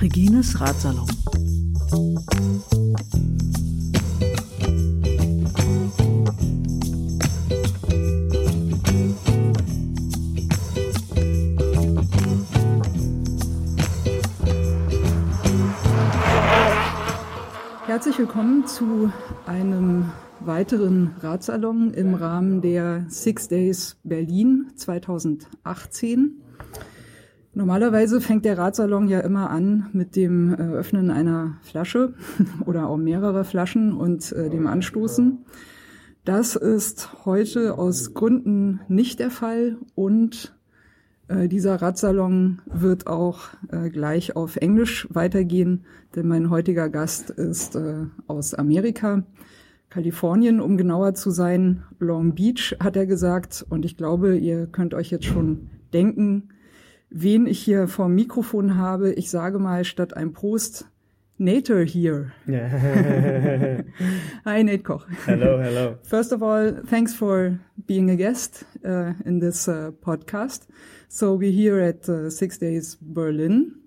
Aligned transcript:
Regines 0.00 0.60
Ratsalon. 0.60 1.06
Herzlich 17.86 18.18
willkommen 18.18 18.66
zu 18.66 19.12
einem 19.46 20.10
weiteren 20.44 21.10
Ratsalon 21.20 21.92
im 21.92 22.14
Rahmen 22.14 22.62
der 22.62 23.04
Six 23.08 23.48
Days 23.48 23.98
Berlin 24.02 24.72
2018. 24.74 26.40
Normalerweise 27.52 28.20
fängt 28.20 28.44
der 28.44 28.56
Ratsalon 28.56 29.08
ja 29.08 29.20
immer 29.20 29.50
an 29.50 29.90
mit 29.92 30.16
dem 30.16 30.54
äh, 30.54 30.56
Öffnen 30.56 31.10
einer 31.10 31.58
Flasche 31.62 32.14
oder 32.66 32.88
auch 32.88 32.96
mehrerer 32.96 33.44
Flaschen 33.44 33.92
und 33.92 34.32
äh, 34.32 34.48
dem 34.48 34.66
Anstoßen. 34.66 35.44
Das 36.24 36.56
ist 36.56 37.24
heute 37.24 37.76
aus 37.76 38.14
Gründen 38.14 38.80
nicht 38.88 39.18
der 39.18 39.30
Fall 39.30 39.78
und 39.94 40.54
äh, 41.28 41.48
dieser 41.48 41.82
Radsalon 41.82 42.60
wird 42.66 43.06
auch 43.06 43.40
äh, 43.70 43.90
gleich 43.90 44.36
auf 44.36 44.56
Englisch 44.56 45.06
weitergehen, 45.10 45.84
denn 46.14 46.28
mein 46.28 46.50
heutiger 46.50 46.88
Gast 46.88 47.30
ist 47.30 47.76
äh, 47.76 48.06
aus 48.26 48.54
Amerika, 48.54 49.22
Kalifornien, 49.90 50.60
um 50.60 50.76
genauer 50.76 51.14
zu 51.14 51.30
sein. 51.30 51.82
Long 51.98 52.34
Beach 52.34 52.76
hat 52.80 52.96
er 52.96 53.06
gesagt 53.06 53.66
und 53.68 53.84
ich 53.84 53.96
glaube, 53.96 54.36
ihr 54.36 54.66
könnt 54.66 54.94
euch 54.94 55.10
jetzt 55.10 55.26
schon 55.26 55.68
denken, 55.92 56.50
wen 57.10 57.46
ich 57.46 57.60
hier 57.60 57.88
vor 57.88 58.06
dem 58.06 58.14
Mikrofon 58.14 58.78
habe. 58.78 59.12
Ich 59.12 59.30
sage 59.30 59.58
mal 59.58 59.84
statt 59.84 60.16
ein 60.16 60.32
Prost, 60.32 60.86
Nater 61.38 61.84
here. 61.84 62.32
Hi, 64.44 64.62
Nate 64.62 64.82
Koch. 64.82 65.06
Hello, 65.26 65.58
hello. 65.58 65.96
First 66.02 66.32
of 66.32 66.42
all, 66.42 66.82
thanks 66.86 67.14
for 67.14 67.58
being 67.86 68.10
a 68.10 68.16
guest 68.16 68.66
uh, 68.84 69.14
in 69.24 69.40
this 69.40 69.66
uh, 69.66 69.90
podcast. 70.02 70.66
So 71.08 71.34
we're 71.34 71.50
here 71.50 71.80
at 71.80 72.06
uh, 72.08 72.28
Six 72.28 72.58
Days 72.58 72.96
Berlin. 73.00 73.80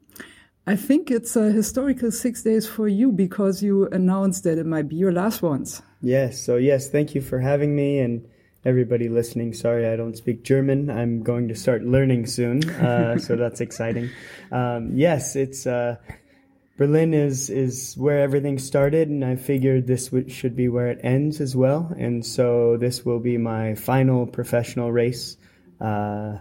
I 0.65 0.75
think 0.75 1.11
it's 1.11 1.35
a 1.35 1.51
historical 1.51 2.09
six 2.11 2.41
days 2.41 2.67
for 2.67 2.87
you 2.87 3.11
because 3.11 3.61
you 3.61 3.87
announced 3.91 4.45
that 4.45 4.57
it 4.57 4.65
might 4.65 4.87
be 4.87 4.95
your 4.95 5.11
last 5.11 5.41
ones. 5.41 5.83
Yes. 6.03 6.43
So 6.43 6.57
yes, 6.57 6.89
thank 6.89 7.15
you 7.15 7.21
for 7.21 7.39
having 7.39 7.75
me 7.75 7.99
and 7.99 8.27
everybody 8.65 9.07
listening. 9.07 9.53
Sorry, 9.53 9.87
I 9.87 9.95
don't 9.95 10.17
speak 10.17 10.43
German. 10.43 10.89
I'm 10.89 11.23
going 11.23 11.47
to 11.47 11.55
start 11.55 11.83
learning 11.83 12.25
soon, 12.25 12.69
uh, 12.69 13.17
so 13.17 13.35
that's 13.37 13.61
exciting. 13.61 14.09
Um, 14.51 14.91
yes, 14.93 15.37
it's 15.37 15.65
uh, 15.65 15.95
Berlin 16.77 17.13
is 17.13 17.49
is 17.49 17.95
where 17.95 18.19
everything 18.19 18.59
started, 18.59 19.07
and 19.07 19.23
I 19.23 19.37
figured 19.37 19.87
this 19.87 20.07
w- 20.07 20.29
should 20.29 20.57
be 20.57 20.67
where 20.67 20.87
it 20.87 20.99
ends 21.03 21.39
as 21.39 21.55
well. 21.55 21.93
And 21.97 22.25
so 22.25 22.75
this 22.75 23.05
will 23.05 23.19
be 23.19 23.37
my 23.37 23.75
final 23.75 24.27
professional 24.27 24.91
race. 24.91 25.37
Uh, 25.79 26.39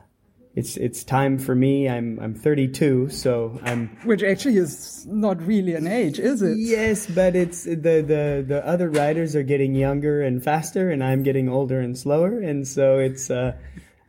it's 0.54 0.76
it's 0.76 1.02
time 1.02 1.38
for 1.38 1.54
me. 1.54 1.88
I'm 1.88 2.18
I'm 2.20 2.34
32, 2.34 3.08
so 3.08 3.58
I'm. 3.62 3.88
Which 4.04 4.22
actually 4.22 4.58
is 4.58 5.06
not 5.06 5.40
really 5.42 5.74
an 5.74 5.86
age, 5.86 6.18
is 6.18 6.42
it? 6.42 6.58
Yes, 6.58 7.06
but 7.06 7.34
it's 7.34 7.64
the 7.64 7.74
the 7.74 8.44
the 8.46 8.62
other 8.66 8.90
riders 8.90 9.34
are 9.34 9.42
getting 9.42 9.74
younger 9.74 10.20
and 10.20 10.44
faster, 10.44 10.90
and 10.90 11.02
I'm 11.02 11.22
getting 11.22 11.48
older 11.48 11.80
and 11.80 11.96
slower, 11.96 12.38
and 12.38 12.68
so 12.68 12.98
it's. 12.98 13.30
Uh, 13.30 13.56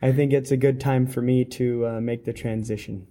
I 0.01 0.11
think 0.11 0.33
it's 0.33 0.51
a 0.51 0.57
good 0.57 0.81
time 0.81 1.07
for 1.07 1.21
me 1.21 1.45
to 1.45 1.87
uh, 1.87 2.01
make 2.01 2.25
the 2.25 2.33
transition. 2.33 3.07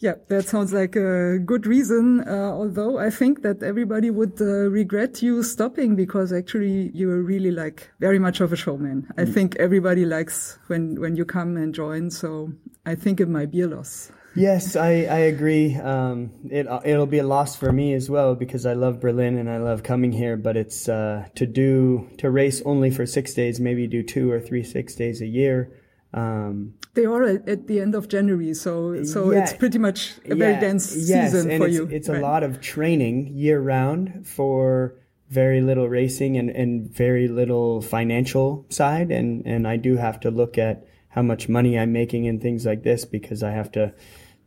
Yeah, 0.00 0.14
that 0.28 0.48
sounds 0.48 0.72
like 0.72 0.96
a 0.96 1.38
good 1.38 1.66
reason. 1.66 2.20
Uh, 2.26 2.52
although 2.52 2.98
I 2.98 3.10
think 3.10 3.42
that 3.42 3.62
everybody 3.62 4.08
would 4.08 4.40
uh, 4.40 4.70
regret 4.70 5.20
you 5.20 5.42
stopping 5.42 5.94
because 5.94 6.32
actually 6.32 6.90
you 6.94 7.10
are 7.10 7.22
really 7.22 7.50
like 7.50 7.90
very 8.00 8.18
much 8.18 8.40
of 8.40 8.50
a 8.50 8.56
showman. 8.56 9.06
I 9.18 9.24
mm. 9.24 9.34
think 9.34 9.56
everybody 9.56 10.06
likes 10.06 10.58
when 10.68 10.98
when 10.98 11.16
you 11.16 11.26
come 11.26 11.58
and 11.58 11.74
join. 11.74 12.10
So 12.10 12.50
I 12.86 12.94
think 12.94 13.20
it 13.20 13.28
might 13.28 13.50
be 13.50 13.60
a 13.60 13.68
loss. 13.68 14.10
yes, 14.34 14.74
I, 14.74 15.04
I 15.04 15.18
agree. 15.28 15.74
Um, 15.76 16.30
it 16.50 16.66
it'll 16.84 17.06
be 17.06 17.18
a 17.18 17.26
loss 17.26 17.54
for 17.54 17.70
me 17.70 17.92
as 17.92 18.08
well 18.08 18.34
because 18.34 18.64
I 18.64 18.72
love 18.72 19.00
Berlin 19.00 19.36
and 19.36 19.50
I 19.50 19.58
love 19.58 19.82
coming 19.82 20.12
here. 20.12 20.38
But 20.38 20.56
it's 20.56 20.88
uh, 20.88 21.26
to 21.34 21.44
do 21.44 22.08
to 22.16 22.30
race 22.30 22.62
only 22.64 22.90
for 22.90 23.04
six 23.04 23.34
days, 23.34 23.60
maybe 23.60 23.86
do 23.86 24.02
two 24.02 24.30
or 24.30 24.40
three 24.40 24.64
six 24.64 24.94
days 24.94 25.20
a 25.20 25.26
year. 25.26 25.76
Um, 26.14 26.74
they 26.94 27.04
are 27.04 27.22
at, 27.24 27.66
the 27.66 27.80
end 27.80 27.94
of 27.94 28.08
January, 28.08 28.54
so 28.54 29.04
so 29.04 29.32
yeah, 29.32 29.42
it's 29.42 29.52
pretty 29.52 29.78
much 29.78 30.14
a 30.24 30.28
yeah, 30.28 30.34
very 30.34 30.60
dense 30.60 30.94
yes, 30.96 31.32
season 31.32 31.50
and 31.50 31.62
for 31.62 31.68
it's, 31.68 31.76
you. 31.76 31.86
It's 31.86 32.08
right. 32.08 32.18
a 32.18 32.20
lot 32.20 32.42
of 32.42 32.60
training 32.60 33.32
year 33.34 33.60
round 33.60 34.26
for 34.26 34.94
very 35.28 35.60
little 35.60 35.88
racing 35.88 36.36
and, 36.36 36.50
and 36.50 36.90
very 36.90 37.28
little 37.28 37.80
financial 37.80 38.66
side, 38.68 39.10
and 39.10 39.46
and 39.46 39.68
I 39.68 39.76
do 39.76 39.96
have 39.96 40.20
to 40.20 40.30
look 40.30 40.58
at 40.58 40.86
how 41.08 41.22
much 41.22 41.48
money 41.48 41.78
I'm 41.78 41.92
making 41.92 42.26
and 42.26 42.40
things 42.40 42.66
like 42.66 42.82
this 42.82 43.04
because 43.04 43.42
I 43.42 43.50
have 43.50 43.70
to 43.72 43.92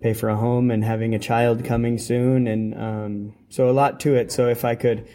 pay 0.02 0.14
for 0.14 0.30
a 0.30 0.36
home 0.36 0.70
and 0.72 0.84
having 0.84 1.16
a 1.16 1.20
child 1.20 1.64
coming 1.64 1.98
soon, 1.98 2.48
and 2.48 2.76
um, 2.76 3.34
so 3.50 3.70
a 3.70 3.72
lot 3.72 4.00
to 4.02 4.16
it. 4.16 4.32
So 4.32 4.50
if 4.50 4.66
I 4.66 4.76
could, 4.76 5.08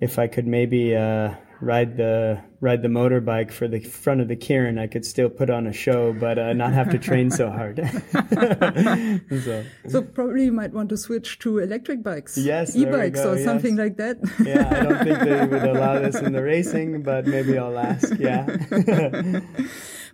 if 0.00 0.18
I 0.18 0.26
could 0.26 0.46
maybe. 0.46 0.94
Uh, 0.94 1.34
ride 1.60 1.96
the 1.96 2.42
ride 2.60 2.82
the 2.82 2.88
motorbike 2.88 3.52
for 3.52 3.68
the 3.68 3.80
front 3.80 4.20
of 4.20 4.26
the 4.28 4.36
Keirin, 4.36 4.80
I 4.80 4.88
could 4.88 5.04
still 5.04 5.28
put 5.28 5.48
on 5.48 5.66
a 5.66 5.72
show, 5.72 6.12
but 6.12 6.38
uh, 6.38 6.52
not 6.52 6.72
have 6.72 6.90
to 6.90 6.98
train 6.98 7.30
so 7.30 7.50
hard. 7.50 7.76
so. 9.44 9.64
so. 9.88 10.02
probably 10.02 10.46
you 10.46 10.52
might 10.52 10.72
want 10.72 10.88
to 10.88 10.96
switch 10.96 11.38
to 11.40 11.58
electric 11.58 12.02
bikes, 12.02 12.36
yes, 12.36 12.74
e-bikes 12.74 13.20
or 13.20 13.36
yes. 13.36 13.44
something 13.44 13.76
like 13.76 13.96
that. 13.98 14.18
yeah, 14.44 14.68
I 14.70 14.82
don't 14.82 15.04
think 15.04 15.18
they 15.20 15.46
would 15.58 15.62
allow 15.62 16.00
this 16.00 16.16
in 16.16 16.32
the 16.32 16.42
racing, 16.42 17.02
but 17.02 17.26
maybe 17.26 17.56
I'll 17.56 17.78
ask. 17.78 18.18
Yeah. 18.18 18.46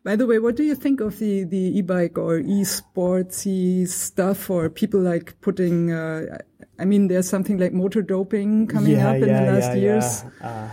By 0.04 0.16
the 0.16 0.26
way, 0.26 0.38
what 0.38 0.54
do 0.54 0.64
you 0.64 0.74
think 0.74 1.00
of 1.00 1.18
the, 1.18 1.44
the 1.44 1.78
e-bike 1.78 2.18
or 2.18 2.36
e-sportsy 2.36 3.88
stuff 3.88 4.50
or 4.50 4.68
people 4.68 5.00
like 5.00 5.40
putting, 5.40 5.92
uh, 5.92 6.40
I 6.78 6.84
mean, 6.84 7.08
there's 7.08 7.26
something 7.26 7.56
like 7.56 7.72
motor 7.72 8.02
doping 8.02 8.66
coming 8.66 8.92
yeah, 8.92 9.08
up 9.08 9.16
in 9.16 9.28
yeah, 9.28 9.44
the 9.44 9.52
last 9.52 9.68
yeah, 9.68 9.74
years. 9.74 10.24
Uh, 10.42 10.68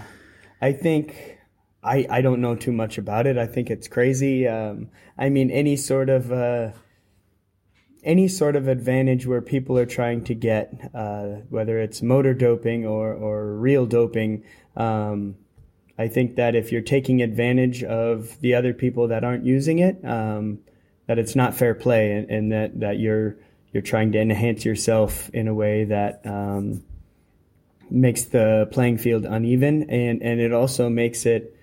I 0.62 0.74
think 0.74 1.40
I 1.84 2.06
I 2.10 2.22
don't 2.22 2.42
know 2.42 2.56
too 2.56 2.72
much 2.72 2.98
about 2.98 3.28
it. 3.28 3.38
I 3.38 3.48
think 3.48 3.70
it's 3.70 3.88
crazy. 3.88 4.48
Um, 4.48 4.90
I 5.18 5.30
mean, 5.30 5.50
any 5.50 5.76
sort 5.76 6.10
of 6.10 6.32
uh, 6.32 6.72
any 8.04 8.28
sort 8.28 8.56
of 8.56 8.68
advantage 8.68 9.28
where 9.28 9.42
people 9.42 9.78
are 9.78 9.86
trying 9.86 10.24
to 10.26 10.34
get, 10.34 10.92
uh, 10.94 11.26
whether 11.50 11.80
it's 11.80 12.02
motor 12.02 12.34
doping 12.34 12.86
or 12.86 13.14
or 13.14 13.54
real 13.56 13.86
doping. 13.86 14.44
Um, 14.76 15.36
I 15.98 16.08
think 16.08 16.36
that 16.36 16.56
if 16.56 16.72
you're 16.72 16.82
taking 16.82 17.22
advantage 17.22 17.84
of 17.84 18.40
the 18.42 18.56
other 18.56 18.74
people 18.74 19.10
that 19.10 19.24
aren't 19.24 19.46
using 19.46 19.80
it, 19.80 20.04
um, 20.04 20.60
that 21.08 21.20
it's 21.20 21.36
not 21.36 21.54
fair 21.54 21.76
play, 21.76 22.14
and, 22.14 22.30
and, 22.30 22.52
that 22.52 22.80
that 22.80 23.00
you're 23.00 23.38
you're 23.72 23.84
trying 23.84 24.12
to 24.14 24.20
enhance 24.20 24.66
yourself 24.66 25.30
in 25.30 25.48
a 25.48 25.54
way 25.54 25.86
that 25.86 26.22
um, 26.26 26.84
makes 27.90 28.24
the 28.26 28.68
playing 28.72 28.98
field 28.98 29.26
uneven, 29.26 29.90
and 29.90 30.22
and 30.22 30.40
it 30.40 30.54
also 30.54 30.90
makes 30.90 31.26
it. 31.26 31.56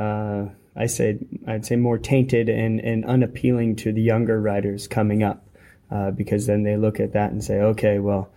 Uh, 0.00 0.50
I 0.74 0.86
say 0.86 1.18
I'd 1.46 1.66
say 1.66 1.76
more 1.76 1.98
tainted 1.98 2.48
and, 2.48 2.80
and 2.80 3.04
unappealing 3.04 3.76
to 3.76 3.92
the 3.92 4.00
younger 4.00 4.40
riders 4.40 4.88
coming 4.88 5.22
up, 5.22 5.46
uh, 5.90 6.10
because 6.10 6.46
then 6.46 6.62
they 6.62 6.76
look 6.76 7.00
at 7.00 7.12
that 7.12 7.32
and 7.32 7.44
say, 7.44 7.60
okay, 7.60 7.98
well, 7.98 8.30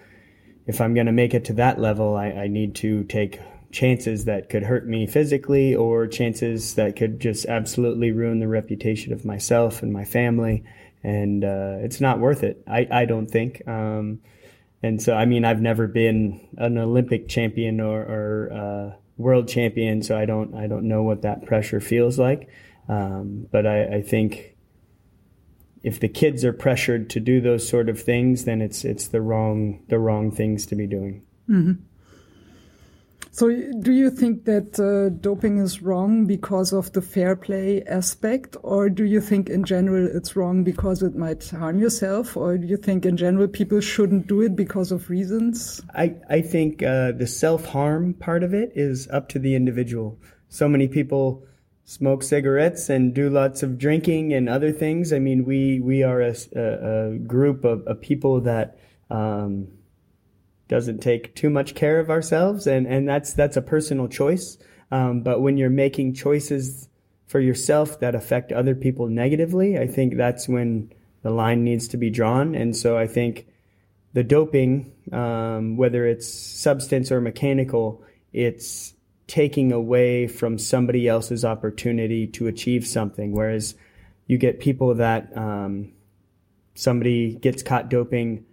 if 0.68 0.81
I'm 0.81 0.94
going 0.94 1.06
to 1.06 1.12
make 1.12 1.34
it 1.34 1.46
to 1.46 1.53
that 1.53 1.79
level, 1.79 2.16
I, 2.18 2.28
I 2.31 2.47
need 2.47 2.75
to 2.75 3.03
take 3.06 3.40
chances 3.72 4.25
that 4.25 4.50
could 4.50 4.63
hurt 4.63 4.88
me 4.88 5.07
physically 5.07 5.75
or 5.75 6.07
chances 6.07 6.75
that 6.75 6.95
could 6.95 7.19
just 7.19 7.45
absolutely 7.45 8.12
ruin 8.12 8.39
the 8.39 8.48
reputation 8.48 9.13
of 9.13 9.25
myself 9.25 9.81
and 9.83 9.92
my 9.92 10.06
family. 10.06 10.63
And 11.04 11.44
uh, 11.44 11.77
it's 11.80 12.00
not 12.00 12.19
worth 12.19 12.44
it. 12.44 12.63
I, 12.68 12.88
I 12.92 13.06
don't 13.06 13.27
think. 13.27 13.68
Um, 13.68 14.21
and 14.81 15.01
so, 15.01 15.16
I 15.16 15.25
mean, 15.25 15.44
I've 15.45 15.62
never 15.62 15.88
been 15.88 16.48
an 16.57 16.77
Olympic 16.77 17.27
champion 17.27 17.80
or, 17.80 18.01
or 18.01 18.54
uh, 18.54 18.98
world 19.18 19.48
champion, 19.48 20.01
so 20.01 20.18
I 20.18 20.25
don't 20.25 20.54
I 20.56 20.68
don't 20.68 20.88
know 20.88 21.04
what 21.04 21.21
that 21.21 21.45
pressure 21.45 21.80
feels 21.80 22.18
like. 22.18 22.50
Um, 22.89 23.48
but 23.51 23.65
I, 23.65 23.98
I, 23.98 24.01
think 24.01 24.57
if 25.83 26.01
the 26.01 26.10
kids 26.10 26.44
are 26.44 26.51
pressured 26.51 27.10
to 27.12 27.21
do 27.21 27.39
those 27.39 27.68
sort 27.68 27.88
of 27.88 28.01
things, 28.01 28.44
then 28.44 28.62
it's 28.62 28.83
it's 28.83 29.07
the 29.07 29.21
wrong 29.21 29.83
the 29.88 30.00
wrong 30.00 30.31
things 30.31 30.65
to 30.68 30.75
be 30.75 30.88
doing. 30.88 31.24
Mm-hmm. 31.50 31.81
So, 33.35 33.50
do 33.50 33.91
you 33.91 34.12
think 34.12 34.45
that 34.45 34.80
uh, 34.80 35.09
doping 35.19 35.57
is 35.57 35.81
wrong 35.81 36.27
because 36.27 36.71
of 36.71 36.91
the 36.91 37.01
fair 37.01 37.35
play 37.35 37.81
aspect, 37.85 38.56
or 38.62 38.91
do 38.91 39.06
you 39.06 39.19
think 39.19 39.50
in 39.50 39.63
general 39.63 40.07
it's 40.15 40.35
wrong 40.35 40.63
because 40.63 41.01
it 41.01 41.15
might 41.15 41.50
harm 41.50 41.80
yourself, 41.80 42.38
or 42.38 42.59
do 42.59 42.68
you 42.68 42.77
think 42.77 43.07
in 43.07 43.18
general 43.18 43.47
people 43.47 43.80
shouldn't 43.80 44.27
do 44.27 44.41
it 44.41 44.56
because 44.56 44.91
of 44.91 45.09
reasons? 45.09 45.81
I, 45.95 46.13
I 46.30 46.41
think 46.41 46.83
uh, 46.83 47.13
the 47.13 47.25
self 47.25 47.65
harm 47.65 48.13
part 48.13 48.44
of 48.44 48.53
it 48.53 48.71
is 48.75 49.07
up 49.09 49.30
to 49.30 49.39
the 49.39 49.56
individual. 49.56 50.19
So 50.50 50.69
many 50.69 50.88
people 50.88 51.44
smoke 51.85 52.21
cigarettes 52.21 52.88
and 52.88 53.15
do 53.15 53.31
lots 53.31 53.63
of 53.63 53.80
drinking 53.80 54.33
and 54.33 54.47
other 54.47 54.71
things. 54.71 55.12
I 55.12 55.18
mean, 55.18 55.44
we 55.44 55.80
we 55.80 56.03
are 56.03 56.21
a, 56.21 56.35
a, 56.56 57.13
a 57.13 57.18
group 57.18 57.65
of, 57.65 57.81
of, 57.88 58.00
people 58.00 58.41
that 58.41 58.77
um, 59.09 59.69
doesn't 60.73 61.01
take 61.01 61.35
too 61.35 61.51
much 61.51 61.75
care 61.75 61.99
of 61.99 62.09
ourselves, 62.09 62.65
and 62.65 62.87
and 62.87 63.07
that's 63.07 63.33
that's 63.33 63.55
a 63.55 63.61
personal 63.61 64.07
choice. 64.07 64.57
Um, 64.89 65.21
but 65.21 65.39
when 65.39 65.55
you're 65.55 65.69
making 65.69 66.15
choices 66.15 66.89
for 67.27 67.39
yourself 67.39 67.99
that 67.99 68.15
affect 68.15 68.51
other 68.51 68.73
people 68.73 69.05
negatively, 69.05 69.77
I 69.77 69.85
think 69.85 70.17
that's 70.17 70.49
when 70.49 70.91
the 71.21 71.29
line 71.29 71.63
needs 71.63 71.89
to 71.89 71.97
be 71.97 72.09
drawn. 72.09 72.55
And 72.55 72.75
so 72.75 72.97
I 72.97 73.05
think 73.05 73.45
the 74.13 74.23
doping, 74.23 74.91
um, 75.11 75.77
whether 75.77 76.07
it's 76.07 76.27
substance 76.27 77.11
or 77.11 77.21
mechanical, 77.21 78.03
it's 78.31 78.95
taking 79.27 79.71
away 79.71 80.25
from 80.25 80.57
somebody 80.57 81.07
else's 81.07 81.45
opportunity 81.45 82.25
to 82.25 82.47
achieve 82.47 82.87
something. 82.87 83.31
Whereas 83.31 83.75
you 84.25 84.39
get 84.39 84.59
people 84.59 84.95
that 84.95 85.37
um, 85.37 85.91
somebody 86.73 87.35
gets 87.35 87.61
caught 87.61 87.89
doping 87.89 88.45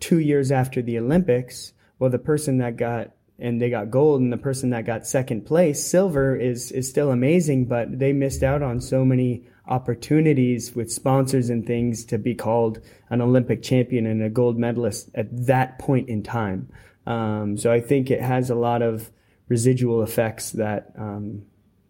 two 0.00 0.18
years 0.18 0.50
after 0.50 0.82
the 0.82 0.98
Olympics. 0.98 1.72
Well, 1.98 2.10
the 2.10 2.18
person 2.18 2.58
that 2.58 2.76
got 2.76 3.12
and 3.40 3.60
they 3.60 3.70
got 3.70 3.90
gold 3.90 4.20
and 4.20 4.32
the 4.32 4.36
person 4.36 4.70
that 4.70 4.84
got 4.84 5.06
second 5.06 5.46
place 5.46 5.84
silver 5.84 6.36
is 6.36 6.70
is 6.72 6.88
still 6.88 7.10
amazing 7.10 7.64
but 7.64 7.98
they 7.98 8.12
missed 8.12 8.42
out 8.42 8.62
on 8.62 8.80
so 8.80 9.04
many 9.04 9.44
opportunities 9.66 10.74
with 10.74 10.92
sponsors 10.92 11.48
and 11.48 11.66
things 11.66 12.04
to 12.04 12.18
be 12.18 12.34
called 12.34 12.80
an 13.08 13.20
olympic 13.20 13.62
champion 13.62 14.06
and 14.06 14.22
a 14.22 14.28
gold 14.28 14.58
medalist 14.58 15.08
at 15.14 15.26
that 15.46 15.78
point 15.78 16.08
in 16.08 16.22
time 16.22 16.68
um, 17.06 17.56
so 17.56 17.72
i 17.72 17.80
think 17.80 18.10
it 18.10 18.20
has 18.20 18.50
a 18.50 18.54
lot 18.54 18.82
of 18.82 19.10
residual 19.48 20.02
effects 20.02 20.52
that 20.52 20.92
um, 20.98 21.42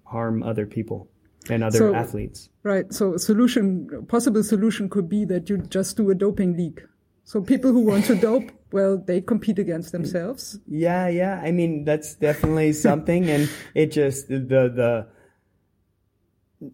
harm 0.04 0.42
other 0.42 0.66
people 0.66 1.08
and 1.48 1.64
other 1.64 1.78
so, 1.78 1.94
athletes 1.94 2.48
right 2.62 2.92
so 2.92 3.14
a 3.14 3.18
solution 3.18 4.06
possible 4.08 4.42
solution 4.42 4.88
could 4.88 5.08
be 5.08 5.24
that 5.24 5.50
you 5.50 5.58
just 5.58 5.96
do 5.96 6.10
a 6.10 6.14
doping 6.14 6.56
league 6.56 6.86
so 7.30 7.40
people 7.40 7.70
who 7.70 7.82
want 7.82 8.06
to 8.06 8.16
dope, 8.16 8.50
well, 8.72 8.98
they 8.98 9.20
compete 9.20 9.60
against 9.60 9.92
themselves. 9.92 10.58
Yeah, 10.66 11.06
yeah. 11.06 11.40
I 11.40 11.52
mean, 11.52 11.84
that's 11.84 12.16
definitely 12.16 12.72
something, 12.88 13.30
and 13.30 13.48
it 13.72 13.92
just 13.92 14.26
the 14.26 14.40
the. 14.40 15.06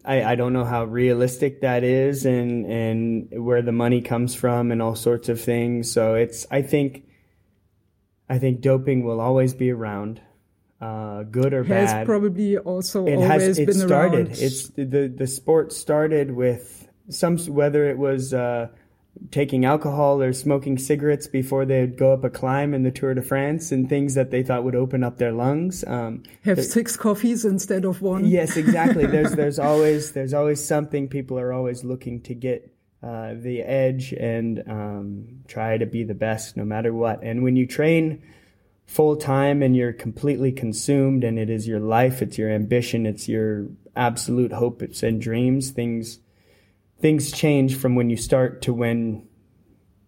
I, 0.03 0.31
I 0.31 0.35
don't 0.35 0.53
know 0.53 0.65
how 0.65 0.85
realistic 0.85 1.61
that 1.61 1.83
is 1.83 2.25
and, 2.25 2.65
and 2.65 3.45
where 3.45 3.61
the 3.61 3.71
money 3.71 4.01
comes 4.01 4.33
from 4.33 4.71
and 4.71 4.81
all 4.81 4.95
sorts 4.95 5.29
of 5.29 5.39
things. 5.39 5.91
So 5.91 6.15
it's 6.15 6.47
I 6.49 6.63
think 6.63 7.03
I 8.27 8.39
think 8.39 8.61
doping 8.61 9.03
will 9.03 9.21
always 9.21 9.53
be 9.53 9.69
around. 9.69 10.21
Uh, 10.81 11.21
good 11.21 11.53
or 11.53 11.63
has 11.65 11.91
bad. 11.91 12.07
probably 12.07 12.57
also 12.57 13.05
it 13.05 13.15
always 13.15 13.29
has, 13.29 13.59
it 13.59 13.67
been 13.67 13.75
started. 13.75 14.27
around. 14.29 14.39
It's 14.39 14.69
the 14.69 15.13
the 15.15 15.27
sport 15.27 15.71
started 15.71 16.31
with 16.31 16.89
some 17.09 17.37
whether 17.37 17.87
it 17.87 17.99
was 17.99 18.33
uh, 18.33 18.69
taking 19.31 19.65
alcohol 19.65 20.21
or 20.21 20.33
smoking 20.33 20.77
cigarettes 20.77 21.27
before 21.27 21.65
they'd 21.65 21.97
go 21.97 22.13
up 22.13 22.23
a 22.23 22.29
climb 22.29 22.73
in 22.73 22.83
the 22.83 22.91
Tour 22.91 23.13
de 23.13 23.21
France 23.21 23.71
and 23.71 23.89
things 23.89 24.13
that 24.13 24.31
they 24.31 24.43
thought 24.43 24.63
would 24.63 24.75
open 24.75 25.03
up 25.03 25.17
their 25.17 25.31
lungs. 25.31 25.83
Um, 25.85 26.23
Have 26.43 26.63
six 26.63 26.95
coffees 26.95 27.45
instead 27.45 27.85
of 27.85 28.01
one. 28.01 28.25
Yes, 28.25 28.57
exactly. 28.57 29.05
there's 29.07 29.33
there's 29.33 29.59
always 29.59 30.11
there's 30.13 30.33
always 30.33 30.63
something 30.63 31.07
people 31.07 31.39
are 31.39 31.53
always 31.53 31.83
looking 31.83 32.21
to 32.23 32.33
get 32.33 32.73
uh, 33.03 33.33
the 33.35 33.61
edge 33.61 34.13
and 34.13 34.63
um, 34.67 35.27
try 35.47 35.77
to 35.77 35.85
be 35.85 36.03
the 36.03 36.15
best 36.15 36.57
no 36.57 36.65
matter 36.65 36.93
what. 36.93 37.23
And 37.23 37.43
when 37.43 37.55
you 37.55 37.67
train 37.67 38.23
full 38.85 39.17
time 39.17 39.61
and 39.61 39.75
you're 39.75 39.93
completely 39.93 40.51
consumed 40.51 41.23
and 41.23 41.37
it 41.37 41.49
is 41.49 41.67
your 41.67 41.79
life, 41.79 42.21
it's 42.21 42.37
your 42.37 42.49
ambition, 42.49 43.05
it's 43.05 43.27
your 43.27 43.67
absolute 43.95 44.53
hopes 44.53 45.03
and 45.03 45.21
dreams, 45.21 45.71
things 45.71 46.19
things 46.99 47.31
change 47.31 47.75
from 47.75 47.95
when 47.95 48.09
you 48.09 48.17
start 48.17 48.61
to 48.63 48.73
when 48.73 49.27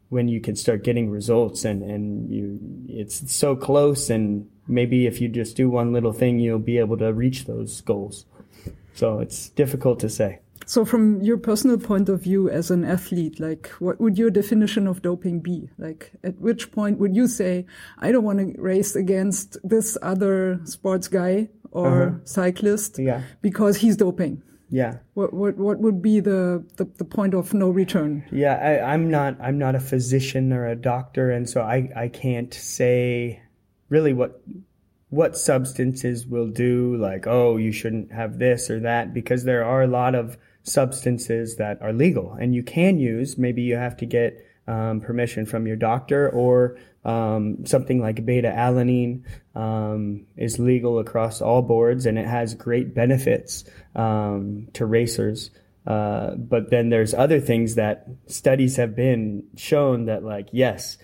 when 0.09 0.27
you 0.27 0.41
can 0.41 0.55
start 0.55 0.83
getting 0.83 1.09
results 1.09 1.65
and 1.65 1.83
and 1.83 2.31
you 2.31 2.59
it's 2.87 3.31
so 3.31 3.55
close 3.55 4.09
and 4.09 4.49
maybe 4.67 5.05
if 5.05 5.21
you 5.21 5.27
just 5.27 5.55
do 5.55 5.69
one 5.69 5.93
little 5.93 6.13
thing 6.13 6.39
you'll 6.39 6.59
be 6.59 6.77
able 6.77 6.97
to 6.97 7.13
reach 7.13 7.45
those 7.45 7.81
goals 7.81 8.25
so 8.93 9.19
it's 9.19 9.49
difficult 9.49 9.99
to 9.99 10.09
say 10.09 10.39
so 10.65 10.85
from 10.85 11.21
your 11.21 11.37
personal 11.37 11.77
point 11.77 12.09
of 12.09 12.21
view 12.21 12.49
as 12.49 12.71
an 12.71 12.83
athlete 12.83 13.39
like 13.39 13.67
what 13.79 13.99
would 14.01 14.17
your 14.17 14.31
definition 14.31 14.87
of 14.87 15.01
doping 15.01 15.39
be 15.39 15.69
like 15.77 16.11
at 16.23 16.37
which 16.39 16.71
point 16.71 16.97
would 16.97 17.15
you 17.15 17.27
say 17.27 17.65
i 17.99 18.11
don't 18.11 18.23
want 18.23 18.39
to 18.39 18.61
race 18.61 18.95
against 18.95 19.57
this 19.63 19.97
other 20.01 20.59
sports 20.65 21.07
guy 21.07 21.47
or 21.71 22.07
uh-huh. 22.07 22.17
cyclist 22.23 22.97
yeah. 22.97 23.21
because 23.41 23.77
he's 23.77 23.95
doping 23.95 24.41
yeah. 24.69 24.97
What 25.13 25.33
what 25.33 25.57
what 25.57 25.79
would 25.79 26.01
be 26.01 26.19
the, 26.19 26.63
the, 26.77 26.85
the 26.97 27.05
point 27.05 27.33
of 27.33 27.53
no 27.53 27.69
return? 27.69 28.23
Yeah, 28.31 28.55
I, 28.55 28.93
I'm 28.93 29.09
not 29.09 29.37
I'm 29.41 29.57
not 29.57 29.75
a 29.75 29.79
physician 29.79 30.53
or 30.53 30.67
a 30.67 30.75
doctor, 30.75 31.31
and 31.31 31.49
so 31.49 31.61
I, 31.61 31.89
I 31.95 32.07
can't 32.07 32.53
say 32.53 33.41
really 33.89 34.13
what 34.13 34.41
what 35.09 35.35
substances 35.35 36.27
will 36.27 36.47
do 36.47 36.95
like 36.97 37.25
oh 37.25 37.57
you 37.57 37.71
shouldn't 37.71 38.11
have 38.11 38.37
this 38.37 38.69
or 38.69 38.79
that 38.79 39.11
because 39.11 39.43
there 39.43 39.65
are 39.65 39.81
a 39.81 39.87
lot 39.87 40.13
of 40.13 40.37
substances 40.61 41.55
that 41.55 41.81
are 41.81 41.91
legal 41.91 42.33
and 42.33 42.53
you 42.53 42.61
can 42.61 42.99
use 42.99 43.37
maybe 43.37 43.61
you 43.63 43.75
have 43.75 43.97
to 43.97 44.05
get 44.05 44.37
um, 44.69 45.01
permission 45.01 45.45
from 45.45 45.65
your 45.65 45.75
doctor 45.75 46.29
or 46.29 46.77
um, 47.03 47.65
something 47.65 47.99
like 47.99 48.25
beta 48.25 48.49
alanine 48.49 49.23
um, 49.55 50.27
is 50.37 50.59
legal 50.59 50.99
across 50.99 51.41
all 51.41 51.61
boards 51.61 52.05
and 52.05 52.19
it 52.19 52.27
has 52.27 52.53
great 52.53 52.93
benefits 52.93 53.63
um, 53.95 54.67
to 54.73 54.85
racers. 54.85 55.49
Uh, 55.87 56.35
but 56.35 56.69
then 56.69 56.89
there's 56.89 57.15
other 57.15 57.39
things 57.39 57.75
that 57.75 58.07
studies 58.27 58.75
have 58.75 58.95
been 58.95 59.43
shown 59.55 60.05
that, 60.05 60.23
like, 60.23 60.49
yes, 60.51 60.97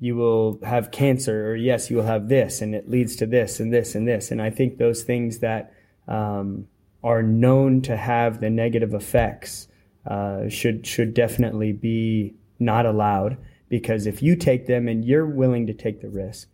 you 0.00 0.16
will 0.16 0.58
have 0.64 0.90
cancer, 0.90 1.50
or 1.50 1.54
yes, 1.54 1.90
you 1.90 1.96
will 1.96 2.04
have 2.04 2.28
this, 2.28 2.60
and 2.60 2.74
it 2.74 2.90
leads 2.90 3.14
to 3.16 3.26
this 3.26 3.60
and 3.60 3.72
this 3.72 3.94
and 3.94 4.08
this. 4.08 4.32
And 4.32 4.42
I 4.42 4.50
think 4.50 4.78
those 4.78 5.04
things 5.04 5.38
that 5.40 5.72
um, 6.08 6.66
are 7.04 7.22
known 7.22 7.82
to 7.82 7.96
have 7.96 8.40
the 8.40 8.50
negative 8.50 8.94
effects 8.94 9.68
uh, 10.06 10.48
should 10.48 10.86
should 10.86 11.14
definitely 11.14 11.72
be 11.72 12.34
not 12.58 12.86
allowed 12.86 13.36
because 13.68 14.06
if 14.06 14.22
you 14.22 14.36
take 14.36 14.66
them 14.66 14.88
and 14.88 15.04
you're 15.04 15.26
willing 15.26 15.66
to 15.66 15.74
take 15.74 16.00
the 16.00 16.08
risk, 16.08 16.48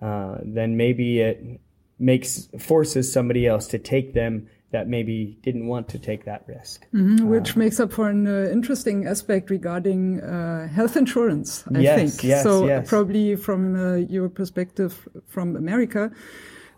uh, 0.00 0.38
then 0.42 0.76
maybe 0.76 1.20
it 1.20 1.60
makes 1.98 2.48
forces 2.58 3.12
somebody 3.12 3.46
else 3.46 3.66
to 3.68 3.78
take 3.78 4.14
them 4.14 4.48
that 4.70 4.86
maybe 4.86 5.38
didn't 5.42 5.66
want 5.66 5.88
to 5.88 5.98
take 5.98 6.26
that 6.26 6.44
risk. 6.46 6.86
Mm-hmm, 6.92 7.26
which 7.26 7.56
uh, 7.56 7.58
makes 7.58 7.80
up 7.80 7.90
for 7.90 8.08
an 8.10 8.26
uh, 8.26 8.50
interesting 8.52 9.06
aspect 9.06 9.48
regarding 9.48 10.20
uh, 10.20 10.68
health 10.68 10.96
insurance, 10.96 11.64
I 11.74 11.78
yes, 11.78 11.98
think. 11.98 12.24
Yes, 12.24 12.42
so 12.42 12.66
yes. 12.66 12.88
probably 12.88 13.34
from 13.36 13.74
uh, 13.74 13.94
your 13.96 14.28
perspective 14.28 15.08
from 15.26 15.56
America, 15.56 16.12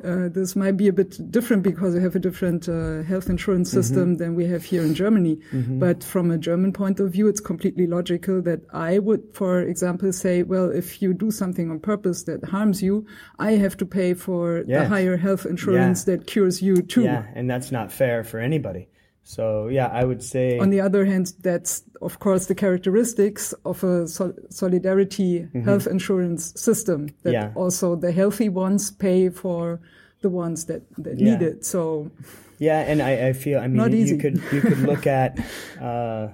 uh, 0.04 0.28
this 0.28 0.56
might 0.56 0.76
be 0.76 0.88
a 0.88 0.92
bit 0.92 1.30
different 1.30 1.62
because 1.62 1.94
we 1.94 2.02
have 2.02 2.16
a 2.16 2.18
different 2.18 2.68
uh, 2.68 3.02
health 3.02 3.28
insurance 3.28 3.70
mm-hmm. 3.70 3.80
system 3.80 4.04
mm-hmm. 4.04 4.16
than 4.16 4.34
we 4.34 4.46
have 4.46 4.64
here 4.64 4.82
in 4.82 4.94
Germany. 4.94 5.38
Mm-hmm. 5.52 5.78
But 5.78 6.02
from 6.02 6.30
a 6.30 6.38
German 6.38 6.72
point 6.72 7.00
of 7.00 7.12
view, 7.12 7.28
it's 7.28 7.40
completely 7.40 7.86
logical 7.86 8.42
that 8.42 8.60
I 8.72 8.98
would, 8.98 9.22
for 9.32 9.60
example, 9.60 10.12
say, 10.12 10.42
well, 10.42 10.70
if 10.70 11.02
you 11.02 11.14
do 11.14 11.30
something 11.30 11.70
on 11.70 11.80
purpose 11.80 12.24
that 12.24 12.44
harms 12.44 12.82
you, 12.82 13.06
I 13.38 13.52
have 13.52 13.76
to 13.78 13.86
pay 13.86 14.14
for 14.14 14.64
yes. 14.66 14.82
the 14.82 14.88
higher 14.88 15.16
health 15.16 15.46
insurance 15.46 16.06
yeah. 16.06 16.16
that 16.16 16.26
cures 16.26 16.62
you 16.62 16.82
too. 16.82 17.02
Yeah, 17.02 17.26
and 17.34 17.50
that's 17.50 17.70
not 17.70 17.92
fair 17.92 18.24
for 18.24 18.38
anybody. 18.38 18.88
So 19.22 19.68
yeah, 19.68 19.86
I 19.86 20.04
would 20.04 20.22
say. 20.22 20.58
On 20.58 20.70
the 20.70 20.80
other 20.80 21.04
hand, 21.04 21.32
that's 21.40 21.82
of 22.02 22.18
course 22.18 22.46
the 22.46 22.54
characteristics 22.54 23.52
of 23.64 23.84
a 23.84 24.06
sol- 24.08 24.34
solidarity 24.48 25.40
mm-hmm. 25.40 25.62
health 25.62 25.86
insurance 25.86 26.52
system. 26.60 27.08
That 27.22 27.32
yeah. 27.32 27.52
also 27.54 27.96
the 27.96 28.12
healthy 28.12 28.48
ones 28.48 28.90
pay 28.90 29.28
for 29.28 29.80
the 30.22 30.30
ones 30.30 30.66
that, 30.66 30.82
that 30.98 31.18
yeah. 31.18 31.30
need 31.30 31.42
it. 31.42 31.64
So. 31.64 32.10
Yeah, 32.58 32.80
and 32.80 33.00
I, 33.00 33.28
I 33.28 33.32
feel 33.32 33.58
I 33.58 33.68
mean 33.68 34.06
you, 34.06 34.18
could 34.18 34.42
you 34.52 34.60
could 34.60 34.80
look 34.80 35.06
at 35.22 35.38
uh, 35.80 36.28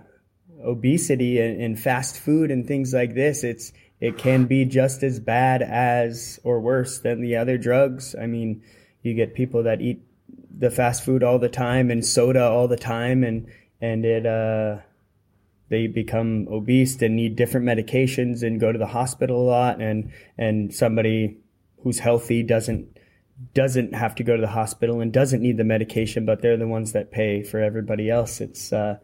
obesity 0.64 1.38
and, 1.38 1.60
and 1.60 1.78
fast 1.78 2.18
food 2.18 2.50
and 2.50 2.66
things 2.66 2.92
like 2.92 3.14
this. 3.14 3.44
It's 3.44 3.72
it 4.00 4.18
can 4.18 4.46
be 4.46 4.64
just 4.64 5.02
as 5.02 5.20
bad 5.20 5.62
as 5.62 6.38
or 6.44 6.60
worse 6.60 6.98
than 6.98 7.20
the 7.20 7.36
other 7.36 7.56
drugs. 7.58 8.14
I 8.20 8.26
mean, 8.26 8.62
you 9.02 9.14
get 9.14 9.34
people 9.34 9.62
that 9.64 9.80
eat 9.80 10.02
the 10.58 10.70
fast 10.70 11.04
food 11.04 11.22
all 11.22 11.38
the 11.38 11.48
time 11.48 11.90
and 11.90 12.04
soda 12.04 12.42
all 12.42 12.68
the 12.68 12.76
time 12.76 13.22
and 13.22 13.46
and 13.80 14.04
it 14.04 14.26
uh 14.26 14.76
they 15.68 15.86
become 15.86 16.46
obese 16.50 17.00
and 17.02 17.16
need 17.16 17.36
different 17.36 17.66
medications 17.66 18.42
and 18.42 18.60
go 18.60 18.72
to 18.72 18.78
the 18.78 18.86
hospital 18.86 19.42
a 19.42 19.46
lot 19.46 19.80
and 19.80 20.10
and 20.38 20.74
somebody 20.74 21.36
who's 21.82 21.98
healthy 21.98 22.42
doesn't 22.42 22.98
doesn't 23.54 23.94
have 23.94 24.14
to 24.14 24.24
go 24.24 24.34
to 24.36 24.40
the 24.40 24.48
hospital 24.48 25.00
and 25.00 25.12
doesn't 25.12 25.42
need 25.42 25.56
the 25.56 25.64
medication 25.64 26.24
but 26.24 26.40
they're 26.40 26.56
the 26.56 26.66
ones 26.66 26.92
that 26.92 27.10
pay 27.10 27.42
for 27.42 27.60
everybody 27.60 28.08
else. 28.10 28.40
It's 28.40 28.72
uh 28.72 28.96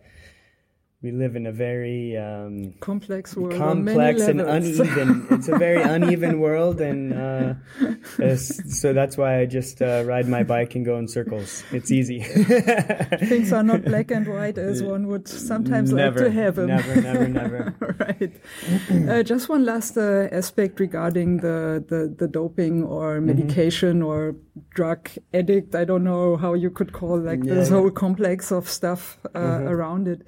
we 1.03 1.11
live 1.11 1.35
in 1.35 1.47
a 1.47 1.53
very 1.53 2.17
um, 2.17 2.75
complex 2.79 3.37
world. 3.37 3.59
Complex 3.59 4.21
and 4.23 4.41
uneven. 4.41 5.27
it's 5.31 5.49
a 5.49 5.59
very 5.59 5.83
uneven 5.97 6.39
world, 6.39 6.81
and 6.81 7.13
uh, 7.13 8.37
so 8.37 8.93
that's 8.93 9.17
why 9.17 9.41
I 9.41 9.47
just 9.47 9.83
uh, 9.83 10.05
ride 10.07 10.29
my 10.29 10.45
bike 10.45 10.77
and 10.77 10.85
go 10.85 10.99
in 10.99 11.09
circles. 11.09 11.65
It's 11.73 11.91
easy. 11.91 12.23
Things 13.19 13.53
are 13.53 13.65
not 13.65 13.85
black 13.85 14.13
and 14.13 14.29
white 14.29 14.59
as 14.59 14.81
one 14.81 15.09
would 15.09 15.27
sometimes 15.27 15.93
never, 15.93 16.21
like 16.21 16.29
to 16.29 16.41
have 16.41 16.55
them. 16.55 16.69
Never, 16.69 17.01
never, 17.01 17.29
never. 17.29 17.75
right. 17.99 18.41
Uh, 19.11 19.25
just 19.25 19.49
one 19.49 19.65
last 19.65 19.97
uh, 19.97 20.29
aspect 20.31 20.79
regarding 20.79 21.39
the, 21.39 21.85
the, 21.89 22.15
the 22.17 22.29
doping 22.29 22.85
or 22.85 23.17
mm-hmm. 23.17 23.27
medication 23.27 24.01
mm-hmm. 24.01 24.07
or 24.07 24.37
drug 24.71 25.11
addict. 25.35 25.75
I 25.75 25.85
don't 25.85 26.05
know 26.05 26.37
how 26.37 26.55
you 26.55 26.71
could 26.71 26.93
call 26.93 27.19
like 27.19 27.43
yeah, 27.43 27.55
this 27.55 27.71
whole 27.71 27.91
complex 27.91 28.53
of 28.53 28.69
stuff 28.69 29.19
uh, 29.35 29.41
mm-hmm. 29.41 29.67
around 29.67 30.07
it. 30.07 30.23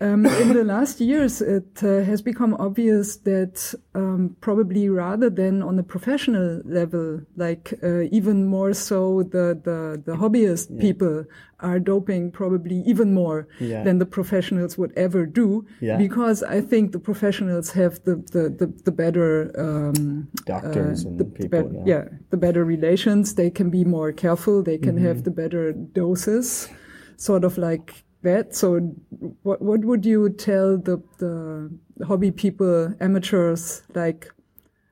Um, 0.00 0.26
in 0.26 0.52
the 0.52 0.64
last 0.64 1.00
years, 1.00 1.42
it 1.42 1.82
uh, 1.82 2.04
has 2.04 2.22
become 2.22 2.54
obvious 2.54 3.16
that 3.18 3.74
um, 3.94 4.36
probably 4.40 4.88
rather 4.88 5.28
than 5.28 5.62
on 5.62 5.78
a 5.78 5.82
professional 5.82 6.62
level, 6.64 7.22
like 7.36 7.74
uh, 7.82 8.02
even 8.12 8.46
more 8.46 8.72
so, 8.74 9.24
the 9.24 9.58
the, 9.62 10.00
the 10.06 10.16
hobbyist 10.16 10.68
yeah. 10.70 10.80
people 10.80 11.24
are 11.60 11.80
doping 11.80 12.30
probably 12.30 12.82
even 12.86 13.12
more 13.12 13.48
yeah. 13.58 13.82
than 13.82 13.98
the 13.98 14.06
professionals 14.06 14.78
would 14.78 14.92
ever 14.96 15.26
do, 15.26 15.66
yeah. 15.80 15.96
because 15.96 16.44
I 16.44 16.60
think 16.60 16.92
the 16.92 17.00
professionals 17.00 17.72
have 17.72 18.02
the 18.04 18.16
the 18.16 18.50
the, 18.50 18.72
the 18.84 18.92
better 18.92 19.50
um, 19.58 20.28
doctors 20.44 21.04
uh, 21.04 21.08
and 21.08 21.18
the, 21.18 21.24
people, 21.24 21.68
the 21.70 21.82
yeah. 21.84 22.04
the 22.30 22.36
better 22.36 22.64
relations. 22.64 23.34
They 23.34 23.50
can 23.50 23.68
be 23.68 23.84
more 23.84 24.12
careful. 24.12 24.62
They 24.62 24.78
can 24.78 24.94
mm-hmm. 24.94 25.06
have 25.06 25.24
the 25.24 25.32
better 25.32 25.72
doses, 25.72 26.68
sort 27.16 27.42
of 27.42 27.58
like 27.58 28.04
that. 28.22 28.54
So, 28.54 28.94
what 29.42 29.60
what 29.62 29.80
would 29.84 30.04
you 30.04 30.30
tell 30.30 30.78
the 30.78 31.02
the 31.18 31.70
hobby 32.04 32.30
people, 32.30 32.94
amateurs, 33.00 33.82
like? 33.94 34.32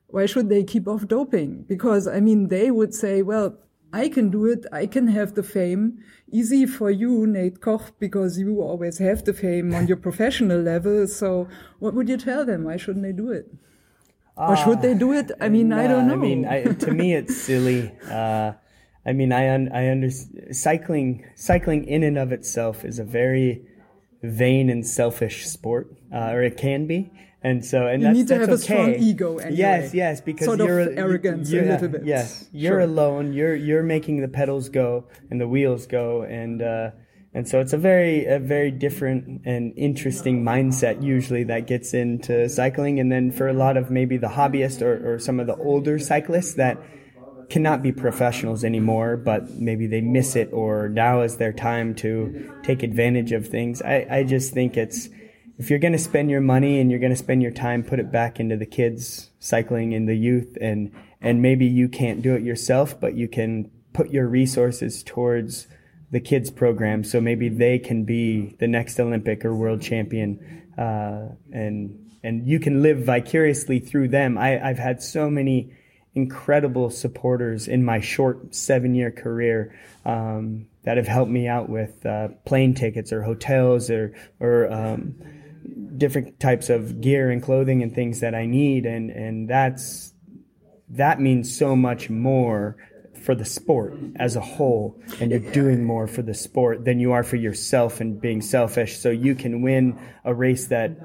Why 0.09 0.25
should 0.25 0.47
they 0.47 0.63
keep 0.63 0.87
off 0.87 1.05
doping? 1.05 1.65
Because 1.67 2.07
I 2.07 2.21
mean, 2.21 2.47
they 2.47 2.71
would 2.71 2.93
say, 2.93 3.21
well, 3.21 3.57
I 3.93 4.09
can 4.09 4.29
do 4.29 4.45
it. 4.45 4.65
I 4.71 4.85
can 4.85 5.07
have 5.07 5.35
the 5.35 5.43
fame. 5.43 5.99
Easy 6.31 6.65
for 6.65 6.89
you, 6.91 7.25
Nate 7.25 7.61
Koch, 7.61 7.91
because 7.99 8.37
you 8.37 8.61
always 8.61 8.97
have 8.99 9.23
the 9.23 9.33
fame 9.33 9.73
on 9.73 9.87
your 9.87 9.97
professional 10.07 10.61
level. 10.61 11.07
So 11.07 11.47
what 11.79 11.93
would 11.93 12.09
you 12.09 12.17
tell 12.17 12.45
them? 12.45 12.65
Why 12.65 12.77
shouldn't 12.77 13.03
they 13.03 13.11
do 13.11 13.31
it? 13.31 13.47
Uh, 14.37 14.49
or 14.49 14.55
should 14.57 14.81
they 14.81 14.93
do 14.93 15.13
it? 15.13 15.31
I 15.41 15.49
mean, 15.49 15.73
I 15.73 15.87
don't 15.87 16.07
know. 16.07 16.13
I 16.13 16.17
mean, 16.17 16.45
I, 16.45 16.63
to 16.63 16.91
me, 16.91 17.13
it's 17.13 17.35
silly. 17.47 17.91
Uh, 18.09 18.53
I 19.07 19.13
mean, 19.13 19.31
I 19.31 19.53
un, 19.53 19.69
I 19.73 19.87
understand 19.87 20.55
cycling. 20.55 21.25
Cycling 21.35 21.85
in 21.85 22.03
and 22.03 22.17
of 22.17 22.31
itself 22.33 22.83
is 22.83 22.99
a 22.99 23.05
very 23.05 23.61
vain 24.21 24.69
and 24.69 24.85
selfish 24.85 25.47
sport, 25.47 25.95
uh, 26.13 26.31
or 26.31 26.43
it 26.43 26.57
can 26.57 26.87
be. 26.87 27.11
And 27.41 27.63
so, 27.63 27.87
and 27.87 28.01
you 28.01 28.07
that's, 28.07 28.17
need 28.17 28.27
to 28.27 28.37
that's 28.37 28.49
have 28.49 28.49
okay. 28.49 28.91
a 28.91 28.93
strong 28.93 29.03
ego. 29.09 29.37
Anyway. 29.37 29.57
Yes, 29.57 29.93
yes, 29.93 30.21
because 30.21 30.45
sort 30.45 30.59
you're 30.59 30.79
of 30.81 30.97
arrogance 30.97 31.49
you're, 31.49 31.63
a 31.63 31.67
little 31.67 31.87
bit. 31.87 32.05
Yes, 32.05 32.49
you're 32.51 32.73
sure. 32.73 32.79
alone. 32.81 33.31
You're 33.31 33.55
you're 33.55 33.83
making 33.83 34.21
the 34.21 34.27
pedals 34.27 34.69
go 34.69 35.05
and 35.29 35.39
the 35.39 35.47
wheels 35.47 35.87
go, 35.87 36.23
and 36.23 36.61
uh, 36.61 36.91
and 37.33 37.47
so 37.47 37.61
it's 37.61 37.73
a 37.73 37.77
very 37.77 38.25
a 38.25 38.39
very 38.39 38.71
different 38.71 39.43
and 39.45 39.71
interesting 39.77 40.43
mindset 40.43 41.03
usually 41.03 41.43
that 41.45 41.67
gets 41.67 41.93
into 41.93 42.49
cycling. 42.49 42.99
And 42.99 43.11
then 43.11 43.31
for 43.31 43.47
a 43.47 43.53
lot 43.53 43.77
of 43.77 43.91
maybe 43.91 44.17
the 44.17 44.27
hobbyist 44.27 44.81
or, 44.81 45.13
or 45.13 45.19
some 45.19 45.39
of 45.39 45.45
the 45.45 45.55
older 45.55 45.99
cyclists 45.99 46.55
that 46.55 46.77
cannot 47.49 47.81
be 47.81 47.91
professionals 47.91 48.63
anymore, 48.63 49.17
but 49.17 49.49
maybe 49.51 49.87
they 49.87 50.01
miss 50.01 50.35
it 50.35 50.51
or 50.51 50.89
now 50.89 51.21
is 51.21 51.37
their 51.37 51.53
time 51.53 51.95
to 51.95 52.51
take 52.63 52.83
advantage 52.83 53.31
of 53.31 53.47
things. 53.47 53.81
I, 53.81 54.05
I 54.09 54.23
just 54.23 54.53
think 54.53 54.75
it's, 54.75 55.09
if 55.57 55.69
you're 55.69 55.79
going 55.79 55.93
to 55.93 55.99
spend 55.99 56.29
your 56.29 56.41
money 56.41 56.79
and 56.79 56.91
you're 56.91 56.99
going 56.99 57.11
to 57.11 57.17
spend 57.17 57.41
your 57.41 57.51
time, 57.51 57.83
put 57.83 57.99
it 57.99 58.11
back 58.11 58.39
into 58.39 58.57
the 58.57 58.65
kids 58.65 59.31
cycling 59.39 59.93
and 59.93 60.07
the 60.07 60.15
youth 60.15 60.57
and, 60.59 60.91
and 61.21 61.41
maybe 61.41 61.65
you 61.65 61.87
can't 61.89 62.21
do 62.21 62.35
it 62.35 62.43
yourself, 62.43 62.99
but 62.99 63.15
you 63.15 63.27
can 63.27 63.71
put 63.93 64.11
your 64.11 64.27
resources 64.27 65.01
towards 65.01 65.67
the 66.11 66.19
kids 66.19 66.51
program. 66.51 67.03
So 67.03 67.19
maybe 67.19 67.49
they 67.49 67.79
can 67.79 68.03
be 68.03 68.55
the 68.59 68.67
next 68.67 68.99
Olympic 68.99 69.43
or 69.43 69.55
world 69.55 69.81
champion. 69.81 70.63
Uh, 70.77 71.29
and, 71.51 72.11
and 72.23 72.45
you 72.45 72.59
can 72.59 72.83
live 72.83 72.99
vicariously 72.99 73.79
through 73.79 74.09
them. 74.09 74.37
I, 74.37 74.69
I've 74.69 74.77
had 74.77 75.01
so 75.01 75.29
many, 75.29 75.73
incredible 76.15 76.89
supporters 76.89 77.67
in 77.67 77.83
my 77.83 77.99
short 77.99 78.53
seven 78.53 78.95
year 78.95 79.11
career 79.11 79.77
um, 80.05 80.67
that 80.83 80.97
have 80.97 81.07
helped 81.07 81.31
me 81.31 81.47
out 81.47 81.69
with 81.69 82.05
uh, 82.05 82.29
plane 82.45 82.73
tickets 82.73 83.11
or 83.11 83.21
hotels 83.21 83.89
or 83.89 84.13
or 84.39 84.71
um, 84.71 85.15
different 85.97 86.39
types 86.39 86.69
of 86.69 87.01
gear 87.01 87.29
and 87.29 87.43
clothing 87.43 87.83
and 87.83 87.93
things 87.93 88.21
that 88.21 88.33
I 88.33 88.45
need 88.45 88.85
and 88.85 89.11
and 89.11 89.49
that's 89.49 90.13
that 90.89 91.19
means 91.19 91.55
so 91.55 91.75
much 91.75 92.09
more 92.09 92.77
for 93.21 93.35
the 93.35 93.45
sport 93.45 93.95
as 94.15 94.35
a 94.35 94.41
whole 94.41 94.99
and 95.19 95.31
you're 95.31 95.51
doing 95.51 95.83
more 95.83 96.07
for 96.07 96.21
the 96.21 96.33
sport 96.33 96.85
than 96.85 96.99
you 96.99 97.11
are 97.11 97.23
for 97.23 97.35
yourself 97.35 97.99
and 97.99 98.21
being 98.21 98.41
selfish 98.41 98.97
so 98.99 99.09
you 99.09 99.35
can 99.35 99.61
win 99.61 99.99
a 100.23 100.33
race 100.33 100.67
that 100.67 100.97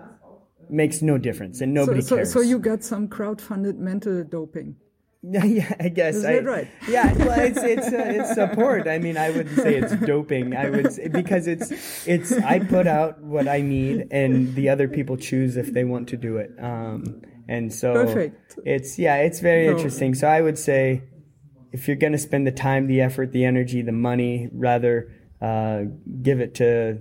makes 0.73 1.03
no 1.03 1.19
difference 1.19 1.61
and 1.61 1.75
nobody 1.75 2.01
so, 2.01 2.09
so, 2.09 2.17
cares. 2.17 2.33
So 2.33 2.41
you 2.41 2.59
got 2.59 2.83
some 2.83 3.07
crowd-funded 3.09 3.79
mental 3.79 4.25
doping. 4.25 4.77
Yeah, 5.33 5.73
I 5.79 5.89
guess. 5.89 6.17
Is 6.17 6.25
I, 6.25 6.35
that 6.35 6.45
right? 6.45 6.69
Yeah, 6.89 7.13
well, 7.15 7.39
it's 7.39 7.63
it's 7.63 7.87
uh, 7.87 8.05
it's 8.07 8.35
support. 8.35 8.89
I 8.89 8.99
mean, 8.99 9.17
I 9.17 9.31
wouldn't 9.31 9.57
say 9.57 9.77
it's 9.77 9.95
doping. 10.05 10.57
I 10.57 10.69
would 10.69 10.93
say, 10.93 11.09
because 11.09 11.47
it's 11.47 12.07
it's 12.09 12.33
I 12.33 12.59
put 12.59 12.89
out 12.89 13.23
what 13.23 13.47
I 13.47 13.61
need, 13.61 14.09
and 14.11 14.53
the 14.57 14.69
other 14.69 14.89
people 14.89 15.17
choose 15.17 15.57
if 15.57 15.73
they 15.73 15.85
want 15.85 16.09
to 16.09 16.17
do 16.17 16.39
it. 16.39 16.51
Um, 16.59 17.23
and 17.49 17.73
so 17.73 17.93
Perfect. 17.93 18.59
it's 18.65 18.99
yeah, 18.99 19.17
it's 19.19 19.39
very 19.39 19.67
no. 19.67 19.77
interesting. 19.77 20.15
So 20.17 20.27
I 20.27 20.41
would 20.41 20.59
say, 20.59 21.05
if 21.71 21.87
you're 21.87 21.97
going 21.97 22.15
to 22.15 22.19
spend 22.19 22.45
the 22.45 22.53
time, 22.53 22.89
the 22.89 23.01
effort, 23.01 23.31
the 23.31 23.45
energy, 23.45 23.81
the 23.81 23.93
money, 23.93 24.49
rather 24.53 25.13
uh, 25.41 25.83
give 26.23 26.41
it 26.41 26.57
to 26.57 27.01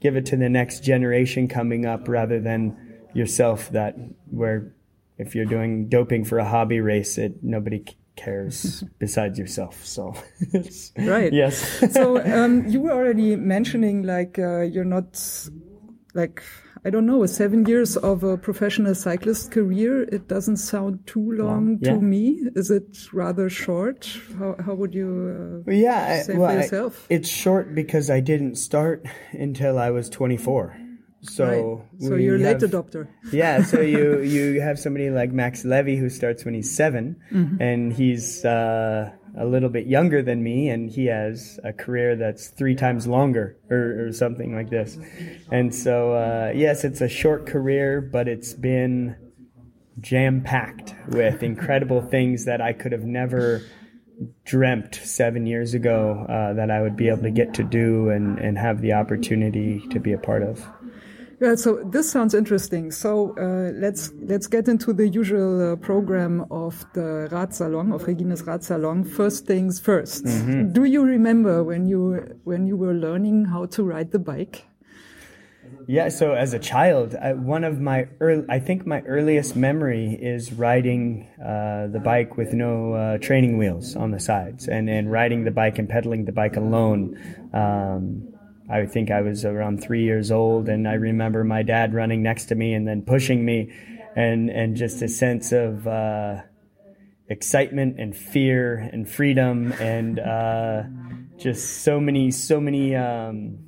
give 0.00 0.16
it 0.16 0.26
to 0.26 0.36
the 0.36 0.48
next 0.48 0.82
generation 0.82 1.46
coming 1.46 1.86
up, 1.86 2.08
rather 2.08 2.40
than 2.40 2.76
yourself. 3.14 3.70
That 3.70 3.94
where 4.28 4.74
if 5.20 5.34
you're 5.34 5.44
doing 5.44 5.88
doping 5.88 6.24
for 6.24 6.38
a 6.38 6.44
hobby 6.44 6.80
race, 6.80 7.18
it 7.18 7.42
nobody 7.42 7.84
cares 8.16 8.82
besides 8.98 9.38
yourself. 9.38 9.84
So, 9.84 10.14
right. 10.98 11.32
Yes. 11.32 11.92
so 11.92 12.24
um, 12.24 12.66
you 12.66 12.80
were 12.80 12.92
already 12.92 13.36
mentioning 13.36 14.02
like 14.02 14.38
uh, 14.38 14.62
you're 14.62 14.84
not 14.84 15.22
like 16.14 16.42
I 16.86 16.88
don't 16.88 17.04
know 17.04 17.26
seven 17.26 17.66
years 17.66 17.98
of 17.98 18.24
a 18.24 18.38
professional 18.38 18.94
cyclist 18.94 19.50
career. 19.50 20.04
It 20.04 20.26
doesn't 20.26 20.56
sound 20.56 21.06
too 21.06 21.32
long 21.32 21.78
yeah. 21.82 21.92
to 21.92 22.00
me. 22.00 22.40
Is 22.56 22.70
it 22.70 23.12
rather 23.12 23.50
short? 23.50 24.08
How 24.38 24.56
how 24.64 24.74
would 24.74 24.94
you 24.94 25.62
uh, 25.68 25.70
yeah 25.70 26.22
say 26.22 26.34
well, 26.34 26.50
for 26.50 26.56
yourself? 26.56 27.06
I, 27.10 27.14
it's 27.14 27.28
short 27.28 27.74
because 27.74 28.08
I 28.08 28.20
didn't 28.20 28.56
start 28.56 29.04
until 29.32 29.78
I 29.78 29.90
was 29.90 30.08
24. 30.08 30.89
So, 31.22 31.84
right. 31.92 32.02
so 32.02 32.14
you're 32.16 32.36
a 32.36 32.38
late 32.38 32.58
adopter. 32.58 33.08
yeah. 33.32 33.62
So 33.62 33.80
you 33.80 34.20
you 34.20 34.60
have 34.60 34.78
somebody 34.78 35.10
like 35.10 35.32
Max 35.32 35.64
Levy 35.64 35.96
who 35.96 36.08
starts 36.08 36.44
when 36.44 36.54
he's 36.54 36.74
7 36.74 37.16
mm-hmm. 37.30 37.62
and 37.62 37.92
he's 37.92 38.44
uh, 38.44 39.10
a 39.38 39.44
little 39.44 39.68
bit 39.68 39.86
younger 39.86 40.22
than 40.22 40.42
me, 40.42 40.68
and 40.68 40.90
he 40.90 41.06
has 41.06 41.60
a 41.62 41.72
career 41.72 42.16
that's 42.16 42.48
three 42.48 42.74
times 42.74 43.06
longer, 43.06 43.56
or, 43.70 44.06
or 44.06 44.12
something 44.12 44.54
like 44.54 44.70
this. 44.70 44.98
And 45.50 45.74
so, 45.74 46.14
uh, 46.14 46.52
yes, 46.54 46.84
it's 46.84 47.00
a 47.00 47.08
short 47.08 47.46
career, 47.46 48.00
but 48.00 48.28
it's 48.28 48.54
been 48.54 49.16
jam 50.00 50.42
packed 50.42 50.94
with 51.08 51.42
incredible 51.42 52.02
things 52.02 52.44
that 52.46 52.60
I 52.60 52.72
could 52.72 52.92
have 52.92 53.04
never 53.04 53.62
dreamt 54.44 54.96
seven 54.96 55.46
years 55.46 55.72
ago 55.74 56.26
uh, 56.28 56.52
that 56.54 56.70
I 56.70 56.82
would 56.82 56.96
be 56.96 57.08
able 57.08 57.22
to 57.22 57.30
get 57.30 57.54
to 57.54 57.64
do 57.64 58.10
and, 58.10 58.38
and 58.38 58.58
have 58.58 58.82
the 58.82 58.92
opportunity 58.92 59.86
to 59.90 59.98
be 59.98 60.12
a 60.12 60.18
part 60.18 60.42
of. 60.42 60.66
Yeah, 61.40 61.54
so 61.54 61.82
this 61.84 62.10
sounds 62.10 62.34
interesting. 62.34 62.90
So 62.90 63.34
uh, 63.38 63.72
let's 63.80 64.12
let's 64.20 64.46
get 64.46 64.68
into 64.68 64.92
the 64.92 65.08
usual 65.08 65.72
uh, 65.72 65.76
program 65.76 66.44
of 66.50 66.84
the 66.92 67.28
Radsalon 67.32 67.94
of 67.94 68.06
Regines 68.06 68.42
Radsalon. 68.42 69.08
First 69.08 69.46
things 69.46 69.80
1st 69.80 70.24
mm 70.26 70.40
-hmm. 70.46 70.72
Do 70.72 70.84
you 70.84 71.02
remember 71.06 71.64
when 71.64 71.86
you 71.86 72.00
when 72.44 72.66
you 72.66 72.76
were 72.76 72.94
learning 72.94 73.46
how 73.46 73.66
to 73.66 73.88
ride 73.88 74.10
the 74.10 74.18
bike? 74.18 74.70
Yeah, 75.86 76.10
so 76.10 76.34
as 76.34 76.54
a 76.54 76.58
child, 76.58 77.14
I, 77.14 77.32
one 77.32 77.64
of 77.64 77.80
my 77.80 78.08
early, 78.20 78.44
I 78.48 78.60
think 78.60 78.86
my 78.86 79.02
earliest 79.06 79.56
memory 79.56 80.18
is 80.34 80.52
riding 80.52 81.26
uh, 81.38 81.88
the 81.92 82.00
bike 82.00 82.36
with 82.36 82.52
no 82.52 82.94
uh, 82.94 83.18
training 83.18 83.58
wheels 83.58 83.96
on 83.96 84.10
the 84.10 84.20
sides, 84.20 84.68
and 84.68 84.88
and 84.90 85.10
riding 85.10 85.44
the 85.44 85.50
bike 85.50 85.80
and 85.80 85.88
pedaling 85.88 86.26
the 86.26 86.32
bike 86.32 86.56
alone. 86.56 87.16
Um, 87.52 88.29
I 88.70 88.86
think 88.86 89.10
I 89.10 89.22
was 89.22 89.44
around 89.44 89.82
three 89.82 90.04
years 90.04 90.30
old, 90.30 90.68
and 90.68 90.86
I 90.86 90.94
remember 90.94 91.44
my 91.44 91.62
dad 91.62 91.94
running 91.94 92.22
next 92.22 92.46
to 92.46 92.54
me 92.54 92.74
and 92.74 92.86
then 92.86 93.02
pushing 93.02 93.44
me, 93.44 93.72
and 94.16 94.50
and 94.50 94.76
just 94.76 95.02
a 95.02 95.08
sense 95.08 95.52
of 95.52 95.86
uh, 95.86 96.42
excitement 97.28 97.98
and 97.98 98.16
fear 98.16 98.76
and 98.76 99.08
freedom 99.08 99.72
and 99.72 100.18
uh, 100.18 100.82
just 101.36 101.82
so 101.82 102.00
many 102.00 102.30
so 102.30 102.60
many 102.60 102.94
um, 102.94 103.58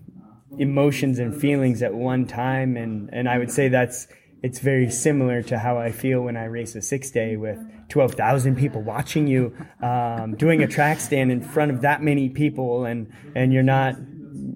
emotions 0.58 1.18
and 1.18 1.38
feelings 1.40 1.82
at 1.82 1.94
one 1.94 2.26
time, 2.26 2.76
and 2.76 3.10
and 3.12 3.28
I 3.28 3.38
would 3.38 3.50
say 3.50 3.68
that's 3.68 4.06
it's 4.42 4.58
very 4.58 4.90
similar 4.90 5.40
to 5.42 5.58
how 5.58 5.78
I 5.78 5.92
feel 5.92 6.22
when 6.22 6.36
I 6.36 6.44
race 6.44 6.74
a 6.74 6.82
six 6.82 7.10
day 7.10 7.36
with 7.36 7.58
12,000 7.88 8.56
people 8.56 8.82
watching 8.82 9.28
you, 9.28 9.54
um, 9.80 10.34
doing 10.34 10.62
a 10.62 10.66
track 10.66 10.98
stand 10.98 11.30
in 11.30 11.40
front 11.40 11.70
of 11.70 11.82
that 11.82 12.02
many 12.02 12.28
people, 12.28 12.84
and, 12.84 13.12
and 13.36 13.52
you're 13.52 13.62
not, 13.62 13.94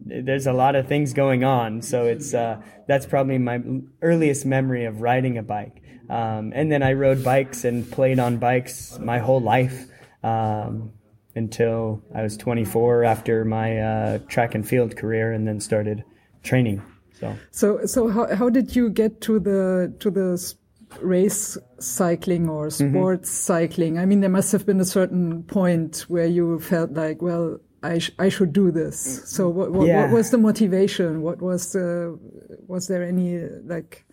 there's 0.07 0.47
a 0.47 0.53
lot 0.53 0.77
of 0.77 0.87
things 0.87 1.13
going 1.13 1.45
on. 1.45 1.83
So 1.83 2.05
it's, 2.05 2.33
uh, 2.33 2.61
that's 2.87 3.07
probably 3.07 3.39
my 3.39 3.61
earliest 4.03 4.47
memory 4.47 4.85
of 4.85 5.01
riding 5.01 5.39
a 5.39 5.43
bike. 5.43 5.83
Um, 6.09 6.53
and 6.55 6.71
then 6.71 6.83
I 6.83 6.93
rode 6.93 7.25
bikes 7.25 7.65
and 7.65 7.91
played 7.91 8.19
on 8.19 8.39
bikes 8.39 8.99
my 8.99 9.19
whole 9.19 9.41
life 9.41 9.87
um, 10.23 10.93
until 11.35 12.03
I 12.15 12.23
was 12.23 12.37
24 12.37 13.05
after 13.05 13.45
my 13.45 13.79
uh, 13.79 14.19
track 14.29 14.55
and 14.55 14.67
field 14.67 14.97
career 14.97 15.33
and 15.33 15.47
then 15.47 15.61
started 15.61 16.05
training. 16.43 16.83
So, 17.19 17.37
so, 17.51 17.87
so 17.87 18.09
how, 18.09 18.35
how 18.35 18.49
did 18.49 18.77
you 18.77 18.91
get 18.91 19.21
to 19.23 19.41
the, 19.41 19.93
to 20.01 20.11
the 20.11 20.55
race 21.01 21.59
cycling 21.81 22.49
or 22.49 22.69
mm-hmm. 22.69 22.91
sports 22.91 23.31
mm 23.31 23.55
-hmm. 23.55 23.61
cycling? 23.61 23.99
I 23.99 24.07
mean, 24.07 24.21
there 24.21 24.33
must 24.33 24.53
have 24.53 24.65
been 24.65 24.81
a 24.81 24.85
certain 24.85 25.43
point 25.43 26.07
where 26.09 26.29
you 26.29 26.61
felt 26.61 26.91
like, 26.91 27.25
well, 27.25 27.59
I, 27.83 27.99
sh 27.99 28.11
I 28.19 28.29
should 28.29 28.53
do 28.53 28.71
this. 28.71 29.23
So 29.31 29.49
what, 29.49 29.73
what, 29.73 29.87
yeah. 29.87 30.03
what, 30.03 30.13
was 30.13 30.31
the 30.31 30.39
motivation? 30.39 31.23
What 31.23 31.41
was 31.41 31.73
the, 31.73 32.19
was 32.67 32.89
there 32.89 33.03
any 33.03 33.39
like 33.65 34.05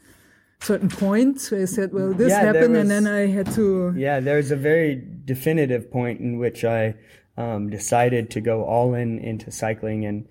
certain 0.61 0.89
point 0.89 1.47
where 1.49 1.61
you 1.61 1.67
said, 1.67 1.93
well, 1.93 2.13
this 2.13 2.29
yeah, 2.29 2.41
happened 2.41 2.73
was, 2.73 2.81
and 2.81 2.91
then 2.91 3.07
I 3.07 3.27
had 3.27 3.51
to. 3.53 3.93
Yeah, 3.95 4.19
there's 4.19 4.51
a 4.51 4.55
very 4.55 5.01
definitive 5.25 5.91
point 5.91 6.19
in 6.19 6.37
which 6.37 6.63
I 6.63 6.95
um, 7.37 7.69
decided 7.69 8.29
to 8.31 8.41
go 8.41 8.63
all 8.63 8.93
in 8.93 9.19
into 9.19 9.51
cycling 9.51 10.05
and 10.05 10.27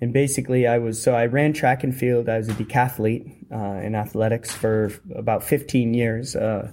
and 0.00 0.12
basically 0.12 0.66
I 0.66 0.78
was 0.78 1.00
so 1.00 1.14
I 1.14 1.26
ran 1.26 1.52
track 1.52 1.84
and 1.84 1.94
field. 1.94 2.28
I 2.28 2.38
was 2.38 2.48
a 2.48 2.54
decathlete 2.54 3.52
uh, 3.52 3.80
in 3.80 3.94
athletics 3.94 4.52
for 4.52 4.92
about 5.14 5.42
15 5.42 5.94
years. 5.94 6.36
Uh, 6.36 6.72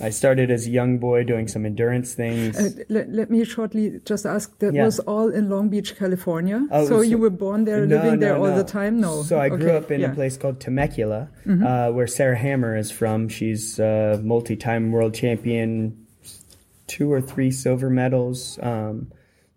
I 0.00 0.10
started 0.10 0.50
as 0.50 0.66
a 0.66 0.70
young 0.70 0.98
boy 0.98 1.24
doing 1.24 1.48
some 1.48 1.66
endurance 1.66 2.14
things. 2.14 2.56
Uh, 2.56 2.84
let, 2.88 3.10
let, 3.10 3.30
me 3.30 3.44
shortly 3.44 4.00
just 4.04 4.26
ask. 4.26 4.56
That 4.60 4.74
yeah. 4.74 4.84
was 4.84 5.00
all 5.00 5.28
in 5.28 5.50
Long 5.50 5.68
Beach, 5.70 5.96
California. 5.96 6.66
Oh, 6.70 6.84
so, 6.84 6.96
so, 6.96 7.00
you 7.00 7.18
were 7.18 7.30
born 7.30 7.64
there, 7.64 7.84
no, 7.84 7.96
living 7.96 8.20
no, 8.20 8.26
there 8.26 8.36
all 8.36 8.46
no. 8.46 8.56
the 8.56 8.64
time. 8.64 9.00
No. 9.00 9.22
So 9.24 9.40
I 9.40 9.48
grew 9.48 9.72
up 9.72 9.90
in 9.90 10.00
yeah. 10.00 10.12
a 10.12 10.14
place 10.14 10.36
called 10.36 10.60
Temecula, 10.60 11.30
mm 11.44 11.58
-hmm. 11.58 11.94
where 11.94 12.06
Sarah 12.06 12.38
Hammer 12.38 12.76
is 12.76 12.92
from. 12.92 13.28
She's 13.28 13.80
a 13.80 14.20
multi-time 14.22 14.90
world 14.92 15.14
champion, 15.14 15.96
two 16.86 17.12
or 17.12 17.20
three 17.20 17.50
silver 17.50 17.90
medals. 17.90 18.58
Um, 18.62 19.08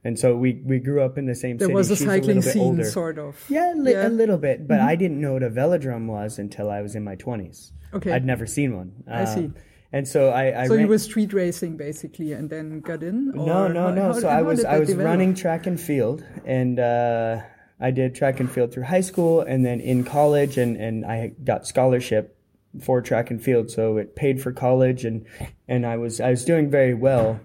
and 0.04 0.18
so 0.18 0.36
we, 0.36 0.62
we 0.66 0.80
grew 0.80 1.02
up 1.02 1.18
in 1.18 1.26
the 1.28 1.36
same 1.36 1.58
there 1.58 1.68
city. 1.68 1.76
was 1.76 1.92
a 1.92 1.96
She's 1.96 2.08
cycling 2.08 2.40
a 2.40 2.42
scene, 2.42 2.62
older. 2.62 2.86
sort 2.86 3.20
of. 3.20 3.36
Yeah, 3.50 3.74
li- 3.76 3.92
yeah, 3.92 4.08
a 4.08 4.10
little 4.10 4.38
bit. 4.38 4.68
But 4.68 4.80
mm-hmm. 4.80 4.88
I 4.88 4.96
didn't 4.96 5.22
know 5.22 5.34
what 5.34 5.44
a 5.44 5.50
velodrome 5.50 6.08
was 6.08 6.40
until 6.40 6.70
I 6.70 6.82
was 6.82 6.96
in 6.96 7.04
my 7.04 7.16
20s. 7.16 7.72
Okay. 7.94 8.12
I'd 8.12 8.26
never 8.26 8.48
seen 8.48 8.76
one. 8.76 8.92
I 9.08 9.26
see. 9.26 9.52
And 9.94 10.08
so 10.08 10.30
I, 10.30 10.64
I 10.64 10.68
so 10.68 10.76
ran- 10.76 10.82
you 10.82 10.88
were 10.88 10.98
street 10.98 11.34
racing 11.34 11.76
basically, 11.76 12.32
and 12.32 12.50
then 12.50 12.80
got 12.80 13.04
in. 13.04 13.32
no, 13.32 13.68
no, 13.68 13.92
no. 13.94 14.14
How, 14.14 14.20
so 14.20 14.30
how 14.30 14.38
I 14.38 14.42
was 14.42 14.64
I 14.64 14.80
was 14.80 14.88
develop? 14.88 15.06
running 15.06 15.36
track 15.36 15.68
and 15.68 15.80
field, 15.80 16.24
and 16.46 16.80
uh, 16.80 17.42
I 17.80 17.92
did 17.92 18.16
track 18.16 18.40
and 18.40 18.50
field 18.50 18.74
through 18.74 18.84
high 18.84 19.02
school, 19.02 19.42
and 19.42 19.66
then 19.66 19.82
in 19.82 20.04
college, 20.06 20.58
and 20.58 20.78
and 20.78 21.06
I 21.06 21.34
got 21.44 21.68
scholarship 21.68 22.38
for 22.80 23.02
track 23.02 23.32
and 23.32 23.44
field, 23.44 23.70
so 23.70 23.98
it 23.98 24.16
paid 24.16 24.42
for 24.42 24.54
college, 24.54 25.04
and 25.04 25.26
and 25.68 25.86
I 25.86 25.98
was 25.98 26.22
I 26.22 26.30
was 26.30 26.46
doing 26.46 26.70
very 26.70 26.94
well, 26.94 27.40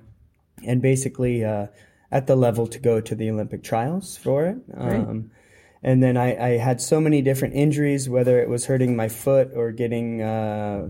and 0.64 0.80
basically. 0.80 1.44
Uh, 1.44 1.66
at 2.12 2.26
the 2.26 2.36
level 2.36 2.66
to 2.68 2.78
go 2.78 3.00
to 3.00 3.14
the 3.14 3.28
Olympic 3.30 3.62
trials 3.62 4.16
for 4.16 4.46
it. 4.46 4.56
Um, 4.74 5.30
and 5.82 6.02
then 6.02 6.16
I, 6.16 6.36
I, 6.36 6.48
had 6.56 6.80
so 6.80 7.00
many 7.00 7.20
different 7.20 7.54
injuries, 7.54 8.08
whether 8.08 8.40
it 8.40 8.48
was 8.48 8.66
hurting 8.66 8.96
my 8.96 9.08
foot 9.08 9.50
or 9.54 9.72
getting 9.72 10.22
uh, 10.22 10.88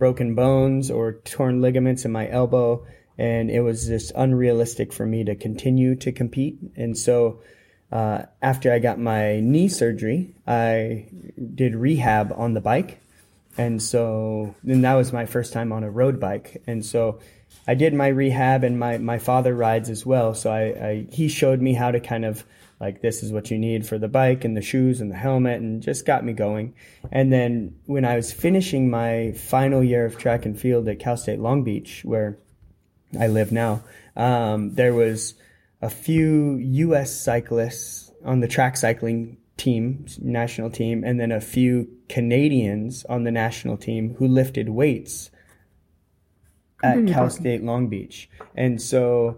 broken 0.00 0.34
bones 0.34 0.90
or 0.90 1.12
torn 1.12 1.60
ligaments 1.60 2.04
in 2.04 2.10
my 2.10 2.28
elbow. 2.28 2.84
And 3.16 3.50
it 3.50 3.60
was 3.60 3.86
just 3.86 4.10
unrealistic 4.16 4.92
for 4.92 5.06
me 5.06 5.22
to 5.24 5.36
continue 5.36 5.94
to 5.96 6.10
compete. 6.10 6.58
And 6.74 6.98
so 6.98 7.42
uh, 7.92 8.22
after 8.40 8.72
I 8.72 8.80
got 8.80 8.98
my 8.98 9.38
knee 9.40 9.68
surgery, 9.68 10.34
I 10.46 11.06
did 11.54 11.76
rehab 11.76 12.32
on 12.34 12.54
the 12.54 12.60
bike. 12.60 12.98
And 13.58 13.82
so 13.82 14.54
then 14.64 14.80
that 14.82 14.94
was 14.94 15.12
my 15.12 15.26
first 15.26 15.52
time 15.52 15.70
on 15.70 15.84
a 15.84 15.90
road 15.90 16.18
bike. 16.18 16.62
And 16.66 16.84
so 16.84 17.20
I 17.68 17.74
did 17.74 17.92
my 17.92 18.08
rehab 18.08 18.64
and 18.64 18.78
my, 18.78 18.96
my 18.98 19.18
father 19.18 19.54
rides 19.54 19.90
as 19.90 20.06
well. 20.06 20.34
So 20.34 20.50
I, 20.50 20.62
I, 20.62 21.06
he 21.12 21.28
showed 21.28 21.60
me 21.60 21.74
how 21.74 21.90
to 21.90 22.00
kind 22.00 22.24
of 22.24 22.44
like 22.80 23.02
this 23.02 23.22
is 23.22 23.30
what 23.30 23.50
you 23.50 23.58
need 23.58 23.86
for 23.86 23.98
the 23.98 24.08
bike 24.08 24.44
and 24.44 24.56
the 24.56 24.62
shoes 24.62 25.02
and 25.02 25.10
the 25.10 25.16
helmet 25.16 25.60
and 25.60 25.82
just 25.82 26.06
got 26.06 26.24
me 26.24 26.32
going. 26.32 26.74
And 27.12 27.30
then 27.30 27.76
when 27.84 28.06
I 28.06 28.16
was 28.16 28.32
finishing 28.32 28.88
my 28.88 29.32
final 29.32 29.84
year 29.84 30.06
of 30.06 30.16
track 30.16 30.46
and 30.46 30.58
field 30.58 30.88
at 30.88 30.98
Cal 30.98 31.18
State 31.18 31.38
Long 31.38 31.62
Beach, 31.62 32.02
where 32.04 32.38
I 33.18 33.26
live 33.26 33.52
now, 33.52 33.82
um, 34.16 34.74
there 34.74 34.94
was 34.94 35.34
a 35.82 35.90
few 35.90 36.56
U.S. 36.56 37.20
cyclists 37.20 38.10
on 38.24 38.40
the 38.40 38.48
track 38.48 38.78
cycling 38.78 39.36
team, 39.58 40.06
national 40.18 40.70
team, 40.70 41.04
and 41.04 41.20
then 41.20 41.32
a 41.32 41.40
few 41.40 41.86
Canadians 42.08 43.04
on 43.04 43.24
the 43.24 43.30
national 43.30 43.76
team 43.76 44.14
who 44.14 44.26
lifted 44.26 44.70
weights 44.70 45.30
at 46.82 47.06
Cal 47.06 47.28
State 47.28 47.62
Long 47.62 47.88
Beach. 47.88 48.30
And 48.56 48.80
so 48.80 49.36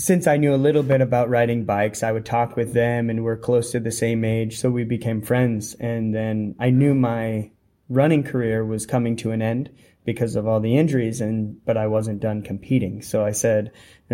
since 0.00 0.26
I 0.26 0.38
knew 0.38 0.54
a 0.54 0.56
little 0.56 0.82
bit 0.82 1.02
about 1.02 1.28
riding 1.28 1.64
bikes, 1.64 2.02
I 2.02 2.10
would 2.10 2.24
talk 2.24 2.56
with 2.56 2.72
them 2.72 3.10
and 3.10 3.22
we're 3.22 3.36
close 3.36 3.70
to 3.72 3.80
the 3.80 3.92
same 3.92 4.24
age. 4.24 4.58
So 4.58 4.70
we 4.70 4.84
became 4.84 5.20
friends. 5.20 5.74
And 5.74 6.14
then 6.14 6.54
I 6.58 6.70
knew 6.70 6.94
my 6.94 7.50
running 7.90 8.22
career 8.22 8.64
was 8.64 8.86
coming 8.86 9.16
to 9.16 9.32
an 9.32 9.42
end 9.42 9.70
because 10.06 10.36
of 10.36 10.48
all 10.48 10.60
the 10.60 10.78
injuries 10.78 11.20
and 11.20 11.62
but 11.66 11.76
I 11.76 11.86
wasn't 11.86 12.20
done 12.20 12.40
competing. 12.40 13.02
So 13.02 13.22
I 13.22 13.32
said, 13.32 13.72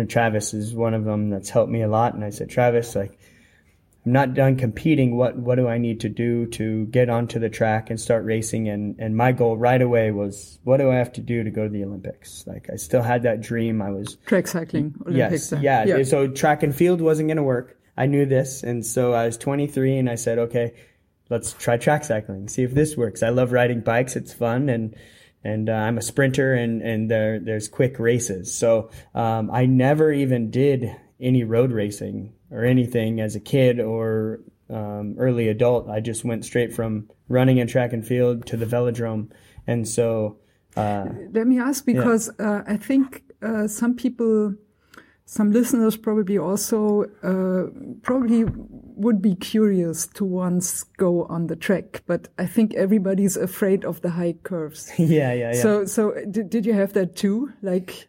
Travis 0.09 0.53
is 0.53 0.73
one 0.73 0.93
of 0.93 1.05
them 1.05 1.29
that's 1.29 1.49
helped 1.49 1.71
me 1.71 1.81
a 1.83 1.87
lot. 1.87 2.13
And 2.13 2.25
I 2.25 2.31
said, 2.31 2.49
Travis, 2.49 2.93
like 2.93 3.17
I'm 4.07 4.13
not 4.13 4.33
done 4.33 4.55
competing. 4.55 5.17
What 5.17 5.35
what 5.35 5.55
do 5.55 5.67
I 5.67 5.77
need 5.79 5.99
to 5.99 6.07
do 6.07 6.45
to 6.51 6.85
get 6.85 7.09
onto 7.09 7.39
the 7.39 7.49
track 7.49 7.89
and 7.89 7.99
start 7.99 8.23
racing? 8.23 8.69
And 8.69 8.95
and 8.99 9.17
my 9.17 9.33
goal 9.33 9.57
right 9.57 9.81
away 9.81 10.11
was 10.11 10.59
what 10.63 10.77
do 10.77 10.89
I 10.89 10.95
have 10.95 11.11
to 11.13 11.21
do 11.21 11.43
to 11.43 11.51
go 11.51 11.65
to 11.65 11.69
the 11.69 11.83
Olympics? 11.83 12.47
Like 12.47 12.69
I 12.71 12.77
still 12.77 13.01
had 13.01 13.23
that 13.23 13.41
dream. 13.41 13.81
I 13.81 13.89
was 13.91 14.15
track 14.25 14.47
cycling. 14.47 14.95
Olympics 15.05 15.51
yes, 15.51 15.61
yeah. 15.61 15.83
yeah. 15.83 16.03
So 16.05 16.29
track 16.29 16.63
and 16.63 16.73
field 16.73 17.01
wasn't 17.01 17.27
going 17.27 17.35
to 17.35 17.43
work. 17.43 17.77
I 17.97 18.05
knew 18.05 18.25
this, 18.25 18.63
and 18.63 18.85
so 18.85 19.11
I 19.11 19.25
was 19.25 19.37
23, 19.37 19.97
and 19.97 20.09
I 20.09 20.15
said, 20.15 20.37
okay, 20.37 20.73
let's 21.29 21.51
try 21.53 21.75
track 21.75 22.05
cycling. 22.05 22.47
See 22.47 22.63
if 22.63 22.73
this 22.73 22.95
works. 22.95 23.23
I 23.23 23.29
love 23.29 23.51
riding 23.51 23.81
bikes. 23.81 24.15
It's 24.15 24.31
fun 24.31 24.69
and 24.69 24.95
and 25.43 25.69
uh, 25.69 25.73
I'm 25.73 25.97
a 25.97 26.01
sprinter 26.01 26.53
and 26.53 26.81
and 26.81 27.11
there 27.11 27.41
there's 27.41 27.67
quick 27.67 27.99
races. 27.99 28.53
So 28.53 28.89
um, 29.13 29.51
I 29.51 29.65
never 29.65 30.13
even 30.13 30.49
did 30.49 30.95
any 31.19 31.43
road 31.43 31.71
racing 31.71 32.33
or 32.51 32.63
anything 32.63 33.19
as 33.19 33.35
a 33.35 33.39
kid 33.39 33.79
or 33.79 34.39
um, 34.69 35.15
early 35.17 35.47
adult. 35.47 35.89
I 35.89 35.99
just 35.99 36.23
went 36.23 36.45
straight 36.45 36.73
from 36.73 37.09
running 37.29 37.59
and 37.59 37.69
track 37.69 37.93
and 37.93 38.05
field 38.05 38.45
to 38.47 38.57
the 38.57 38.65
velodrome, 38.65 39.31
and 39.65 39.87
so. 39.87 40.37
Uh, 40.75 41.07
Let 41.31 41.47
me 41.47 41.59
ask 41.59 41.85
because 41.85 42.29
yeah. 42.39 42.57
uh, 42.57 42.63
I 42.67 42.77
think 42.77 43.23
uh, 43.41 43.67
some 43.67 43.95
people, 43.95 44.53
some 45.29 45.51
listeners 45.51 45.97
probably 45.97 46.37
also 46.37 47.03
uh, 47.21 47.69
probably 48.01 48.45
would 48.95 49.21
be 49.21 49.35
curious 49.35 50.07
to 50.07 50.23
once 50.23 50.83
go 50.83 51.25
on 51.25 51.47
the 51.47 51.55
track, 51.57 52.01
but 52.07 52.29
I 52.39 52.45
think 52.45 52.73
everybody's 52.75 53.35
afraid 53.35 53.83
of 53.83 54.01
the 54.01 54.11
high 54.11 54.35
curves. 54.43 54.89
yeah, 54.97 55.33
yeah, 55.33 55.51
yeah. 55.51 55.61
So, 55.61 55.83
so 55.83 56.13
did, 56.31 56.49
did 56.49 56.65
you 56.65 56.71
have 56.71 56.93
that 56.93 57.17
too? 57.17 57.51
Like 57.61 58.07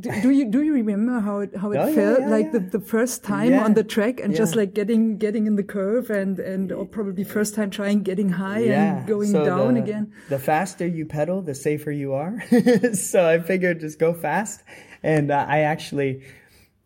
do, 0.00 0.22
do, 0.22 0.30
you 0.30 0.50
do 0.50 0.62
you 0.62 0.72
remember 0.72 1.20
how 1.20 1.40
it 1.40 1.54
how 1.54 1.72
it 1.72 1.76
oh, 1.80 1.94
felt 1.94 2.20
yeah, 2.20 2.26
yeah, 2.26 2.30
like 2.30 2.46
yeah. 2.46 2.52
The, 2.52 2.78
the 2.78 2.80
first 2.80 3.22
time 3.22 3.52
on 3.52 3.74
the 3.74 3.84
track 3.84 4.20
and 4.20 4.34
just 4.34 4.56
like 4.56 4.72
getting 4.72 5.18
getting 5.18 5.46
in 5.46 5.56
the 5.56 5.62
curve 5.62 6.08
and 6.08 6.38
and 6.38 6.72
or 6.72 6.86
probably 6.86 7.24
first 7.24 7.54
time 7.54 7.68
trying 7.68 8.02
getting 8.02 8.30
high 8.30 8.60
and 8.60 9.06
going 9.06 9.30
so 9.30 9.44
down 9.44 9.74
the, 9.74 9.82
again 9.82 10.12
the 10.28 10.38
faster 10.38 10.86
you 10.86 11.06
pedal 11.06 11.40
the 11.40 11.54
safer 11.54 11.90
you 11.90 12.12
are 12.12 12.42
so 12.92 13.26
i 13.26 13.38
figured 13.38 13.80
just 13.80 13.98
go 13.98 14.12
fast 14.12 14.62
and 15.02 15.30
uh, 15.30 15.46
i 15.48 15.60
actually 15.60 16.22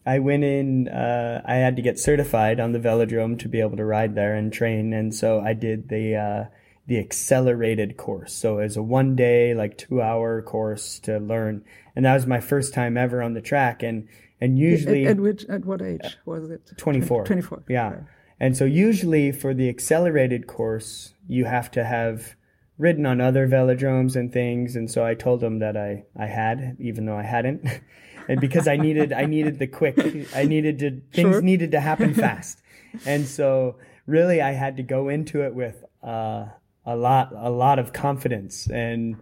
I 0.06 0.18
went 0.18 0.44
in, 0.44 0.88
uh, 0.88 1.42
I 1.44 1.56
had 1.56 1.76
to 1.76 1.82
get 1.82 1.98
certified 1.98 2.58
on 2.58 2.72
the 2.72 2.78
velodrome 2.78 3.38
to 3.40 3.48
be 3.48 3.60
able 3.60 3.76
to 3.76 3.84
ride 3.84 4.14
there 4.14 4.34
and 4.34 4.52
train. 4.52 4.92
And 4.92 5.14
so 5.14 5.40
I 5.40 5.52
did 5.52 5.88
the, 5.88 6.16
uh, 6.16 6.44
the 6.86 6.98
accelerated 6.98 7.96
course. 7.96 8.32
So 8.32 8.58
it 8.58 8.64
was 8.64 8.76
a 8.76 8.82
one 8.82 9.14
day, 9.14 9.54
like 9.54 9.76
two 9.76 10.00
hour 10.00 10.40
course 10.42 10.98
to 11.00 11.18
learn. 11.18 11.64
And 11.94 12.04
that 12.04 12.14
was 12.14 12.26
my 12.26 12.40
first 12.40 12.72
time 12.72 12.96
ever 12.96 13.22
on 13.22 13.34
the 13.34 13.42
track. 13.42 13.82
And, 13.82 14.08
and 14.40 14.58
usually. 14.58 15.04
At, 15.04 15.12
at 15.12 15.20
which, 15.20 15.44
at 15.46 15.64
what 15.66 15.82
age 15.82 16.16
was 16.24 16.50
it? 16.50 16.62
24. 16.78 17.24
24. 17.24 17.64
Yeah. 17.68 18.00
And 18.40 18.56
so 18.56 18.64
usually 18.64 19.32
for 19.32 19.52
the 19.52 19.68
accelerated 19.68 20.46
course, 20.46 21.12
you 21.28 21.44
have 21.44 21.70
to 21.72 21.84
have 21.84 22.36
ridden 22.78 23.04
on 23.04 23.20
other 23.20 23.46
velodromes 23.46 24.16
and 24.16 24.32
things. 24.32 24.74
And 24.74 24.90
so 24.90 25.04
I 25.04 25.14
told 25.14 25.40
them 25.40 25.58
that 25.58 25.76
I, 25.76 26.04
I 26.18 26.26
had, 26.26 26.78
even 26.80 27.04
though 27.04 27.18
I 27.18 27.22
hadn't. 27.22 27.64
and 28.30 28.40
because 28.40 28.68
I 28.68 28.76
needed, 28.76 29.12
I 29.12 29.26
needed 29.26 29.58
the 29.58 29.66
quick, 29.66 29.98
I 30.36 30.44
needed 30.44 30.78
to, 30.78 30.90
things 31.12 31.34
sure. 31.34 31.42
needed 31.42 31.72
to 31.72 31.80
happen 31.80 32.14
fast. 32.26 32.62
and 33.04 33.26
so 33.26 33.76
really 34.06 34.40
I 34.40 34.52
had 34.52 34.76
to 34.76 34.84
go 34.84 35.08
into 35.08 35.42
it 35.42 35.52
with 35.52 35.84
uh, 36.02 36.46
a 36.86 36.96
lot 36.96 37.32
a 37.36 37.50
lot 37.50 37.80
of 37.80 37.92
confidence 37.92 38.68
and 38.70 39.16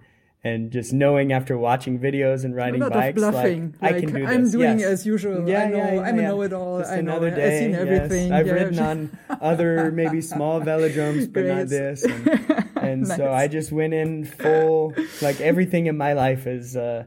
and 0.44 0.70
just 0.70 0.92
knowing 0.92 1.32
after 1.32 1.56
watching 1.56 1.98
videos 1.98 2.44
and 2.44 2.54
riding 2.54 2.82
a 2.82 2.84
lot 2.84 2.92
bikes, 2.92 3.22
of 3.22 3.32
bluffing. 3.32 3.74
like, 3.80 3.82
like, 3.82 3.94
I 3.94 4.00
can 4.00 4.12
do 4.12 4.26
this. 4.26 4.30
I'm 4.30 4.50
doing 4.50 4.78
yes. 4.78 4.88
as 4.88 5.06
usual. 5.06 5.48
Yeah, 5.48 5.62
I 5.62 5.68
know. 5.68 5.76
yeah, 5.78 5.94
yeah, 5.94 6.00
I'm 6.02 6.18
a 6.18 6.22
yeah. 6.22 6.28
know-it-all. 6.28 6.78
Just 6.78 6.92
I 6.92 7.00
know. 7.00 7.12
another 7.12 7.30
day. 7.30 7.46
I've 7.46 7.58
seen 7.62 7.70
yes. 7.72 7.80
everything. 7.80 8.32
I've 8.32 8.46
yeah. 8.46 8.52
ridden 8.52 8.78
on 8.90 9.18
other 9.40 9.90
maybe 9.90 10.20
small 10.20 10.60
velodromes, 10.60 11.32
but 11.32 11.44
not 11.44 11.68
this. 11.68 12.04
And, 12.04 12.68
and 12.76 13.08
so 13.08 13.32
I 13.42 13.48
just 13.48 13.72
went 13.72 13.94
in 13.94 14.26
full. 14.26 14.94
Like 15.20 15.40
everything 15.40 15.86
in 15.86 15.96
my 15.96 16.12
life 16.12 16.46
is, 16.46 16.76
uh, 16.76 17.06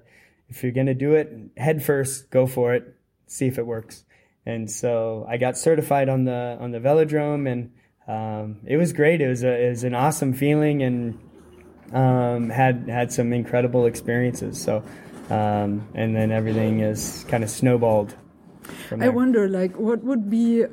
if 0.52 0.64
you're 0.64 0.72
gonna 0.72 0.94
do 0.94 1.16
it, 1.16 1.34
head 1.58 1.84
first, 1.84 2.30
go 2.30 2.46
for 2.46 2.76
it, 2.76 2.96
see 3.26 3.48
if 3.48 3.58
it 3.58 3.66
works. 3.66 4.04
And 4.46 4.70
so 4.70 5.26
I 5.28 5.38
got 5.38 5.58
certified 5.58 6.10
on 6.10 6.26
the 6.26 6.58
on 6.60 6.72
the 6.72 6.80
velodrome, 6.80 7.50
and 7.50 7.72
um, 8.08 8.60
it 8.66 8.78
was 8.78 8.92
great. 8.94 9.22
It 9.22 9.28
was 9.28 9.44
a, 9.44 9.66
it 9.66 9.70
was 9.70 9.84
an 9.84 9.96
awesome 9.96 10.34
feeling, 10.34 10.84
and 10.84 11.20
um, 11.94 12.50
had 12.50 12.90
had 12.90 13.14
some 13.14 13.34
incredible 13.34 13.86
experiences. 13.86 14.62
So, 14.62 14.84
um, 15.30 15.88
and 15.94 16.16
then 16.16 16.32
everything 16.32 16.82
is 16.82 17.26
kind 17.30 17.44
of 17.44 17.50
snowballed. 17.50 18.14
I 19.00 19.10
wonder, 19.10 19.48
like, 19.48 19.78
what 19.78 20.04
would 20.04 20.30
be 20.30 20.64
uh, 20.64 20.68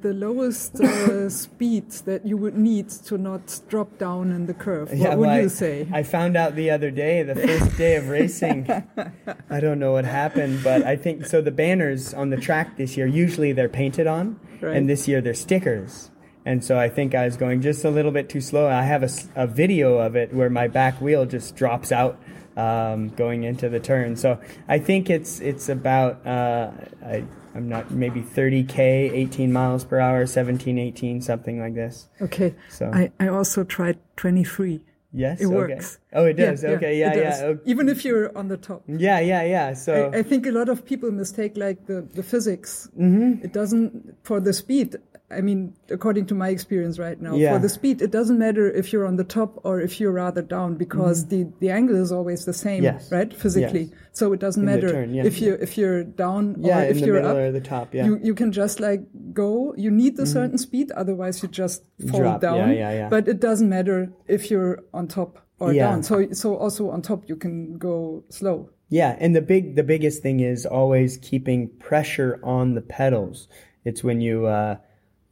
the 0.00 0.12
lowest 0.14 0.80
uh, 0.80 1.28
speed 1.44 1.90
that 2.04 2.26
you 2.26 2.36
would 2.36 2.56
need 2.56 2.88
to 3.08 3.18
not 3.18 3.60
drop 3.68 3.98
down 3.98 4.30
in 4.32 4.46
the 4.46 4.54
curve? 4.54 4.88
What 4.90 4.98
Yeah, 4.98 5.14
would 5.14 5.18
well, 5.20 5.30
I- 5.30 5.40
you 5.40 5.48
say? 5.48 5.86
I 5.92 6.02
found 6.02 6.36
out 6.36 6.54
the 6.54 6.70
other 6.70 6.90
day, 6.90 7.22
the 7.22 7.34
first 7.34 7.76
day 7.76 7.96
of 7.96 8.08
racing. 8.08 8.68
I 9.50 9.60
don't 9.60 9.78
know 9.78 9.92
what 9.92 10.04
happened, 10.04 10.60
but 10.62 10.82
I 10.84 10.96
think 10.96 11.26
so. 11.26 11.40
The 11.40 11.50
banners 11.50 12.12
on 12.14 12.30
the 12.30 12.36
track 12.36 12.76
this 12.76 12.96
year, 12.96 13.06
usually 13.06 13.52
they're 13.52 13.68
painted 13.68 14.06
on, 14.06 14.38
Right. 14.60 14.76
and 14.76 14.88
this 14.88 15.08
year 15.08 15.20
they're 15.20 15.34
stickers. 15.34 16.10
And 16.44 16.64
so 16.64 16.76
I 16.78 16.88
think 16.88 17.14
I 17.14 17.24
was 17.24 17.36
going 17.36 17.62
just 17.62 17.84
a 17.84 17.90
little 17.90 18.10
bit 18.10 18.28
too 18.28 18.40
slow. 18.40 18.66
I 18.66 18.82
have 18.82 19.04
a 19.36 19.46
video 19.46 19.98
of 19.98 20.16
it 20.16 20.34
where 20.34 20.50
my 20.50 20.66
back 20.68 21.00
wheel 21.00 21.24
just 21.24 21.54
drops 21.54 21.92
out 21.92 22.18
um, 22.56 23.08
going 23.10 23.44
into 23.44 23.68
the 23.68 23.80
turn. 23.80 24.16
So 24.16 24.38
I 24.68 24.78
think 24.78 25.10
it's 25.10 25.40
it's 25.40 25.68
about 25.68 26.26
uh, 26.26 26.70
I, 27.04 27.24
I'm 27.54 27.68
not 27.68 27.90
maybe 27.90 28.22
30k, 28.22 28.76
18 29.12 29.52
miles 29.52 29.84
per 29.84 29.98
hour, 30.00 30.26
17, 30.26 30.78
18, 30.78 31.20
something 31.20 31.60
like 31.60 31.74
this. 31.74 32.08
okay. 32.20 32.54
So 32.70 32.90
I, 32.92 33.10
I 33.20 33.28
also 33.28 33.62
tried 33.64 33.98
23. 34.16 34.80
yes, 35.12 35.40
It 35.40 35.46
okay. 35.46 35.54
works. 35.54 35.98
Oh, 36.14 36.24
it 36.24 36.34
does. 36.34 36.64
okay, 36.64 36.98
yeah, 36.98 37.12
it 37.12 37.18
yeah. 37.18 37.44
okay. 37.44 37.60
Even 37.66 37.88
if 37.90 38.04
you're 38.04 38.36
on 38.36 38.48
the 38.48 38.56
top. 38.56 38.82
Yeah, 38.86 39.20
yeah, 39.20 39.42
yeah. 39.42 39.74
So 39.74 40.10
I, 40.14 40.18
I 40.18 40.22
think 40.22 40.46
a 40.46 40.50
lot 40.52 40.68
of 40.70 40.84
people 40.86 41.10
mistake 41.10 41.56
like 41.56 41.86
the, 41.86 42.00
the 42.14 42.22
physics. 42.22 42.88
Mm-hmm. 42.98 43.44
It 43.44 43.52
doesn't 43.52 44.16
for 44.22 44.40
the 44.40 44.52
speed. 44.54 44.96
I 45.38 45.40
mean, 45.40 45.74
according 45.90 46.26
to 46.26 46.34
my 46.34 46.48
experience 46.50 46.98
right 46.98 47.20
now, 47.20 47.34
Yeah. 47.34 47.52
for 47.54 47.58
the 47.62 47.68
speed, 47.68 48.02
it 48.02 48.10
doesn't 48.10 48.38
matter 48.38 48.70
if 48.70 48.92
you're 48.92 49.06
on 49.06 49.16
the 49.16 49.24
top 49.24 49.60
or 49.64 49.80
if 49.80 49.98
you're 50.00 50.12
rather 50.12 50.42
down 50.42 50.76
because 50.76 51.26
the, 51.28 51.40
the 51.60 51.70
angle 51.70 51.96
is 51.96 52.12
always 52.12 52.44
the 52.44 52.52
same, 52.52 52.82
Mm-hmm. 52.82 52.98
Yes. 52.98 53.12
right? 53.12 53.32
Physically, 53.34 53.84
Yes. 53.84 53.98
so 54.12 54.32
it 54.34 54.40
doesn't 54.40 54.62
In 54.62 54.66
matter 54.74 54.90
turn, 54.90 55.14
yeah. 55.14 55.24
if 55.24 55.40
you 55.40 55.54
if 55.66 55.76
you're 55.78 56.04
down 56.04 56.56
yeah, 56.58 56.80
or 56.80 56.82
if 56.92 57.00
the 57.00 57.06
you're 57.06 57.24
up. 57.24 57.36
or 57.36 57.50
the 57.52 57.60
top. 57.74 57.94
Yeah. 57.94 58.04
You 58.06 58.18
you 58.28 58.34
can 58.34 58.50
just 58.52 58.76
like 58.80 59.02
go. 59.32 59.74
You 59.84 59.90
need 59.90 60.18
a 60.18 60.26
certain 60.26 60.58
speed, 60.58 60.90
otherwise 60.92 61.42
you 61.42 61.48
just 61.48 61.82
fall 62.10 62.20
Mm-hmm. 62.20 62.22
Drop, 62.22 62.40
down. 62.40 62.58
yeah, 62.58 62.72
yeah, 62.82 62.92
yeah. 63.00 63.08
But 63.14 63.28
it 63.28 63.38
doesn't 63.40 63.68
matter 63.68 63.98
if 64.36 64.50
you're 64.50 64.74
on 64.92 65.08
top 65.08 65.38
or 65.58 65.72
down. 65.72 66.02
So 66.02 66.14
so 66.32 66.56
also 66.64 66.90
on 66.90 67.00
top 67.02 67.20
you 67.30 67.36
can 67.44 67.78
go 67.78 68.24
slow. 68.28 68.68
yeah, 69.00 69.16
and 69.24 69.32
the 69.34 69.40
big, 69.40 69.64
the 69.80 69.82
biggest 69.94 70.20
thing 70.22 70.40
is 70.40 70.66
always 70.66 71.16
keeping 71.30 71.60
pressure 71.88 72.32
on 72.44 72.74
the 72.74 72.82
pedals. 72.98 73.48
It's 73.88 74.04
when 74.04 74.20
you 74.20 74.36
uh, 74.46 74.76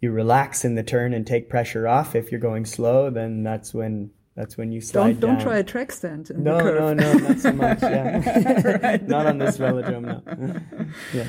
you 0.00 0.10
relax 0.10 0.64
in 0.64 0.74
the 0.74 0.82
turn 0.82 1.12
and 1.14 1.26
take 1.26 1.48
pressure 1.48 1.86
off. 1.86 2.14
If 2.14 2.30
you're 2.30 2.40
going 2.40 2.64
slow, 2.64 3.10
then 3.10 3.42
that's 3.42 3.74
when 3.74 4.10
that's 4.36 4.56
when 4.56 4.72
you 4.72 4.80
slide 4.80 5.20
Don't 5.20 5.20
don't 5.20 5.34
down. 5.36 5.42
try 5.44 5.58
a 5.58 5.64
track 5.64 5.92
stand 5.92 6.30
in 6.30 6.42
No, 6.42 6.56
the 6.56 6.62
curve. 6.62 6.96
no, 6.96 7.12
no, 7.12 7.28
not 7.28 7.38
so 7.40 7.52
much. 7.52 7.82
Yeah, 7.82 8.98
not 9.06 9.26
on 9.26 9.38
this 9.38 9.58
velodrome. 9.58 10.02
No. 10.38 10.60
yeah. 11.14 11.24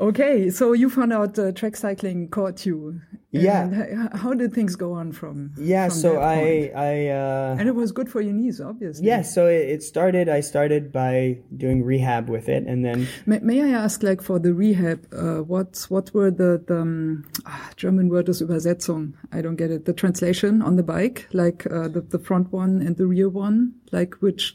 Okay, 0.00 0.50
so 0.50 0.72
you 0.72 0.90
found 0.90 1.12
out 1.12 1.38
uh, 1.38 1.52
track 1.52 1.76
cycling 1.76 2.28
caught 2.28 2.66
you. 2.66 3.00
Yeah. 3.30 4.08
How 4.14 4.32
did 4.32 4.52
things 4.52 4.76
go 4.76 4.92
on 4.92 5.12
from? 5.12 5.52
Yeah. 5.58 5.88
from 5.88 5.98
So 5.98 6.20
I? 6.20 6.70
I. 6.74 7.08
Uh, 7.08 7.56
and 7.58 7.68
it 7.68 7.74
was 7.74 7.90
good 7.90 8.08
for 8.08 8.20
your 8.20 8.32
knees, 8.32 8.60
obviously. 8.60 9.06
yeah. 9.06 9.22
So 9.22 9.46
it, 9.46 9.68
it 9.68 9.82
started. 9.82 10.28
I 10.28 10.40
started 10.40 10.92
by 10.92 11.38
doing 11.56 11.82
rehab 11.82 12.28
with 12.28 12.48
it, 12.48 12.64
and 12.66 12.84
then 12.84 13.08
May, 13.26 13.40
may 13.40 13.62
I 13.62 13.70
ask, 13.70 14.02
like 14.02 14.22
for 14.22 14.38
the 14.38 14.54
rehab, 14.54 15.06
uh, 15.12 15.42
what 15.42 15.84
what 15.88 16.14
were 16.14 16.30
the, 16.30 16.62
the 16.66 16.80
um, 16.80 17.24
ah, 17.46 17.70
German 17.76 18.08
word 18.08 18.28
is 18.28 18.40
Übersetzung? 18.40 19.14
I 19.32 19.42
don't 19.42 19.56
get 19.56 19.70
it. 19.70 19.84
The 19.84 19.92
translation 19.92 20.62
on 20.62 20.76
the 20.76 20.84
bike, 20.84 21.26
like 21.32 21.66
uh, 21.66 21.88
the 21.88 22.02
the 22.02 22.18
front 22.20 22.52
one 22.52 22.80
and 22.80 22.96
the 22.96 23.06
rear 23.06 23.28
one, 23.28 23.74
like 23.94 24.14
which 24.20 24.54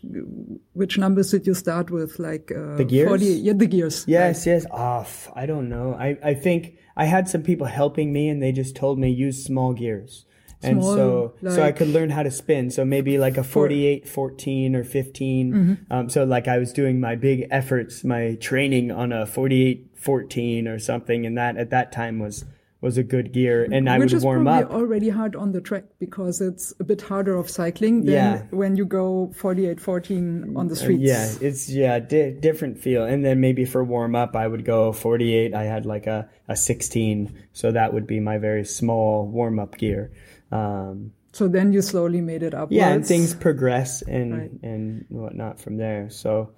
which 0.74 0.98
numbers 0.98 1.32
did 1.32 1.48
you 1.48 1.54
start 1.54 1.90
with? 1.90 2.20
Like 2.20 2.52
uh, 2.52 2.76
The 2.76 2.84
gears? 2.84 3.08
40, 3.08 3.26
yeah, 3.26 3.54
the 3.56 3.66
gears. 3.66 4.06
Yes, 4.08 4.46
yes. 4.46 4.66
Off. 4.70 5.32
I 5.36 5.46
don't 5.46 5.70
know. 5.70 5.94
I, 5.94 6.18
I 6.24 6.34
think 6.34 6.76
I 6.98 7.06
had 7.06 7.30
some 7.30 7.42
people 7.42 7.68
helping 7.68 8.12
me 8.12 8.28
and 8.28 8.44
they 8.44 8.52
just 8.52 8.76
told 8.76 9.00
me 9.00 9.10
use 9.10 9.44
small 9.44 9.74
gears. 9.74 10.26
And 10.62 10.82
Small, 10.84 10.94
so 10.94 11.34
so 11.56 11.64
I 11.64 11.72
could 11.72 11.88
learn 11.88 12.10
how 12.10 12.24
to 12.24 12.32
spin. 12.32 12.70
So 12.70 12.84
maybe 12.84 13.18
like 13.18 13.38
a 13.38 13.46
48, 13.46 14.10
14 14.10 14.76
or 14.76 14.84
15. 14.84 15.54
Mm-hmm. 15.54 15.94
Um, 15.94 16.10
so 16.10 16.26
like 16.26 16.50
I 16.50 16.58
was 16.58 16.74
doing 16.74 17.00
my 17.00 17.16
big 17.16 17.48
efforts, 17.50 18.04
my 18.04 18.36
training 18.42 18.92
on 18.92 19.14
a 19.14 19.26
48, 19.26 19.92
14 19.96 20.68
or 20.68 20.78
something. 20.78 21.26
And 21.26 21.38
that 21.38 21.56
at 21.56 21.70
that 21.70 21.94
time 21.94 22.20
was, 22.20 22.44
was 22.82 22.98
a 22.98 23.04
good 23.04 23.34
gear. 23.34 23.68
And 23.70 23.90
I 23.90 23.98
Which 24.00 24.12
would 24.14 24.18
is 24.20 24.24
warm 24.24 24.46
probably 24.46 24.64
up. 24.64 24.72
already 24.72 25.10
hard 25.10 25.36
on 25.36 25.52
the 25.52 25.60
track 25.60 25.84
because 26.00 26.40
it's 26.40 26.74
a 26.80 26.84
bit 26.86 27.02
harder 27.02 27.36
of 27.36 27.50
cycling 27.50 28.06
than 28.06 28.14
Yeah. 28.14 28.42
when 28.52 28.78
you 28.78 28.86
go 28.86 29.32
48, 29.36 29.82
14 29.82 30.54
on 30.56 30.68
the 30.70 30.76
streets. 30.78 31.04
Yeah, 31.04 31.28
it's 31.48 31.70
yeah, 31.70 32.00
di- 32.00 32.32
different 32.40 32.78
feel. 32.78 33.04
And 33.04 33.26
then 33.26 33.42
maybe 33.42 33.66
for 33.66 33.84
warm 33.84 34.16
up, 34.16 34.34
I 34.36 34.48
would 34.48 34.64
go 34.64 34.94
48. 34.94 35.54
I 35.54 35.64
had 35.64 35.86
like 35.86 36.08
a, 36.08 36.30
a 36.48 36.56
16, 36.56 37.34
so 37.52 37.72
that 37.72 37.94
would 37.94 38.08
be 38.08 38.20
my 38.22 38.38
very 38.38 38.64
small 38.64 39.28
warm 39.28 39.60
up 39.60 39.78
gear. 39.78 40.12
Um, 40.52 41.12
So 41.34 41.48
then 41.48 41.74
you 41.74 41.82
slowly 41.82 42.22
made 42.22 42.44
it 42.44 42.54
up. 42.54 42.70
yeah, 42.72 42.90
and 42.94 43.06
things 43.06 43.36
progress 43.36 44.02
and 44.04 44.34
Right. 44.34 44.52
and 44.64 45.06
whatnot 45.10 45.60
from 45.60 45.78
there. 45.78 46.10
So 46.10 46.52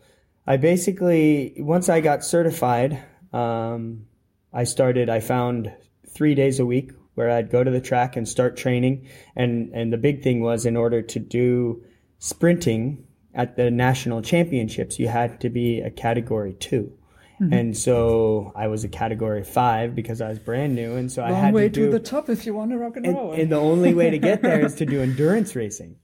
I 0.48 0.58
basically 0.58 1.56
once 1.58 1.90
I 1.90 2.00
got 2.00 2.24
certified, 2.24 3.00
um, 3.34 4.06
I 4.54 4.64
started. 4.66 5.10
I 5.10 5.20
found 5.20 5.72
three 6.12 6.36
days 6.36 6.60
a 6.60 6.65
week 6.65 6.91
where 7.15 7.30
I'd 7.30 7.50
go 7.50 7.63
to 7.63 7.71
the 7.71 7.82
track 7.82 8.15
and 8.15 8.28
start 8.28 8.58
training. 8.58 9.08
And 9.36 9.71
and 9.74 9.91
the 9.91 9.97
big 9.97 10.24
thing 10.24 10.41
was 10.41 10.65
in 10.65 10.78
order 10.78 11.02
to 11.02 11.19
do 11.19 11.84
sprinting 12.19 13.06
at 13.34 13.56
the 13.56 13.71
national 13.71 14.21
championships, 14.21 15.00
you 15.00 15.08
had 15.08 15.39
to 15.41 15.50
be 15.50 15.80
a 15.80 15.89
category 15.89 16.54
2 16.54 16.97
Mm-hmm. 17.41 17.54
And 17.54 17.78
so 17.78 18.52
I 18.56 18.67
was 18.67 18.84
a 18.84 18.88
category 18.88 19.43
five 19.43 19.95
because 19.95 20.21
I 20.21 20.30
was 20.30 20.38
brand 20.38 20.76
new, 20.76 20.95
and 20.95 21.12
so 21.12 21.24
I 21.24 21.32
had 21.32 21.56
way 21.56 21.63
to 21.63 21.69
to, 21.69 21.86
do 21.86 21.91
the 21.91 22.00
top 22.00 22.30
if 22.30 22.45
you 22.45 22.54
want 22.54 22.69
to 22.69 22.78
rock 22.78 22.97
and, 22.97 23.06
and, 23.08 23.15
roll. 23.15 23.34
and 23.34 23.52
the 23.52 23.60
only 23.60 23.95
way 23.95 24.12
to 24.12 24.19
get 24.19 24.43
there 24.43 24.63
is 24.63 24.76
to 24.76 24.86
do 24.86 25.02
endurance 25.02 25.56
racing. 25.56 25.95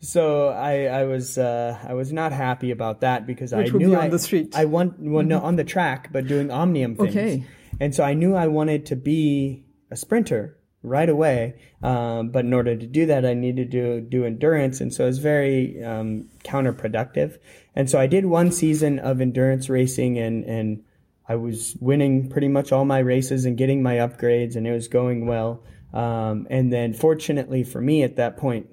So 0.00 0.48
I, 0.48 0.84
I 0.84 1.04
was 1.04 1.38
uh, 1.38 1.78
I 1.82 1.94
was 1.94 2.12
not 2.12 2.32
happy 2.32 2.72
about 2.72 3.00
that 3.00 3.26
because 3.26 3.54
Which 3.54 3.72
I 3.72 3.78
knew 3.78 3.88
be 3.88 3.94
on 3.94 4.02
I, 4.02 4.08
the 4.08 4.18
street. 4.18 4.50
Mm-hmm. 4.50 4.60
I 4.60 4.64
want 4.66 4.98
well 4.98 5.24
no 5.24 5.40
on 5.40 5.56
the 5.56 5.64
track 5.64 6.10
but 6.12 6.26
doing 6.26 6.50
omnium 6.50 6.94
things. 6.96 7.10
Okay. 7.10 7.44
And 7.80 7.94
so 7.94 8.04
I 8.04 8.14
knew 8.14 8.34
I 8.34 8.46
wanted 8.46 8.86
to 8.86 8.96
be 8.96 9.64
a 9.90 9.96
sprinter 9.96 10.58
right 10.82 11.08
away. 11.08 11.54
Um, 11.82 12.30
but 12.30 12.44
in 12.44 12.52
order 12.52 12.76
to 12.76 12.86
do 12.86 13.06
that, 13.06 13.24
I 13.24 13.34
needed 13.34 13.70
to 13.72 14.00
do 14.00 14.24
endurance, 14.24 14.80
and 14.80 14.92
so 14.92 15.04
it 15.04 15.08
was 15.08 15.18
very 15.18 15.82
um, 15.82 16.28
counterproductive. 16.44 17.38
And 17.74 17.88
so 17.88 17.98
I 17.98 18.06
did 18.06 18.26
one 18.26 18.52
season 18.52 18.98
of 18.98 19.20
endurance 19.20 19.68
racing, 19.68 20.18
and 20.18 20.44
and 20.44 20.84
I 21.28 21.36
was 21.36 21.76
winning 21.80 22.28
pretty 22.28 22.48
much 22.48 22.72
all 22.72 22.84
my 22.84 22.98
races 22.98 23.44
and 23.44 23.56
getting 23.56 23.82
my 23.82 23.96
upgrades, 23.96 24.56
and 24.56 24.66
it 24.66 24.72
was 24.72 24.88
going 24.88 25.26
well. 25.26 25.62
Um, 25.92 26.46
and 26.50 26.72
then, 26.72 26.94
fortunately 26.94 27.64
for 27.64 27.80
me, 27.80 28.02
at 28.02 28.16
that 28.16 28.36
point, 28.36 28.68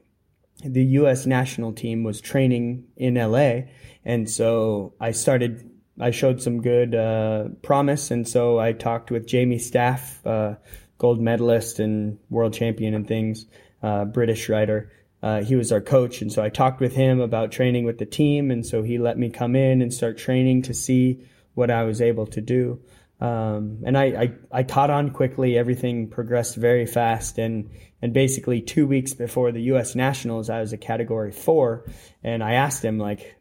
the 0.64 0.84
U.S. 0.86 1.26
national 1.26 1.74
team 1.74 2.04
was 2.04 2.22
training 2.22 2.86
in 2.96 3.16
LA, 3.16 3.62
and 4.04 4.30
so 4.30 4.94
I 5.00 5.12
started. 5.12 5.69
I 6.00 6.12
showed 6.12 6.42
some 6.42 6.62
good 6.62 6.96
uh, 6.96 7.50
promise, 7.62 8.12
and 8.12 8.28
so 8.28 8.60
I 8.60 8.74
talked 8.74 9.12
with 9.12 9.28
Jamie 9.28 9.60
Staff, 9.60 10.26
uh, 10.26 10.56
gold 10.98 11.22
medalist 11.22 11.80
and 11.80 12.18
world 12.30 12.54
champion 12.54 12.94
and 12.94 13.08
things, 13.08 13.46
uh, 13.84 14.06
British 14.06 14.50
rider. 14.50 14.92
Uh, 15.22 15.42
he 15.42 15.56
was 15.56 15.72
our 15.72 15.82
coach, 15.82 16.22
and 16.22 16.32
so 16.32 16.42
I 16.42 16.50
talked 16.50 16.80
with 16.80 16.94
him 16.94 17.20
about 17.20 17.52
training 17.52 17.86
with 17.86 17.98
the 17.98 18.06
team, 18.06 18.52
and 18.52 18.66
so 18.66 18.82
he 18.82 18.98
let 18.98 19.18
me 19.18 19.30
come 19.30 19.56
in 19.56 19.82
and 19.82 19.94
start 19.94 20.18
training 20.18 20.64
to 20.64 20.74
see 20.74 21.26
what 21.54 21.70
I 21.70 21.84
was 21.84 22.02
able 22.02 22.28
to 22.28 22.42
do. 22.42 22.80
Um, 23.22 23.80
and 23.86 23.98
I, 23.98 24.04
I, 24.06 24.32
I 24.52 24.64
caught 24.64 24.90
on 24.90 25.12
quickly. 25.12 25.58
Everything 25.58 26.08
progressed 26.10 26.56
very 26.56 26.86
fast. 26.86 27.38
And, 27.38 27.70
and 28.02 28.14
basically 28.14 28.62
two 28.62 28.88
weeks 28.88 29.14
before 29.14 29.52
the 29.52 29.62
U.S. 29.64 29.96
Nationals, 29.96 30.50
I 30.50 30.62
was 30.62 30.72
a 30.72 30.78
category 30.78 31.32
four. 31.32 31.86
And 32.24 32.44
I 32.44 32.54
asked 32.54 32.84
him, 32.84 32.98
like, 32.98 33.36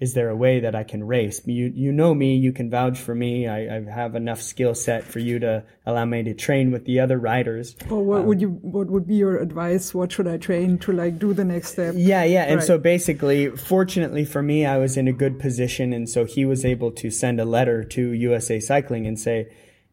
is 0.00 0.14
there 0.14 0.28
a 0.28 0.36
way 0.36 0.60
that 0.60 0.76
I 0.76 0.84
can 0.84 1.02
race? 1.02 1.42
You 1.44 1.72
you 1.74 1.90
know 1.90 2.14
me, 2.14 2.36
you 2.36 2.52
can 2.52 2.70
vouch 2.70 2.98
for 2.98 3.14
me. 3.14 3.48
I, 3.48 3.78
I 3.78 3.82
have 3.90 4.14
enough 4.14 4.40
skill 4.40 4.74
set 4.74 5.02
for 5.02 5.18
you 5.18 5.40
to 5.40 5.64
allow 5.84 6.04
me 6.04 6.22
to 6.22 6.34
train 6.34 6.70
with 6.70 6.84
the 6.84 7.00
other 7.00 7.18
riders. 7.18 7.74
Well, 7.90 8.04
what 8.04 8.20
um, 8.20 8.26
would 8.26 8.40
you 8.40 8.50
what 8.62 8.88
would 8.88 9.08
be 9.08 9.16
your 9.16 9.38
advice? 9.38 9.92
What 9.92 10.12
should 10.12 10.28
I 10.28 10.36
train 10.36 10.78
to 10.80 10.92
like 10.92 11.18
do 11.18 11.34
the 11.34 11.44
next 11.44 11.72
step? 11.72 11.94
Yeah, 11.96 12.22
yeah. 12.22 12.44
And 12.44 12.56
right. 12.56 12.66
so 12.66 12.78
basically, 12.78 13.50
fortunately 13.50 14.24
for 14.24 14.42
me, 14.42 14.64
I 14.64 14.78
was 14.78 14.96
in 14.96 15.08
a 15.08 15.12
good 15.12 15.40
position, 15.40 15.92
and 15.92 16.08
so 16.08 16.24
he 16.24 16.44
was 16.44 16.64
able 16.64 16.92
to 16.92 17.10
send 17.10 17.40
a 17.40 17.44
letter 17.44 17.82
to 17.82 18.12
USA 18.12 18.60
Cycling 18.60 19.06
and 19.06 19.18
say, 19.18 19.52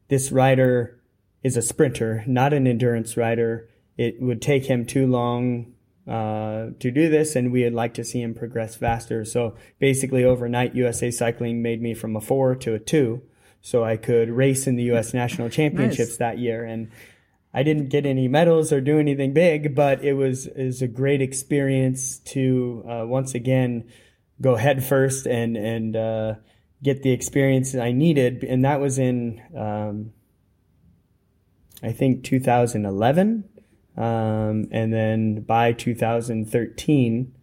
"This 0.10 0.32
rider 0.32 1.02
is 1.42 1.58
a 1.58 1.62
sprinter, 1.64 2.24
not 2.28 2.54
an 2.54 2.68
endurance 2.68 3.18
rider. 3.18 3.70
It 3.98 4.22
would 4.22 4.42
take 4.42 4.66
him 4.66 4.86
too 4.86 5.08
long 5.08 5.75
uh, 6.08 6.68
to 6.80 6.92
do 6.92 7.10
this, 7.10 7.36
and 7.36 7.52
we 7.52 7.64
would 7.64 7.74
like 7.74 7.94
to 7.96 8.04
see 8.04 8.22
him 8.22 8.34
progress 8.36 8.76
faster. 8.76 9.26
So 9.26 9.56
basically, 9.80 10.24
overnight, 10.24 10.76
USA 10.76 11.10
Cycling 11.10 11.62
made 11.62 11.82
me 11.82 11.94
from 11.94 12.16
a 12.16 12.22
four 12.22 12.56
to 12.58 12.76
a 12.76 12.80
two, 12.80 13.24
so 13.62 13.84
I 13.84 13.98
could 13.98 14.30
race 14.30 14.68
in 14.68 14.76
the 14.76 14.84
U.S. 14.84 15.14
National 15.14 15.50
Championships 15.50 16.12
nice. 16.12 16.18
that 16.18 16.38
year. 16.38 16.64
And 16.64 16.92
I 17.56 17.64
didn't 17.64 17.90
get 17.90 18.06
any 18.06 18.28
medals 18.28 18.72
or 18.72 18.82
do 18.82 19.00
anything 19.00 19.34
big, 19.34 19.74
but 19.74 20.04
it 20.04 20.14
was 20.14 20.46
is 20.46 20.82
a 20.82 20.88
great 20.88 21.22
experience 21.22 22.20
to 22.20 22.86
uh, 22.88 23.06
once 23.08 23.34
again 23.34 23.90
go 24.42 24.56
head 24.58 24.84
first 24.84 25.26
and 25.26 25.58
and 25.58 25.96
uh, 25.96 26.34
get 26.84 27.02
the 27.02 27.12
experience 27.12 27.74
I 27.74 27.94
needed. 27.94 28.44
And 28.44 28.66
that 28.66 28.80
was 28.80 29.00
in 29.00 29.42
um, 29.58 30.12
I 31.82 31.94
think 31.94 32.24
2011 32.26 33.46
um, 33.98 34.68
and 34.72 34.94
then 34.94 35.42
by 35.42 35.74
2013, 35.74 37.34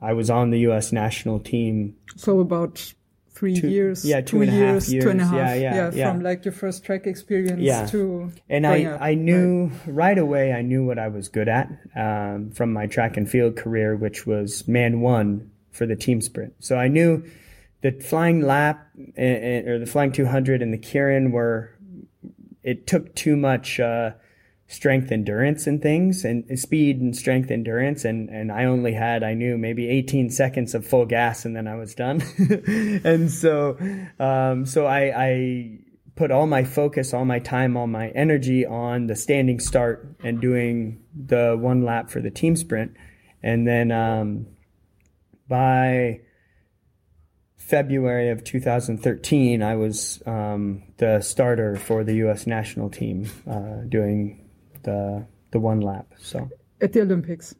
I 0.00 0.12
was 0.12 0.30
on 0.30 0.50
the 0.50 0.60
U.S. 0.60 0.92
national 0.92 1.40
team. 1.40 1.96
So 2.16 2.40
about 2.40 2.92
three 3.30 3.58
two, 3.58 3.68
years, 3.68 4.04
yeah, 4.04 4.20
two, 4.20 4.38
two 4.38 4.42
and 4.42 4.52
years, 4.52 4.84
half 4.84 4.92
years, 4.92 5.04
two 5.04 5.10
and 5.10 5.20
a 5.20 5.24
half, 5.24 5.34
yeah, 5.34 5.54
yeah, 5.54 5.74
yeah, 5.74 5.90
yeah. 5.94 6.12
from 6.12 6.22
like 6.22 6.44
your 6.44 6.52
first 6.52 6.84
track 6.84 7.06
experience 7.06 7.60
yeah. 7.60 7.86
to. 7.86 8.30
And 8.48 8.66
I, 8.66 8.84
up, 8.84 9.00
I 9.00 9.14
knew 9.14 9.70
right. 9.86 9.94
right. 9.94 10.18
away, 10.18 10.52
I 10.52 10.62
knew 10.62 10.84
what 10.84 10.98
I 10.98 11.08
was 11.08 11.28
good 11.28 11.48
at 11.48 11.70
um, 11.96 12.50
from 12.50 12.72
my 12.72 12.86
track 12.86 13.16
and 13.16 13.28
field 13.28 13.56
career, 13.56 13.96
which 13.96 14.26
was 14.26 14.68
man 14.68 15.00
one 15.00 15.50
for 15.70 15.86
the 15.86 15.96
team 15.96 16.20
sprint. 16.20 16.54
So 16.58 16.76
I 16.76 16.88
knew 16.88 17.24
the 17.80 17.92
flying 17.92 18.42
lap 18.42 18.86
and, 19.16 19.68
or 19.68 19.78
the 19.78 19.86
flying 19.86 20.12
200 20.12 20.62
and 20.62 20.72
the 20.72 20.78
Keirin 20.78 21.32
were, 21.32 21.70
it 22.62 22.86
took 22.86 23.14
too 23.14 23.36
much. 23.36 23.80
Uh, 23.80 24.12
strength 24.72 25.12
endurance 25.12 25.66
and 25.66 25.82
things 25.82 26.24
and 26.24 26.58
speed 26.58 26.98
and 26.98 27.14
strength 27.14 27.50
endurance 27.50 28.06
and 28.06 28.30
and 28.30 28.50
I 28.50 28.64
only 28.64 28.94
had 28.94 29.22
I 29.22 29.34
knew 29.34 29.58
maybe 29.58 29.86
18 29.86 30.30
seconds 30.30 30.74
of 30.74 30.86
full 30.86 31.04
gas 31.04 31.44
and 31.44 31.54
then 31.54 31.68
I 31.68 31.74
was 31.74 31.94
done 31.94 32.22
and 33.04 33.30
so 33.30 33.76
um, 34.18 34.64
so 34.64 34.86
I, 34.86 35.12
I 35.14 35.78
put 36.16 36.30
all 36.30 36.46
my 36.46 36.64
focus 36.64 37.12
all 37.12 37.26
my 37.26 37.38
time 37.38 37.76
all 37.76 37.86
my 37.86 38.08
energy 38.10 38.64
on 38.64 39.08
the 39.08 39.14
standing 39.14 39.60
start 39.60 40.16
and 40.24 40.40
doing 40.40 41.02
the 41.14 41.54
one 41.58 41.84
lap 41.84 42.10
for 42.10 42.22
the 42.22 42.30
team 42.30 42.56
sprint 42.56 42.96
and 43.42 43.68
then 43.68 43.92
um, 43.92 44.46
by 45.48 46.20
February 47.58 48.30
of 48.30 48.42
2013, 48.44 49.62
I 49.62 49.76
was 49.76 50.22
um, 50.26 50.82
the 50.98 51.20
starter 51.20 51.76
for 51.76 52.04
the 52.04 52.16
U.S. 52.16 52.46
national 52.46 52.90
team, 52.90 53.30
uh, 53.48 53.82
doing 53.88 54.41
the 54.82 55.26
the 55.50 55.60
one 55.60 55.80
lap. 55.80 56.06
So 56.18 56.50
at 56.80 56.92
the 56.92 57.00
Olympics. 57.02 57.54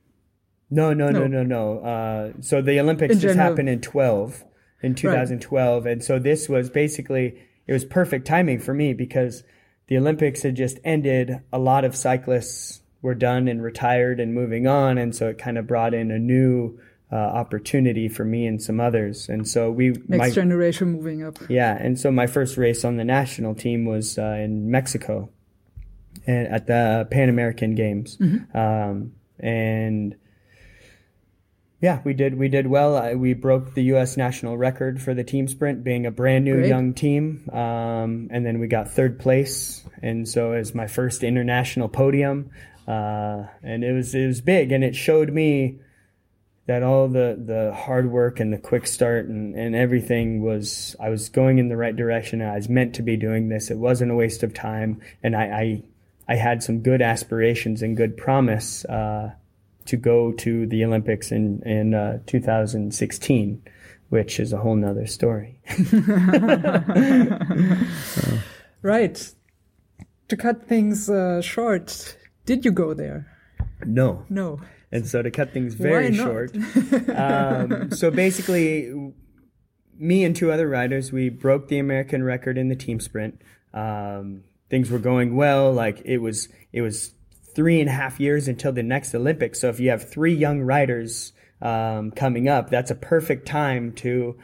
No, 0.71 0.95
no, 0.95 1.11
no, 1.11 1.27
no, 1.27 1.43
no. 1.43 1.81
Uh, 1.81 2.33
so 2.41 2.63
the 2.63 2.81
Olympics 2.81 3.15
in 3.15 3.21
just 3.21 3.35
general. 3.35 3.51
happened 3.51 3.69
in 3.69 3.81
twelve, 3.83 4.43
in 4.83 4.95
2012, 4.95 5.85
right. 5.85 5.93
and 5.93 6.03
so 6.03 6.19
this 6.19 6.49
was 6.49 6.71
basically 6.71 7.43
it 7.67 7.73
was 7.73 7.85
perfect 7.85 8.27
timing 8.27 8.59
for 8.59 8.73
me 8.73 8.95
because 8.95 9.45
the 9.89 9.99
Olympics 9.99 10.43
had 10.43 10.57
just 10.57 10.79
ended. 10.85 11.41
A 11.53 11.59
lot 11.59 11.85
of 11.85 11.95
cyclists 11.95 12.81
were 13.03 13.15
done 13.15 13.49
and 13.49 13.63
retired 13.63 14.19
and 14.19 14.35
moving 14.35 14.67
on, 14.67 14.97
and 14.97 15.15
so 15.15 15.29
it 15.29 15.39
kind 15.39 15.59
of 15.59 15.67
brought 15.67 15.93
in 15.93 16.11
a 16.11 16.19
new 16.19 16.79
uh, 17.13 17.17
opportunity 17.17 18.09
for 18.09 18.25
me 18.25 18.47
and 18.47 18.63
some 18.63 18.81
others. 18.81 19.29
And 19.29 19.47
so 19.47 19.71
we 19.71 19.91
next 19.91 20.19
my, 20.19 20.31
generation 20.31 20.93
moving 20.93 21.23
up. 21.23 21.37
Yeah, 21.49 21.77
and 21.77 21.99
so 22.01 22.11
my 22.11 22.27
first 22.27 22.57
race 22.57 22.85
on 22.85 22.97
the 22.97 23.05
national 23.05 23.55
team 23.55 23.85
was 23.85 24.19
uh, 24.19 24.39
in 24.41 24.71
Mexico 24.71 25.29
at 26.27 26.67
the 26.67 27.07
Pan 27.11 27.29
American 27.29 27.75
Games, 27.75 28.17
mm-hmm. 28.17 28.57
um, 28.57 29.13
and 29.39 30.17
yeah, 31.81 32.01
we 32.05 32.15
did 32.15 32.39
we 32.39 32.49
did 32.49 32.69
well. 32.69 32.97
I, 32.97 33.15
we 33.15 33.35
broke 33.35 33.75
the 33.75 33.83
U.S. 33.85 34.17
national 34.17 34.57
record 34.57 35.03
for 35.03 35.15
the 35.15 35.25
team 35.25 35.49
sprint, 35.49 35.83
being 35.83 36.07
a 36.07 36.13
brand 36.13 36.45
new 36.45 36.55
Great. 36.55 36.69
young 36.69 36.95
team, 36.95 37.49
um, 37.53 38.29
and 38.31 38.47
then 38.47 38.61
we 38.61 38.69
got 38.69 38.89
third 38.89 39.19
place, 39.19 39.85
and 40.01 40.29
so 40.29 40.53
it 40.53 40.59
was 40.59 40.75
my 40.75 40.87
first 40.87 41.25
international 41.25 41.89
podium, 41.89 42.51
uh, 42.87 43.45
and 43.65 43.83
it 43.83 43.93
was 43.93 44.15
it 44.15 44.27
was 44.29 44.41
big, 44.41 44.71
and 44.71 44.85
it 44.85 44.95
showed 44.95 45.33
me 45.33 45.81
that 46.67 46.85
all 46.85 47.09
the, 47.09 47.37
the 47.45 47.75
hard 47.75 48.11
work 48.11 48.39
and 48.39 48.53
the 48.53 48.59
quick 48.59 48.87
start 48.87 49.27
and, 49.27 49.57
and 49.57 49.75
everything 49.75 50.43
was 50.43 50.95
I 51.01 51.09
was 51.09 51.29
going 51.29 51.59
in 51.59 51.69
the 51.69 51.77
right 51.77 51.95
direction. 51.95 52.41
I 52.41 52.55
was 52.55 52.69
meant 52.69 52.95
to 52.95 53.03
be 53.03 53.17
doing 53.17 53.49
this. 53.49 53.71
It 53.71 53.79
wasn't 53.79 54.13
a 54.13 54.15
waste 54.15 54.45
of 54.45 54.55
time, 54.55 55.01
and 55.23 55.35
I, 55.35 55.43
I 55.43 55.83
I 56.29 56.37
had 56.37 56.63
some 56.63 56.81
good 56.81 57.03
aspirations 57.03 57.83
and 57.83 57.97
good 57.97 58.17
promise 58.17 58.85
uh, 58.85 59.33
to 59.87 59.97
go 59.97 60.33
to 60.33 60.67
the 60.67 60.85
Olympics 60.85 61.33
in 61.33 61.63
in 61.65 61.95
uh, 61.95 62.21
2016, 62.27 63.63
which 64.09 64.41
is 64.41 64.53
a 64.53 64.59
whole 64.59 64.77
nother 64.77 65.07
story. 65.07 65.59
right. 68.83 69.35
To 70.29 70.37
cut 70.37 70.67
things 70.67 71.11
uh, 71.11 71.43
short, 71.43 72.17
did 72.47 72.65
you 72.65 72.73
go 72.73 72.95
there? 72.95 73.27
No. 73.85 74.25
No. 74.29 74.61
And 74.91 75.07
so 75.07 75.23
to 75.23 75.31
cut 75.31 75.53
things 75.53 75.75
very 75.75 76.15
short, 76.15 76.55
um, 77.15 77.91
so 77.93 78.11
basically, 78.11 79.13
me 79.99 80.25
and 80.25 80.37
two 80.37 80.53
other 80.53 80.69
riders, 80.69 81.11
we 81.11 81.31
broke 81.31 81.69
the 81.69 81.79
American 81.79 82.23
record 82.23 82.59
in 82.59 82.69
the 82.69 82.77
team 82.77 83.01
sprint. 83.01 83.41
Um, 83.73 84.45
things 84.73 84.91
were 84.91 84.99
going 84.99 85.37
well. 85.37 85.71
Like 85.71 86.01
it 86.07 86.17
was, 86.17 86.49
it 86.73 86.81
was 86.81 87.13
three 87.55 87.79
and 87.79 87.91
a 87.91 87.93
half 87.93 88.19
years 88.19 88.49
until 88.49 88.73
the 88.73 88.83
next 88.83 89.15
Olympics. 89.15 89.61
So 89.61 89.69
if 89.69 89.79
you 89.79 89.91
have 89.91 90.11
three 90.11 90.33
young 90.33 90.63
riders 90.63 91.35
um, 91.61 92.11
coming 92.11 92.49
up, 92.49 92.71
that's 92.71 92.91
a 92.91 92.95
perfect 92.95 93.47
time 93.47 93.93
to 93.97 94.39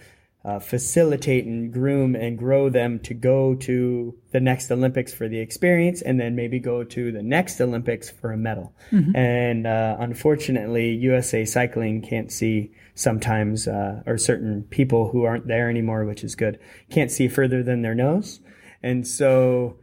uh, 0.45 0.59
facilitate 0.59 1.47
and 1.47 1.73
groom 1.73 2.15
and 2.15 2.37
grow 2.37 2.69
them 2.69 2.99
to 3.01 3.15
go 3.15 3.55
to 3.55 4.15
the 4.33 4.39
next 4.39 4.71
Olympics 4.71 5.15
for 5.15 5.29
the 5.29 5.39
experience 5.39 6.03
and 6.03 6.21
then 6.21 6.37
maybe 6.37 6.59
go 6.59 6.85
to 6.85 7.11
the 7.11 7.23
next 7.23 7.59
Olympics 7.59 8.11
for 8.11 8.31
a 8.31 8.37
medal. 8.37 8.75
Mm-hmm. 8.93 9.17
And 9.17 9.67
uh, 9.67 9.97
unfortunately, 9.99 10.91
USA 10.91 11.47
Cycling 11.47 12.03
can't 12.03 12.31
see 12.31 12.73
sometimes, 12.95 13.67
uh, 13.67 14.03
or 14.05 14.19
certain 14.19 14.65
people 14.65 15.09
who 15.09 15.25
aren't 15.25 15.47
there 15.47 15.71
anymore, 15.71 16.05
which 16.05 16.23
is 16.23 16.35
good, 16.35 16.59
can't 16.91 17.11
see 17.11 17.29
further 17.29 17.63
than 17.63 17.81
their 17.81 17.95
nose. 17.95 18.41
And 18.83 19.07
so 19.07 19.79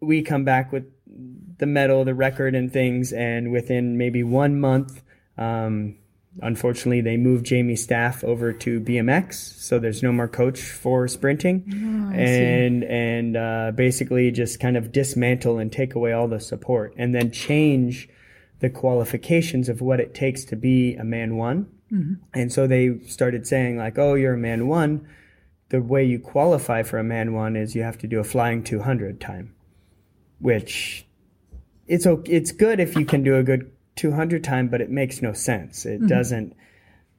we 0.00 0.22
come 0.22 0.44
back 0.44 0.72
with 0.72 0.84
the 1.58 1.66
medal, 1.66 2.04
the 2.04 2.14
record, 2.14 2.54
and 2.54 2.72
things, 2.72 3.12
and 3.12 3.50
within 3.50 3.98
maybe 3.98 4.22
one 4.22 4.60
month, 4.60 5.02
um, 5.36 5.96
unfortunately, 6.40 7.00
they 7.00 7.16
moved 7.16 7.46
Jamie 7.46 7.76
Staff 7.76 8.22
over 8.24 8.52
to 8.52 8.80
BMX, 8.80 9.34
so 9.34 9.78
there's 9.78 10.02
no 10.02 10.12
more 10.12 10.28
coach 10.28 10.60
for 10.60 11.08
sprinting, 11.08 11.64
oh, 11.68 12.16
and 12.16 12.84
and 12.84 13.36
uh, 13.36 13.72
basically 13.74 14.30
just 14.30 14.60
kind 14.60 14.76
of 14.76 14.92
dismantle 14.92 15.58
and 15.58 15.72
take 15.72 15.94
away 15.94 16.12
all 16.12 16.28
the 16.28 16.40
support, 16.40 16.94
and 16.96 17.14
then 17.14 17.30
change 17.30 18.08
the 18.60 18.70
qualifications 18.70 19.68
of 19.68 19.80
what 19.80 20.00
it 20.00 20.14
takes 20.14 20.44
to 20.44 20.56
be 20.56 20.94
a 20.96 21.04
man 21.04 21.36
one. 21.36 21.70
Mm-hmm. 21.92 22.14
And 22.34 22.52
so 22.52 22.66
they 22.66 22.98
started 23.06 23.46
saying 23.46 23.76
like, 23.76 23.98
"Oh, 23.98 24.14
you're 24.14 24.34
a 24.34 24.38
man 24.38 24.68
one." 24.68 25.06
The 25.70 25.82
way 25.82 26.02
you 26.02 26.18
qualify 26.18 26.82
for 26.82 26.98
a 26.98 27.04
man 27.04 27.34
one 27.34 27.54
is 27.54 27.74
you 27.74 27.82
have 27.82 27.98
to 27.98 28.06
do 28.06 28.20
a 28.20 28.24
flying 28.24 28.64
200 28.64 29.20
time 29.20 29.54
which 30.38 31.06
it's 31.86 32.06
okay 32.06 32.32
it's 32.32 32.52
good 32.52 32.80
if 32.80 32.96
you 32.96 33.04
can 33.04 33.22
do 33.22 33.36
a 33.36 33.42
good 33.42 33.70
200 33.98 34.44
time, 34.44 34.68
but 34.68 34.80
it 34.80 34.90
makes 34.90 35.20
no 35.20 35.32
sense. 35.32 35.84
It 35.84 35.98
mm-hmm. 35.98 36.06
doesn't. 36.06 36.56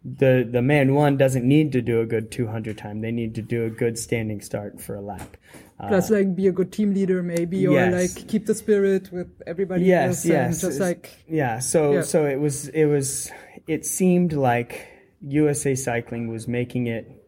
The 0.04 0.48
the 0.50 0.62
man 0.62 0.96
one 0.96 1.18
doesn't 1.18 1.46
need 1.46 1.74
to 1.74 1.82
do 1.82 2.00
a 2.00 2.06
good 2.06 2.32
200 2.32 2.78
time. 2.78 3.02
They 3.02 3.12
need 3.12 3.36
to 3.36 3.42
do 3.42 3.66
a 3.66 3.70
good 3.70 4.00
standing 4.00 4.40
start 4.40 4.80
for 4.80 4.96
a 4.96 5.02
lap. 5.02 5.36
Plus, 5.78 6.10
uh, 6.10 6.16
like 6.16 6.36
be 6.38 6.48
a 6.48 6.54
good 6.54 6.72
team 6.72 6.94
leader, 6.94 7.22
maybe, 7.22 7.68
or 7.68 7.74
yes. 7.74 8.16
like 8.18 8.28
keep 8.30 8.46
the 8.46 8.56
spirit 8.56 9.12
with 9.12 9.28
everybody 9.46 9.84
yes, 9.84 10.10
else. 10.10 10.26
Yes, 10.26 10.62
just 10.62 10.80
like 10.80 11.10
yeah. 11.28 11.60
So 11.60 11.96
yeah. 11.96 12.02
so 12.04 12.26
it 12.26 12.40
was 12.40 12.70
it 12.70 12.86
was 12.86 13.30
it 13.68 13.86
seemed 13.86 14.32
like 14.32 14.88
USA 15.28 15.76
Cycling 15.76 16.30
was 16.30 16.48
making 16.48 16.88
it 16.88 17.19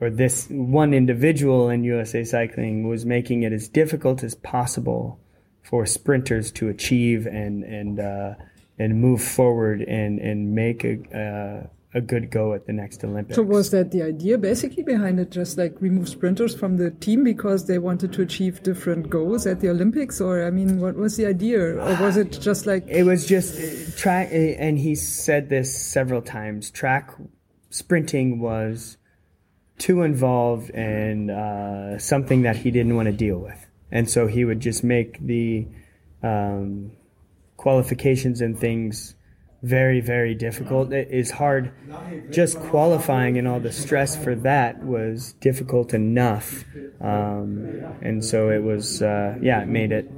or 0.00 0.10
this 0.10 0.48
one 0.48 0.94
individual 0.94 1.68
in 1.68 1.84
USA 1.84 2.24
Cycling 2.24 2.88
was 2.88 3.04
making 3.04 3.42
it 3.42 3.52
as 3.52 3.68
difficult 3.68 4.22
as 4.22 4.34
possible 4.34 5.20
for 5.62 5.86
sprinters 5.86 6.50
to 6.52 6.68
achieve 6.68 7.26
and 7.26 7.62
and 7.64 8.00
uh, 8.00 8.34
and 8.78 9.00
move 9.00 9.22
forward 9.22 9.82
and 9.82 10.18
and 10.18 10.54
make 10.54 10.84
a 10.84 10.94
uh, 11.16 11.66
a 11.92 12.00
good 12.00 12.30
go 12.30 12.54
at 12.54 12.66
the 12.66 12.72
next 12.72 13.02
Olympics. 13.02 13.34
So 13.34 13.42
was 13.42 13.72
that 13.72 13.90
the 13.90 14.02
idea 14.02 14.38
basically 14.38 14.84
behind 14.84 15.18
it? 15.18 15.30
Just 15.30 15.58
like 15.58 15.74
remove 15.80 16.08
sprinters 16.08 16.54
from 16.54 16.76
the 16.76 16.92
team 16.92 17.24
because 17.24 17.66
they 17.66 17.78
wanted 17.78 18.12
to 18.12 18.22
achieve 18.22 18.62
different 18.62 19.10
goals 19.10 19.46
at 19.46 19.60
the 19.60 19.68
Olympics, 19.68 20.20
or 20.20 20.46
I 20.46 20.50
mean, 20.50 20.80
what 20.80 20.94
was 20.94 21.16
the 21.16 21.26
idea, 21.26 21.60
or 21.60 21.96
was 22.00 22.16
it 22.16 22.40
just 22.40 22.66
like 22.66 22.86
it 22.88 23.02
was 23.02 23.26
just 23.26 23.58
uh, 23.60 23.98
track? 23.98 24.28
And 24.32 24.78
he 24.78 24.94
said 24.94 25.48
this 25.48 25.76
several 25.76 26.22
times. 26.22 26.70
Track 26.70 27.12
sprinting 27.70 28.40
was 28.40 28.96
too 29.80 30.02
involved 30.02 30.70
in 30.70 31.30
uh, 31.30 31.98
something 31.98 32.42
that 32.42 32.56
he 32.56 32.70
didn't 32.70 32.94
want 32.94 33.06
to 33.06 33.12
deal 33.12 33.38
with, 33.38 33.66
and 33.90 34.08
so 34.08 34.26
he 34.28 34.44
would 34.44 34.60
just 34.60 34.84
make 34.84 35.18
the 35.18 35.66
um, 36.22 36.92
qualifications 37.56 38.40
and 38.40 38.58
things 38.58 39.14
very 39.62 40.00
very 40.00 40.34
difficult. 40.34 40.92
It 40.92 41.08
is 41.10 41.30
hard. 41.30 41.72
Just 42.30 42.58
qualifying 42.60 43.36
and 43.38 43.46
all 43.48 43.60
the 43.60 43.72
stress 43.72 44.16
for 44.16 44.34
that 44.36 44.82
was 44.84 45.34
difficult 45.40 45.92
enough. 45.92 46.64
Um, 47.00 47.82
and 48.00 48.24
so 48.24 48.50
it 48.50 48.62
was 48.62 49.02
uh, 49.02 49.36
yeah 49.42 49.62
it 49.62 49.68
made 49.68 49.92
it 49.92 50.10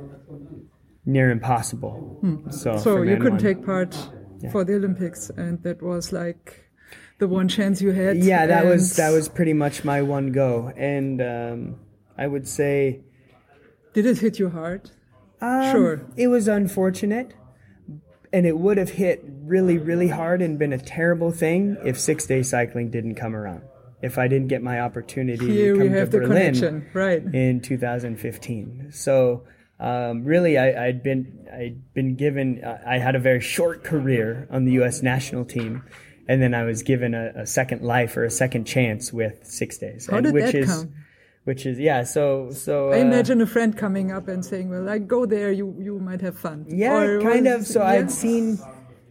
near 1.04 1.30
impossible. 1.30 2.18
Hmm. 2.20 2.50
so 2.50 2.76
so 2.76 3.02
you 3.02 3.16
couldn't 3.16 3.32
on- 3.34 3.38
take 3.38 3.64
part 3.64 3.96
for 4.50 4.64
the 4.64 4.74
Olympics, 4.74 5.30
and 5.30 5.62
that 5.62 5.82
was 5.82 6.12
like 6.12 6.70
the 7.22 7.28
one 7.28 7.46
chance 7.48 7.80
you 7.80 7.92
had. 7.92 8.16
yeah 8.18 8.46
that 8.46 8.64
was 8.66 8.96
that 8.96 9.10
was 9.10 9.28
pretty 9.28 9.52
much 9.52 9.84
my 9.84 10.02
one 10.02 10.32
go 10.32 10.72
and 10.76 11.22
um, 11.22 11.76
i 12.18 12.26
would 12.26 12.46
say 12.48 13.00
Did 13.94 14.06
it 14.06 14.18
hit 14.18 14.38
you 14.40 14.48
hard? 14.50 14.90
Um, 15.40 15.70
Sure. 15.72 15.94
It 16.16 16.28
was 16.28 16.48
unfortunate, 16.48 17.28
and 18.32 18.46
it 18.46 18.56
would 18.64 18.78
have 18.78 18.90
hit 18.90 19.16
really, 19.54 19.76
really 19.76 20.08
hard 20.08 20.40
and 20.40 20.58
been 20.58 20.72
a 20.72 20.78
terrible 20.78 21.30
thing 21.32 21.76
if 21.84 21.98
six 21.98 22.26
day 22.26 22.42
cycling 22.42 22.90
didn't 22.90 23.16
come 23.16 23.34
around. 23.36 23.62
If 24.02 24.18
I 24.18 24.26
didn't 24.32 24.48
get 24.48 24.62
my 24.62 24.80
opportunity 24.80 25.46
Here 25.46 25.74
to 25.74 25.80
we 25.80 25.88
come 25.88 25.96
have 25.98 26.10
to 26.10 26.18
the 26.18 26.26
Berlin 26.26 26.54
connection, 26.54 26.74
right? 26.94 27.22
in 27.34 27.60
2015. 27.60 28.90
So 28.92 29.44
um, 29.78 30.24
really, 30.24 30.58
I, 30.58 30.86
I'd 30.86 31.02
been 31.02 31.46
I'd 31.52 31.92
been 31.94 32.14
given 32.16 32.62
I 32.64 32.98
had 32.98 33.14
a 33.14 33.20
very 33.20 33.40
short 33.40 33.84
career 33.84 34.46
on 34.50 34.64
the 34.64 34.72
U.S. 34.80 35.02
national 35.02 35.44
team, 35.44 35.82
and 36.28 36.40
then 36.40 36.54
I 36.54 36.64
was 36.64 36.82
given 36.82 37.14
a, 37.14 37.32
a 37.36 37.46
second 37.46 37.82
life 37.82 38.16
or 38.16 38.24
a 38.24 38.30
second 38.30 38.64
chance 38.64 39.12
with 39.12 39.44
six 39.44 39.78
days. 39.78 40.08
How 40.08 40.18
and 40.18 40.26
did 40.26 40.34
which 40.34 40.44
that 40.46 40.54
is, 40.54 40.68
come? 40.68 40.94
Which 41.44 41.66
is 41.66 41.78
yeah. 41.78 42.04
So 42.04 42.50
so 42.52 42.90
I 42.90 42.98
uh, 42.98 43.02
imagine 43.02 43.40
a 43.40 43.46
friend 43.46 43.76
coming 43.76 44.12
up 44.12 44.28
and 44.28 44.44
saying, 44.44 44.70
"Well, 44.70 44.88
I 44.88 44.98
go 44.98 45.26
there. 45.26 45.50
You 45.50 45.74
you 45.80 45.98
might 45.98 46.20
have 46.20 46.38
fun." 46.38 46.66
Yeah, 46.68 46.94
Or 46.94 47.20
kind 47.20 47.48
of. 47.48 47.66
So 47.66 47.80
yeah? 47.80 47.88
I'd 47.88 48.12
seen, 48.12 48.58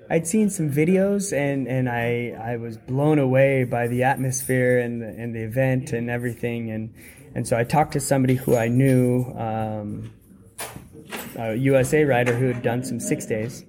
I'd 0.10 0.26
seen 0.26 0.50
some 0.50 0.72
videos, 0.72 1.34
and 1.34 1.68
and 1.68 1.90
I 1.90 2.38
I 2.42 2.56
was 2.56 2.78
blown 2.78 3.20
away 3.20 3.66
by 3.66 3.88
the 3.88 4.04
atmosphere 4.04 4.80
and 4.80 5.02
the, 5.02 5.08
and 5.08 5.36
the 5.36 5.42
event 5.42 5.92
and 5.92 6.10
everything, 6.10 6.72
and 6.72 6.94
and 7.36 7.46
so 7.46 7.58
I 7.58 7.66
talked 7.66 7.94
to 7.94 8.00
somebody 8.00 8.36
who 8.36 8.56
I 8.56 8.70
knew, 8.70 9.26
um, 9.38 10.14
a 11.36 11.56
USA 11.56 12.06
rider 12.06 12.34
who 12.34 12.48
had 12.48 12.62
done 12.62 12.84
some 12.86 13.02
six 13.02 13.26
days, 13.26 13.66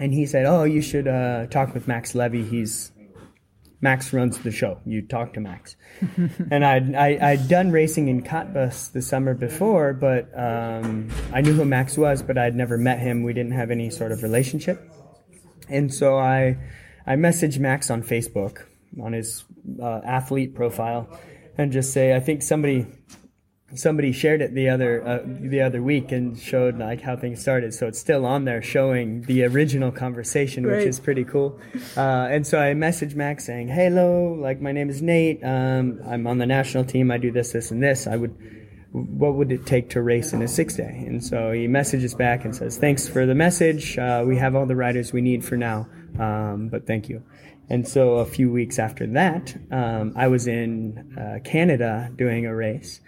and 0.00 0.14
he 0.14 0.26
said, 0.26 0.46
"Oh, 0.46 0.64
you 0.64 0.80
should 0.80 1.06
uh, 1.06 1.46
talk 1.46 1.74
with 1.74 1.86
Max 1.86 2.14
Levy. 2.16 2.42
He's." 2.42 2.90
Max 3.82 4.12
runs 4.12 4.36
the 4.40 4.50
show. 4.50 4.78
You 4.84 5.00
talk 5.00 5.32
to 5.34 5.40
Max, 5.40 5.74
and 6.50 6.62
I'd 6.66 6.94
I, 6.94 7.18
I'd 7.30 7.48
done 7.48 7.70
racing 7.70 8.08
in 8.08 8.22
Cottbus 8.22 8.92
the 8.92 9.00
summer 9.00 9.32
before, 9.32 9.94
but 9.94 10.28
um, 10.38 11.08
I 11.32 11.40
knew 11.40 11.54
who 11.54 11.64
Max 11.64 11.96
was, 11.96 12.22
but 12.22 12.36
I'd 12.36 12.54
never 12.54 12.76
met 12.76 12.98
him. 12.98 13.22
We 13.22 13.32
didn't 13.32 13.52
have 13.52 13.70
any 13.70 13.88
sort 13.88 14.12
of 14.12 14.22
relationship, 14.22 14.86
and 15.70 15.92
so 15.94 16.18
I 16.18 16.58
I 17.06 17.14
messaged 17.14 17.58
Max 17.58 17.90
on 17.90 18.02
Facebook 18.02 18.66
on 19.02 19.14
his 19.14 19.44
uh, 19.82 20.00
athlete 20.04 20.54
profile, 20.54 21.08
and 21.56 21.72
just 21.72 21.94
say 21.94 22.14
I 22.14 22.20
think 22.20 22.42
somebody 22.42 22.86
somebody 23.74 24.12
shared 24.12 24.42
it 24.42 24.54
the 24.54 24.68
other 24.68 25.06
uh, 25.06 25.20
the 25.24 25.60
other 25.60 25.82
week 25.82 26.12
and 26.12 26.38
showed 26.38 26.78
like 26.78 27.00
how 27.00 27.16
things 27.16 27.40
started. 27.40 27.72
So 27.72 27.86
it's 27.86 27.98
still 27.98 28.26
on 28.26 28.44
there 28.44 28.62
showing 28.62 29.22
the 29.22 29.44
original 29.44 29.92
conversation 29.92 30.66
which 30.66 30.86
is 30.86 30.98
pretty 30.98 31.24
cool. 31.24 31.58
Uh, 31.96 32.28
and 32.30 32.46
so 32.46 32.60
i 32.60 32.72
messaged 32.72 33.14
max 33.14 33.46
saying 33.46 33.68
hello 33.68 34.34
like 34.34 34.60
my 34.60 34.72
name 34.72 34.90
is 34.90 35.02
nate. 35.02 35.42
Um, 35.44 36.00
i'm 36.06 36.26
on 36.26 36.38
the 36.38 36.46
national 36.46 36.84
team. 36.84 37.10
I 37.10 37.18
do 37.18 37.30
this 37.30 37.52
this 37.52 37.70
and 37.70 37.82
this. 37.82 38.06
I 38.06 38.16
would 38.16 38.34
what 38.92 39.34
would 39.34 39.52
it 39.52 39.66
take 39.66 39.90
to 39.90 40.02
race 40.02 40.32
in 40.32 40.42
a 40.42 40.48
six 40.48 40.74
day? 40.74 41.04
And 41.06 41.22
so 41.24 41.52
he 41.52 41.68
messages 41.68 42.14
back 42.14 42.44
and 42.44 42.54
says 42.54 42.76
thanks 42.76 43.06
for 43.06 43.24
the 43.24 43.36
message. 43.36 43.96
Uh, 43.96 44.24
we 44.26 44.36
have 44.36 44.56
all 44.56 44.66
the 44.66 44.76
riders 44.76 45.12
we 45.12 45.20
need 45.20 45.44
for 45.44 45.56
now 45.56 45.88
um, 46.18 46.68
but 46.68 46.86
thank 46.86 47.08
you. 47.08 47.22
And 47.68 47.86
so 47.86 48.14
a 48.14 48.26
few 48.26 48.50
weeks 48.50 48.80
after 48.80 49.06
that 49.06 49.56
um, 49.70 50.12
i 50.16 50.26
was 50.26 50.48
in 50.48 51.16
uh, 51.16 51.38
canada 51.48 52.10
doing 52.16 52.44
a 52.44 52.54
race 52.54 53.00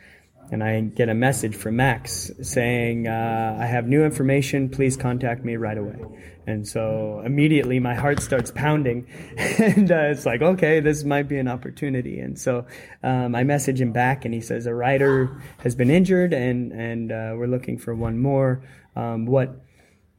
and 0.53 0.63
I 0.63 0.83
get 0.83 1.09
a 1.09 1.15
message 1.15 1.57
from 1.57 1.77
Max 1.77 2.31
saying, 2.43 3.09
uh, 3.09 3.57
I 3.59 3.65
have 3.65 3.89
new 3.89 4.05
information, 4.05 4.69
please 4.69 4.99
contact 4.99 5.47
me 5.47 5.57
right 5.57 5.79
away. 5.79 6.05
And 6.47 6.69
so 6.69 7.23
immediately 7.25 7.81
my 7.81 7.95
heart 7.95 8.21
starts 8.21 8.51
pounding, 8.51 9.07
and 9.39 9.91
uh, 9.91 10.11
it's 10.11 10.27
like, 10.27 10.43
okay, 10.43 10.81
this 10.81 11.05
might 11.05 11.27
be 11.27 11.39
an 11.39 11.49
opportunity. 11.49 12.21
And 12.21 12.39
so 12.39 12.67
um, 13.03 13.35
I 13.35 13.45
message 13.45 13.81
him 13.81 13.93
back, 13.93 14.27
and 14.27 14.35
he 14.35 14.43
says, 14.43 14.67
a 14.67 14.75
rider 14.75 15.41
has 15.61 15.75
been 15.75 15.89
injured, 15.89 16.35
and, 16.35 16.71
and 16.73 17.11
uh, 17.11 17.33
we're 17.35 17.47
looking 17.47 17.79
for 17.79 17.95
one 17.95 18.21
more. 18.21 18.63
Um, 18.95 19.25
what 19.25 19.59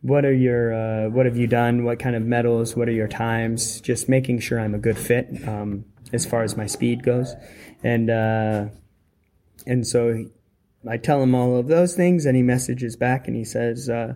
what 0.02 0.26
are 0.26 0.34
your 0.34 0.74
uh, 0.74 1.10
what 1.10 1.26
have 1.28 1.38
you 1.38 1.48
done 1.48 1.86
what 1.86 1.98
kind 1.98 2.16
of 2.16 2.24
medals 2.24 2.76
what 2.76 2.90
are 2.90 2.94
your 2.94 3.08
times 3.08 3.80
just 3.80 4.10
making 4.10 4.38
sure 4.38 4.60
i'm 4.60 4.76
a 4.76 4.78
good 4.80 4.98
fit 4.98 5.30
um, 5.48 5.86
as 6.12 6.26
far 6.26 6.44
as 6.44 6.58
my 6.58 6.66
speed 6.66 7.04
goes 7.04 7.36
and 7.84 8.10
uh, 8.10 8.66
and 9.66 9.86
so 9.86 10.26
I 10.90 10.98
tell 10.98 11.22
him 11.24 11.34
all 11.36 11.58
of 11.58 11.68
those 11.68 11.96
things, 11.96 12.26
and 12.26 12.36
he 12.36 12.44
messages 12.44 12.96
back 12.96 13.28
and 13.28 13.36
he 13.38 13.44
says, 13.46 13.90
uh, 13.90 14.14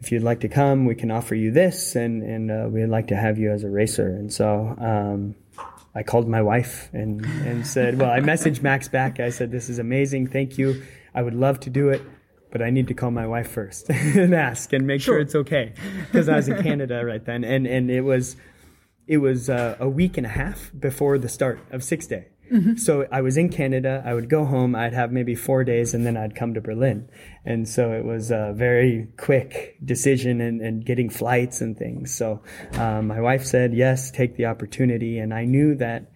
"If 0.00 0.10
you'd 0.12 0.22
like 0.22 0.40
to 0.40 0.48
come, 0.48 0.86
we 0.86 0.94
can 0.94 1.10
offer 1.10 1.34
you 1.34 1.50
this, 1.50 1.94
and 1.96 2.22
and 2.22 2.50
uh, 2.50 2.68
we'd 2.70 2.86
like 2.86 3.08
to 3.08 3.16
have 3.16 3.38
you 3.38 3.50
as 3.52 3.64
a 3.64 3.70
racer." 3.70 4.08
And 4.08 4.32
so 4.32 4.74
um, 4.78 5.34
I 5.94 6.02
called 6.02 6.28
my 6.28 6.42
wife 6.42 6.88
and 6.92 7.24
and 7.24 7.66
said, 7.66 7.98
"Well, 8.00 8.10
I 8.10 8.20
messaged 8.20 8.62
Max 8.62 8.88
back. 8.88 9.20
I 9.20 9.30
said, 9.30 9.50
this 9.50 9.68
is 9.68 9.78
amazing. 9.78 10.28
Thank 10.28 10.58
you. 10.58 10.82
I 11.14 11.22
would 11.22 11.34
love 11.34 11.60
to 11.60 11.70
do 11.70 11.90
it." 11.90 12.02
But 12.50 12.62
I 12.62 12.70
need 12.70 12.86
to 12.86 12.94
call 12.94 13.10
my 13.10 13.26
wife 13.26 13.50
first 13.50 13.90
and 13.90 14.32
ask 14.32 14.72
and 14.72 14.86
make 14.86 15.00
sure, 15.00 15.14
Sure. 15.14 15.20
it's 15.20 15.34
okay 15.34 15.72
because 16.06 16.28
I 16.28 16.36
was 16.36 16.48
in 16.48 16.62
Canada 16.62 17.04
right 17.04 17.24
then, 17.24 17.42
and 17.42 17.66
and 17.66 17.90
it 17.90 18.02
was 18.02 18.36
it 19.08 19.18
was 19.18 19.50
uh, 19.50 19.76
a 19.80 19.88
week 19.88 20.16
and 20.16 20.24
a 20.24 20.30
half 20.30 20.70
before 20.78 21.18
the 21.18 21.28
start 21.28 21.58
of 21.72 21.82
six 21.82 22.06
day. 22.06 22.28
So 22.76 23.06
I 23.10 23.20
was 23.20 23.36
in 23.36 23.48
Canada. 23.48 24.02
I 24.06 24.14
would 24.14 24.28
go 24.28 24.44
home. 24.44 24.74
I'd 24.74 24.92
have 24.94 25.10
maybe 25.12 25.34
four 25.34 25.64
days, 25.64 25.94
and 25.94 26.06
then 26.06 26.16
I'd 26.16 26.34
come 26.36 26.54
to 26.54 26.60
Berlin. 26.60 27.08
And 27.44 27.68
so 27.68 27.92
it 27.92 28.04
was 28.04 28.30
a 28.30 28.52
very 28.54 29.08
quick 29.16 29.76
decision 29.84 30.40
and, 30.40 30.60
and 30.60 30.84
getting 30.84 31.10
flights 31.10 31.60
and 31.60 31.76
things. 31.76 32.14
So 32.14 32.42
um, 32.74 33.08
my 33.08 33.20
wife 33.20 33.44
said 33.44 33.74
yes, 33.74 34.10
take 34.10 34.36
the 34.36 34.46
opportunity, 34.46 35.18
and 35.18 35.32
I 35.34 35.44
knew 35.44 35.74
that 35.76 36.10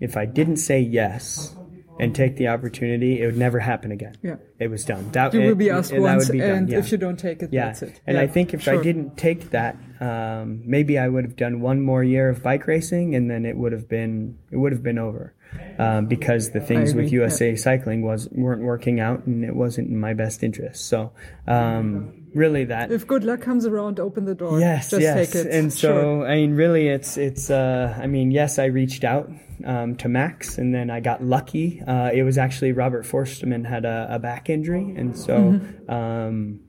if 0.00 0.16
I 0.16 0.26
didn't 0.26 0.58
say 0.58 0.80
yes 0.80 1.56
and 2.00 2.14
take 2.14 2.36
the 2.36 2.48
opportunity, 2.48 3.20
it 3.20 3.26
would 3.26 3.36
never 3.36 3.58
happen 3.60 3.92
again. 3.92 4.16
Yeah. 4.22 4.36
It 4.58 4.68
was 4.68 4.84
done. 4.84 5.10
That, 5.12 5.34
You 5.34 5.40
will 5.40 5.54
be 5.54 5.70
asked 5.70 5.92
it- 5.92 6.00
once, 6.00 6.28
would 6.28 6.32
be 6.32 6.40
and 6.40 6.68
yeah. 6.68 6.78
if 6.78 6.90
you 6.90 6.98
don't 6.98 7.18
take 7.18 7.42
it, 7.42 7.52
Yeah, 7.52 7.66
that's 7.66 7.82
it. 7.82 8.00
and 8.06 8.16
Yeah, 8.16 8.22
I 8.22 8.26
think 8.28 8.54
if 8.54 8.66
I 8.66 8.80
didn't 8.82 9.16
take 9.16 9.50
that, 9.50 9.76
um, 10.00 10.62
maybe 10.64 10.98
I 10.98 11.08
would 11.08 11.24
have 11.24 11.36
done 11.36 11.60
one 11.60 11.80
more 11.82 12.02
year 12.02 12.28
of 12.28 12.42
bike 12.42 12.66
racing, 12.66 13.14
and 13.14 13.30
then 13.30 13.44
it 13.44 13.56
would 13.56 13.72
have 13.72 13.88
been 13.88 14.38
it 14.50 14.56
would 14.56 14.72
have 14.72 14.82
been 14.82 14.98
over, 14.98 15.34
um, 15.78 16.06
because 16.06 16.50
the 16.50 16.60
things 16.60 16.94
with 16.94 17.06
agree, 17.06 17.18
yeah. 17.18 17.22
USA 17.24 17.56
Cycling 17.56 18.02
was 18.02 18.28
weren't 18.30 18.62
working 18.62 19.00
out, 19.00 19.26
and 19.26 19.44
it 19.44 19.54
wasn't 19.54 19.88
in 19.88 19.98
my 19.98 20.14
best 20.14 20.42
interest. 20.42 20.86
So, 20.86 21.12
um, 21.46 22.12
really, 22.34 22.64
that 22.66 22.90
If 22.92 23.06
good 23.06 23.24
luck 23.24 23.40
comes 23.40 23.66
around, 23.66 23.98
open 24.00 24.24
the 24.24 24.34
door. 24.34 24.60
Yes, 24.60 24.90
Just 24.90 25.02
yes. 25.02 25.32
take 25.32 25.44
it. 25.46 25.52
And 25.52 25.72
so, 25.72 25.78
Sure. 25.92 26.26
I 26.26 26.34
mean, 26.36 26.54
really, 26.54 26.88
it's 26.88 27.16
it's. 27.16 27.50
Uh, 27.50 27.98
I 28.00 28.06
mean, 28.06 28.30
yes, 28.30 28.58
I 28.58 28.66
reached 28.66 29.04
out 29.04 29.30
um, 29.64 29.96
to 29.96 30.08
Max, 30.08 30.58
and 30.58 30.74
then 30.74 30.90
I 30.90 31.00
got 31.00 31.22
lucky. 31.22 31.80
Uh, 31.86 32.10
it 32.12 32.22
was 32.22 32.38
actually 32.38 32.72
Robert 32.72 33.04
Förstemann 33.04 33.66
had 33.66 33.84
a, 33.84 34.08
a 34.10 34.18
back 34.18 34.50
injury, 34.50 34.94
and 34.96 35.16
so 35.16 35.32
Mm-hmm. 35.38 35.90
um, 35.90 36.60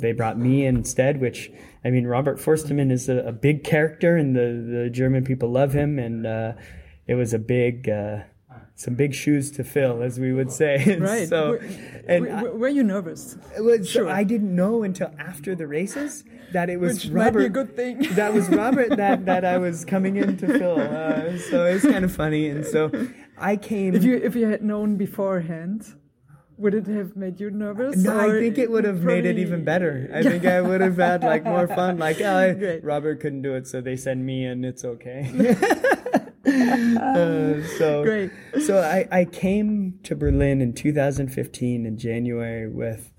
they 0.00 0.12
brought 0.12 0.38
me 0.38 0.64
instead. 0.66 1.20
Which 1.20 1.50
I 1.84 1.90
mean, 1.90 2.06
Robert 2.06 2.38
Förstemann 2.38 2.90
is 2.90 3.08
a, 3.08 3.18
a 3.18 3.32
big 3.32 3.62
character, 3.64 4.16
and 4.16 4.34
the 4.34 4.82
the 4.84 4.90
German 4.90 5.24
people 5.24 5.50
love 5.50 5.72
him, 5.72 5.98
and 5.98 6.26
uh, 6.26 6.52
it 7.06 7.14
was 7.14 7.32
a 7.34 7.38
big. 7.38 7.88
Uh, 7.88 8.20
some 8.74 8.94
big 8.94 9.14
shoes 9.14 9.50
to 9.52 9.62
fill, 9.64 10.02
as 10.02 10.18
we 10.18 10.32
would 10.32 10.50
say. 10.50 10.96
Right. 11.00 11.28
So, 11.28 11.50
Were- 11.52 11.60
and 12.08 12.42
were, 12.42 12.56
were 12.56 12.68
you 12.68 12.82
nervous? 12.82 13.36
was, 13.58 13.88
Sure. 13.88 14.08
I 14.08 14.24
didn't 14.24 14.54
know 14.54 14.82
until 14.82 15.10
after 15.18 15.54
the 15.54 15.66
races 15.66 16.24
that 16.52 16.68
it 16.68 16.80
was 16.80 17.04
Which 17.04 17.12
might 17.12 17.24
Robert. 17.26 17.38
be 17.40 17.44
a 17.46 17.48
good 17.50 17.76
thing. 17.76 17.98
that 18.14 18.32
was 18.34 18.48
Robert 18.48 18.96
that, 18.96 19.26
that 19.26 19.44
I 19.44 19.58
was 19.58 19.84
coming 19.84 20.16
in 20.16 20.36
to 20.38 20.46
fill. 20.58 20.80
Uh, 21.02 21.38
so 21.50 21.64
it's 21.66 21.84
kind 21.86 22.04
of 22.04 22.12
funny. 22.14 22.48
And 22.48 22.64
so 22.66 22.90
I 23.38 23.56
came. 23.56 23.94
If 23.94 24.04
you 24.04 24.16
if 24.16 24.34
you 24.34 24.46
had 24.48 24.62
known 24.62 24.96
beforehand, 24.96 25.94
would 26.56 26.74
it 26.74 26.86
have 26.86 27.14
made 27.16 27.40
you 27.40 27.50
nervous? 27.50 27.96
No, 27.96 28.18
I 28.18 28.30
think 28.40 28.58
it 28.58 28.70
would 28.70 28.84
have 28.84 29.02
made 29.02 29.24
it 29.26 29.38
even 29.38 29.64
better. 29.64 30.10
I 30.14 30.22
think 30.22 30.44
I 30.44 30.60
would 30.60 30.80
have 30.80 30.96
had 30.96 31.22
like 31.22 31.44
more 31.44 31.68
fun. 31.68 31.98
Like, 31.98 32.20
oh, 32.20 32.80
Robert 32.82 33.20
couldn't 33.20 33.42
do 33.42 33.54
it, 33.54 33.66
so 33.66 33.80
they 33.80 33.96
send 33.96 34.24
me, 34.26 34.44
and 34.46 34.64
it's 34.64 34.84
okay. 34.84 35.30
uh, 36.46 37.62
so 37.78 38.02
Great. 38.04 38.30
so 38.64 38.80
I, 38.80 39.06
I 39.10 39.24
came 39.24 40.00
to 40.04 40.16
Berlin 40.16 40.60
in 40.60 40.72
2015 40.72 41.86
in 41.86 41.98
January 41.98 42.68
with 42.68 43.12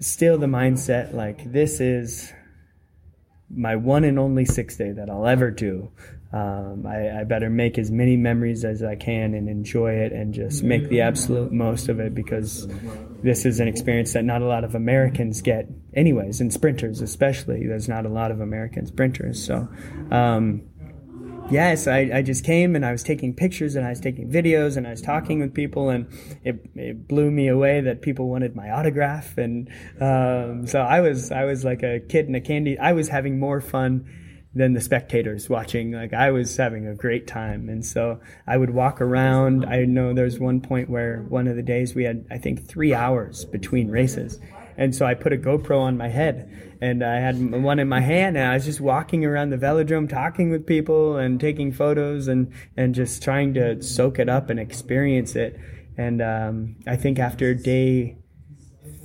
still 0.00 0.38
the 0.38 0.46
mindset 0.46 1.12
like 1.12 1.52
this 1.52 1.80
is 1.80 2.32
my 3.54 3.76
one 3.76 4.04
and 4.04 4.18
only 4.18 4.44
six 4.44 4.76
day 4.76 4.92
that 4.92 5.10
I'll 5.10 5.26
ever 5.26 5.50
do. 5.50 5.90
Um, 6.32 6.86
I, 6.86 7.20
I, 7.20 7.24
better 7.24 7.50
make 7.50 7.76
as 7.76 7.90
many 7.90 8.16
memories 8.16 8.64
as 8.64 8.82
I 8.82 8.94
can 8.96 9.34
and 9.34 9.50
enjoy 9.50 9.92
it 9.96 10.12
and 10.12 10.32
just 10.32 10.62
make 10.62 10.88
the 10.88 11.02
absolute 11.02 11.52
most 11.52 11.90
of 11.90 12.00
it 12.00 12.14
because 12.14 12.66
this 13.22 13.44
is 13.44 13.60
an 13.60 13.68
experience 13.68 14.14
that 14.14 14.24
not 14.24 14.40
a 14.40 14.46
lot 14.46 14.64
of 14.64 14.74
Americans 14.74 15.42
get, 15.42 15.68
anyways, 15.92 16.40
and 16.40 16.50
sprinters 16.50 17.02
especially. 17.02 17.66
There's 17.66 17.86
not 17.86 18.06
a 18.06 18.08
lot 18.08 18.30
of 18.30 18.40
American 18.40 18.86
sprinters. 18.86 19.44
So, 19.44 19.68
um, 20.10 20.62
yes, 21.52 21.86
I, 21.86 22.10
I 22.14 22.22
just 22.22 22.44
came 22.44 22.74
and 22.74 22.84
I 22.84 22.92
was 22.92 23.02
taking 23.02 23.34
pictures 23.34 23.76
and 23.76 23.86
I 23.86 23.90
was 23.90 24.00
taking 24.00 24.30
videos 24.30 24.76
and 24.76 24.86
I 24.86 24.90
was 24.90 25.02
talking 25.02 25.40
with 25.40 25.54
people 25.54 25.90
and 25.90 26.06
it, 26.44 26.64
it 26.74 27.08
blew 27.08 27.30
me 27.30 27.48
away 27.48 27.80
that 27.80 28.02
people 28.02 28.28
wanted 28.28 28.56
my 28.56 28.70
autograph 28.70 29.36
and 29.38 29.68
um, 30.00 30.66
so 30.66 30.80
I 30.80 31.00
was 31.00 31.30
I 31.30 31.44
was 31.44 31.64
like 31.64 31.82
a 31.82 32.00
kid 32.00 32.26
in 32.26 32.34
a 32.34 32.40
candy. 32.40 32.78
I 32.78 32.92
was 32.92 33.08
having 33.08 33.38
more 33.38 33.60
fun 33.60 34.08
than 34.54 34.74
the 34.74 34.80
spectators 34.80 35.48
watching. 35.48 35.92
Like 35.92 36.12
I 36.12 36.30
was 36.30 36.56
having 36.56 36.86
a 36.86 36.94
great 36.94 37.26
time, 37.26 37.68
and 37.68 37.84
so 37.84 38.20
I 38.46 38.56
would 38.56 38.70
walk 38.70 39.00
around. 39.00 39.64
I 39.64 39.84
know 39.84 40.12
there's 40.12 40.38
one 40.38 40.60
point 40.60 40.90
where 40.90 41.24
one 41.28 41.48
of 41.48 41.56
the 41.56 41.62
days 41.62 41.94
we 41.94 42.04
had 42.04 42.26
I 42.30 42.38
think 42.38 42.66
three 42.66 42.94
hours 42.94 43.44
between 43.44 43.88
races, 43.88 44.38
and 44.76 44.94
so 44.94 45.06
I 45.06 45.14
put 45.14 45.32
a 45.32 45.36
GoPro 45.36 45.80
on 45.80 45.96
my 45.96 46.08
head 46.08 46.71
and 46.82 47.04
I 47.04 47.20
had 47.20 47.38
one 47.62 47.78
in 47.78 47.88
my 47.88 48.00
hand 48.00 48.36
and 48.36 48.44
I 48.44 48.54
was 48.54 48.64
just 48.64 48.80
walking 48.80 49.24
around 49.24 49.50
the 49.50 49.56
velodrome 49.56 50.08
talking 50.08 50.50
with 50.50 50.66
people 50.66 51.16
and 51.16 51.40
taking 51.40 51.70
photos 51.70 52.26
and, 52.26 52.52
and 52.76 52.92
just 52.92 53.22
trying 53.22 53.54
to 53.54 53.80
soak 53.80 54.18
it 54.18 54.28
up 54.28 54.50
and 54.50 54.58
experience 54.58 55.36
it. 55.36 55.56
And 55.96 56.20
um, 56.20 56.74
I 56.84 56.96
think 56.96 57.20
after 57.20 57.54
day 57.54 58.18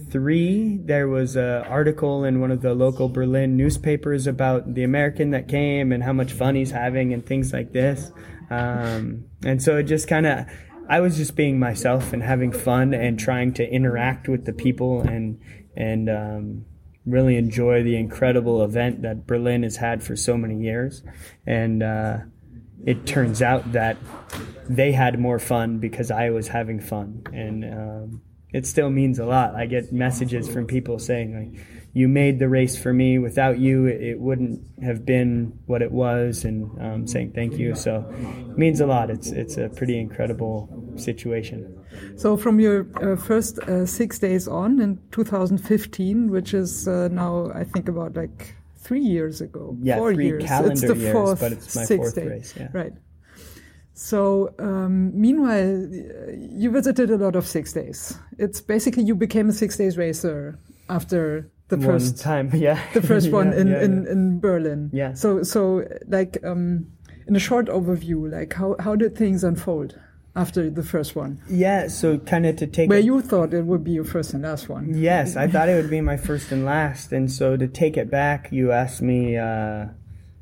three, 0.10 0.80
there 0.86 1.08
was 1.08 1.36
an 1.36 1.62
article 1.66 2.24
in 2.24 2.42
one 2.42 2.50
of 2.50 2.64
the 2.64 2.74
local 2.74 3.10
Berlin 3.10 3.56
newspapers 3.56 4.26
about 4.26 4.74
the 4.74 4.84
American 4.84 5.30
that 5.30 5.48
came 5.48 5.92
and 5.92 6.02
how 6.02 6.14
much 6.14 6.32
fun 6.32 6.56
he's 6.56 6.72
having 6.72 7.14
and 7.14 7.24
things 7.24 7.54
like 7.54 7.74
this. 7.74 8.12
Um, 8.50 9.26
and 9.46 9.62
so 9.62 9.78
it 9.78 9.84
just 9.84 10.08
kind 10.08 10.26
of, 10.26 10.48
I 10.90 11.00
was 11.00 11.16
just 11.16 11.36
being 11.36 11.60
myself 11.60 12.12
and 12.12 12.24
having 12.24 12.52
fun 12.52 12.96
and 12.96 13.20
trying 13.20 13.54
to 13.54 13.70
interact 13.70 14.28
with 14.28 14.46
the 14.46 14.54
people 14.54 15.02
and 15.02 15.40
and 15.76 16.10
um, 16.10 16.66
really 17.08 17.38
enjoy 17.38 17.84
the 17.84 17.96
incredible 17.96 18.64
event 18.64 19.02
that 19.02 19.26
Berlin 19.26 19.64
has 19.64 19.78
had 19.78 20.04
for 20.04 20.16
so 20.16 20.38
many 20.38 20.62
years. 20.62 21.02
And 21.46 21.82
uh, 21.82 22.18
it 22.86 23.06
turns 23.06 23.42
out 23.42 23.72
that 23.72 23.98
they 24.70 24.92
had 24.92 25.20
more 25.20 25.40
fun 25.40 25.80
because 25.80 26.12
I 26.12 26.30
was 26.30 26.48
having 26.48 26.80
fun, 26.80 27.24
and 27.34 27.66
um, 27.66 28.22
it 28.54 28.66
still 28.66 28.90
means 28.90 29.20
a 29.20 29.26
lot. 29.26 29.56
I 29.56 29.66
get 29.66 29.92
messages 29.92 30.48
from 30.50 30.68
people 30.68 31.00
saying 31.00 31.54
like 31.54 31.66
you 31.98 32.08
made 32.08 32.38
the 32.38 32.48
race 32.48 32.78
for 32.78 32.94
me. 32.94 33.18
Without 33.18 33.58
you, 33.58 33.88
it 33.88 34.20
wouldn't 34.20 34.62
have 34.84 35.04
been 35.04 35.58
what 35.66 35.82
it 35.82 35.92
was, 35.92 36.46
and 36.46 36.70
um, 36.80 37.08
saying 37.08 37.32
thank 37.34 37.58
you. 37.58 37.74
So 37.74 38.06
it 38.52 38.58
means 38.58 38.80
a 38.82 38.86
lot. 38.86 39.10
It's 39.10 39.32
it's 39.32 39.58
a 39.58 39.68
pretty 39.70 40.00
incredible 40.00 40.70
situation. 40.96 41.58
So 42.16 42.38
from 42.38 42.60
your 42.60 42.86
uh, 43.02 43.16
first 43.16 43.58
uh, 43.60 43.88
six 43.88 44.20
days 44.20 44.48
on 44.48 44.80
in 44.80 45.00
2015, 45.12 46.30
which 46.30 46.54
is 46.54 46.88
uh, 46.88 47.08
now 47.12 47.52
I 47.56 47.64
think 47.64 47.90
about 47.90 48.16
like 48.16 48.54
three 48.76 49.02
years 49.16 49.42
ago, 49.42 49.76
yeah, 49.82 49.98
four 49.98 50.12
years. 50.12 50.46
calendar 50.46 50.74
it's 50.74 50.82
the 50.82 50.96
years, 50.96 51.14
fourth, 51.14 51.40
but 51.40 51.52
it's 51.52 51.76
my 51.76 51.86
fourth 51.88 52.14
day. 52.14 52.28
race. 52.28 52.54
Yeah. 52.56 52.68
Right. 52.74 52.94
So, 53.96 54.54
um, 54.60 55.20
meanwhile, 55.20 55.90
you 56.62 56.70
visited 56.70 57.10
a 57.10 57.18
lot 57.18 57.36
of 57.36 57.48
six 57.48 57.74
days. 57.74 58.16
It's 58.38 58.62
basically 58.62 59.02
you 59.02 59.16
became 59.16 59.50
a 59.50 59.54
six 59.54 59.78
days 59.78 59.98
racer 59.98 60.60
after 60.88 61.50
the 61.70 61.78
first 61.78 62.20
time, 62.20 62.50
yeah, 62.54 62.80
the 62.94 63.02
first 63.02 63.32
one 63.32 63.52
Yeah, 63.52 63.60
in, 63.62 63.68
yeah, 63.68 63.84
in, 63.84 64.04
yeah. 64.04 64.12
in 64.12 64.40
Berlin. 64.40 64.90
Yeah. 64.94 65.14
So, 65.14 65.44
so 65.44 65.84
like 66.08 66.38
um, 66.44 66.88
in 67.28 67.36
a 67.36 67.40
short 67.40 67.68
overview, 67.68 68.32
like 68.32 68.54
how, 68.54 68.76
how 68.80 68.96
did 68.96 69.16
things 69.18 69.44
unfold 69.44 70.00
after 70.36 70.70
the 70.70 70.84
first 70.84 71.16
one? 71.16 71.42
Yeah, 71.50 71.88
so 71.88 72.20
kind 72.20 72.46
of 72.46 72.56
to 72.58 72.68
take 72.68 72.90
Where 72.90 73.00
it- 73.00 73.06
you 73.06 73.22
thought 73.22 73.54
it 73.54 73.66
would 73.66 73.84
be 73.84 73.92
your 73.92 74.06
first 74.06 74.34
and 74.34 74.44
last 74.44 74.70
one. 74.70 74.94
Yes, 74.98 75.36
I 75.36 75.48
thought 75.48 75.68
it 75.70 75.76
would 75.82 75.90
be 75.90 76.02
my 76.02 76.16
first 76.18 76.52
and 76.52 76.64
last. 76.64 77.12
And 77.12 77.32
so 77.32 77.58
to 77.58 77.68
take 77.68 77.98
it 77.98 78.10
back, 78.10 78.50
you 78.52 78.72
asked 78.72 79.02
me, 79.02 79.36
uh, 79.38 79.88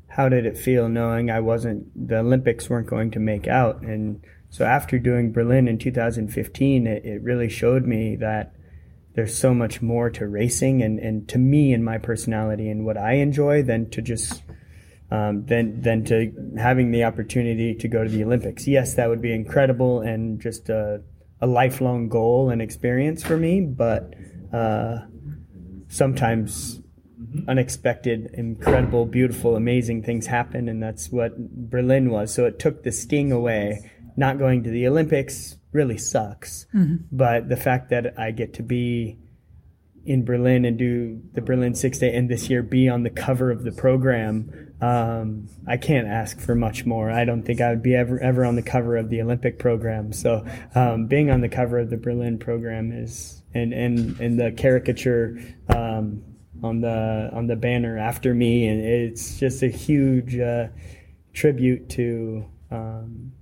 how 0.08 0.28
did 0.28 0.46
it 0.46 0.56
feel 0.56 0.88
knowing 0.88 1.30
I 1.30 1.40
wasn't, 1.40 2.08
the 2.08 2.18
Olympics 2.18 2.70
weren't 2.70 2.86
going 2.86 3.10
to 3.12 3.18
make 3.20 3.46
out? 3.48 3.82
And 3.82 4.20
so 4.48 4.64
after 4.64 4.98
doing 4.98 5.32
Berlin 5.32 5.66
in 5.68 5.76
2015, 5.78 6.86
it, 6.86 7.04
it 7.04 7.22
really 7.22 7.48
showed 7.48 7.84
me 7.84 8.16
that 8.16 8.52
there's 9.16 9.36
so 9.36 9.54
much 9.54 9.80
more 9.80 10.10
to 10.10 10.28
racing 10.28 10.82
and, 10.82 10.98
and 10.98 11.26
to 11.30 11.38
me 11.38 11.72
and 11.72 11.82
my 11.82 11.96
personality 11.96 12.68
and 12.68 12.84
what 12.84 12.98
I 12.98 13.14
enjoy 13.14 13.62
than 13.62 13.88
to 13.90 14.02
just 14.02 14.42
um, 15.10 15.46
than 15.46 15.80
than 15.80 16.04
to 16.04 16.32
having 16.58 16.90
the 16.90 17.04
opportunity 17.04 17.74
to 17.74 17.88
go 17.88 18.04
to 18.04 18.10
the 18.10 18.22
Olympics. 18.22 18.68
Yes, 18.68 18.94
that 18.94 19.08
would 19.08 19.22
be 19.22 19.32
incredible 19.32 20.00
and 20.00 20.38
just 20.40 20.68
a, 20.68 21.02
a 21.40 21.46
lifelong 21.46 22.08
goal 22.08 22.50
and 22.50 22.60
experience 22.60 23.22
for 23.22 23.38
me. 23.38 23.62
But 23.62 24.12
uh, 24.52 24.98
sometimes 25.88 26.82
unexpected, 27.48 28.30
incredible, 28.34 29.06
beautiful, 29.06 29.56
amazing 29.56 30.02
things 30.02 30.26
happen, 30.26 30.68
and 30.68 30.82
that's 30.82 31.08
what 31.08 31.38
Berlin 31.38 32.10
was. 32.10 32.34
So 32.34 32.44
it 32.44 32.58
took 32.58 32.82
the 32.82 32.92
sting 32.92 33.32
away. 33.32 33.90
Not 34.18 34.38
going 34.38 34.62
to 34.64 34.70
the 34.70 34.86
Olympics 34.86 35.56
really 35.76 35.98
sucks, 35.98 36.66
but 37.12 37.48
the 37.48 37.56
fact 37.56 37.90
that 37.90 38.18
I 38.18 38.30
get 38.32 38.54
to 38.54 38.62
be 38.62 39.18
in 40.06 40.24
Berlin 40.24 40.64
and 40.64 40.78
do 40.78 41.20
the 41.34 41.40
Berlin 41.42 41.74
Six 41.74 41.98
Day 41.98 42.14
and 42.14 42.30
this 42.30 42.48
year 42.48 42.62
be 42.62 42.88
on 42.88 43.02
the 43.02 43.10
cover 43.10 43.50
of 43.50 43.64
the 43.64 43.72
program, 43.72 44.72
um, 44.80 45.48
I 45.66 45.76
can't 45.76 46.06
ask 46.06 46.38
for 46.38 46.54
much 46.54 46.86
more. 46.86 47.10
I 47.10 47.24
don't 47.24 47.42
think 47.42 47.60
I 47.60 47.70
would 47.70 47.82
be 47.82 47.94
ever 47.94 48.18
ever 48.20 48.44
on 48.44 48.54
the 48.54 48.62
cover 48.62 48.96
of 48.96 49.10
the 49.10 49.20
Olympic 49.20 49.58
program. 49.58 50.12
So 50.12 50.46
um, 50.74 51.06
being 51.06 51.30
on 51.30 51.40
the 51.40 51.48
cover 51.48 51.78
of 51.78 51.90
the 51.90 51.96
Berlin 51.96 52.38
program 52.38 52.92
is 52.92 53.42
and 53.52 53.72
and 53.72 54.20
and 54.20 54.38
the 54.38 54.52
caricature 54.52 55.38
um, 55.68 56.22
on 56.62 56.80
the 56.80 57.30
on 57.32 57.48
the 57.48 57.56
banner 57.56 57.98
after 57.98 58.32
me, 58.32 58.68
and 58.68 58.80
it's 58.80 59.38
just 59.40 59.62
a 59.62 59.68
huge 59.68 60.38
uh, 60.38 60.68
tribute 61.32 61.88
to. 61.90 62.46
Um, 62.70 63.32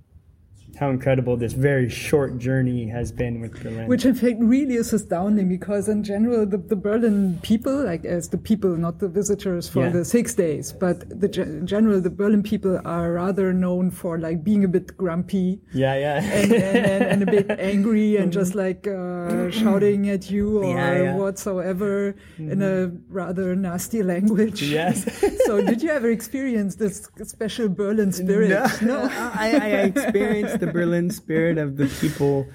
how 0.79 0.89
incredible 0.89 1.37
this 1.37 1.53
very 1.53 1.89
short 1.89 2.37
journey 2.37 2.87
has 2.87 3.11
been 3.11 3.39
with 3.41 3.53
Berlin. 3.63 3.87
Which 3.87 4.05
in 4.05 4.13
fact 4.15 4.37
really 4.39 4.75
is 4.75 4.91
astounding 4.93 5.47
because 5.49 5.87
in 5.87 6.03
general 6.03 6.45
the, 6.45 6.57
the 6.57 6.75
Berlin 6.75 7.39
people, 7.43 7.83
like 7.83 8.03
as 8.05 8.29
the 8.29 8.37
people, 8.37 8.75
not 8.75 8.99
the 8.99 9.07
visitors 9.07 9.69
for 9.69 9.83
Yeah. 9.85 9.89
the 9.91 10.05
six 10.05 10.33
days, 10.35 10.71
but 10.73 11.07
the, 11.09 11.29
in 11.41 11.65
general 11.67 12.01
the 12.01 12.09
Berlin 12.09 12.43
people 12.43 12.79
are 12.85 13.13
rather 13.13 13.53
known 13.53 13.89
for 13.91 14.17
like 14.19 14.43
being 14.43 14.63
a 14.65 14.67
bit 14.67 14.95
grumpy 14.97 15.61
yeah, 15.73 15.95
yeah. 15.95 16.23
and, 16.23 16.51
and, 16.51 16.85
and, 16.85 17.03
and 17.03 17.23
a 17.23 17.25
bit 17.25 17.49
angry 17.59 18.17
and 18.17 18.31
just 18.33 18.55
like 18.55 18.87
uh, 18.87 19.49
shouting 19.51 20.09
at 20.09 20.29
you 20.29 20.59
or 20.59 20.65
Yeah, 20.75 21.03
yeah. 21.03 21.15
whatsoever 21.15 22.15
in 22.37 22.61
a 22.61 22.91
rather 23.09 23.55
nasty 23.55 24.03
language. 24.03 24.61
Yes. 24.61 25.05
so 25.45 25.61
did 25.61 25.81
you 25.81 25.89
ever 25.89 26.09
experience 26.09 26.75
this 26.75 27.07
special 27.23 27.69
Berlin 27.69 28.11
spirit? 28.11 28.49
No, 28.81 29.01
I, 29.11 29.51
I 29.61 29.67
experienced 29.93 30.64
the 30.65 30.71
Berlin 30.71 31.09
spirit 31.09 31.57
of 31.57 31.77
the 31.77 31.87
people. 31.99 32.47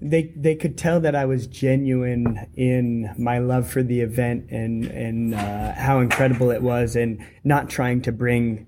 They 0.00 0.32
they 0.36 0.56
could 0.56 0.76
tell 0.76 1.00
that 1.00 1.14
I 1.14 1.26
was 1.26 1.46
genuine 1.46 2.48
in 2.54 3.14
my 3.16 3.38
love 3.38 3.70
for 3.70 3.82
the 3.82 4.00
event 4.00 4.50
and 4.50 4.84
and 4.86 5.34
uh, 5.34 5.72
how 5.74 6.00
incredible 6.00 6.50
it 6.50 6.62
was, 6.62 6.96
and 6.96 7.24
not 7.44 7.70
trying 7.70 8.02
to 8.02 8.12
bring 8.12 8.66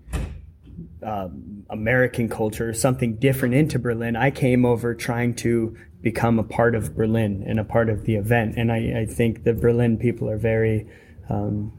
um, 1.03 1.65
American 1.71 2.29
culture 2.29 2.69
or 2.69 2.75
something 2.75 3.17
different 3.17 3.55
into 3.55 3.79
Berlin. 3.79 4.15
I 4.15 4.31
came 4.31 4.65
over 4.65 4.95
trying 4.95 5.35
to 5.37 5.77
become 6.03 6.39
a 6.39 6.45
part 6.45 6.75
of 6.75 6.95
Berlin 6.95 7.43
and 7.47 7.59
a 7.59 7.65
part 7.65 7.89
of 7.89 8.05
the 8.05 8.15
event, 8.15 8.55
and 8.57 8.71
I, 8.71 9.01
I 9.01 9.07
think 9.07 9.43
the 9.45 9.55
Berlin 9.55 9.99
people 9.99 10.31
are 10.31 10.39
very. 10.39 10.89
Um, 11.29 11.73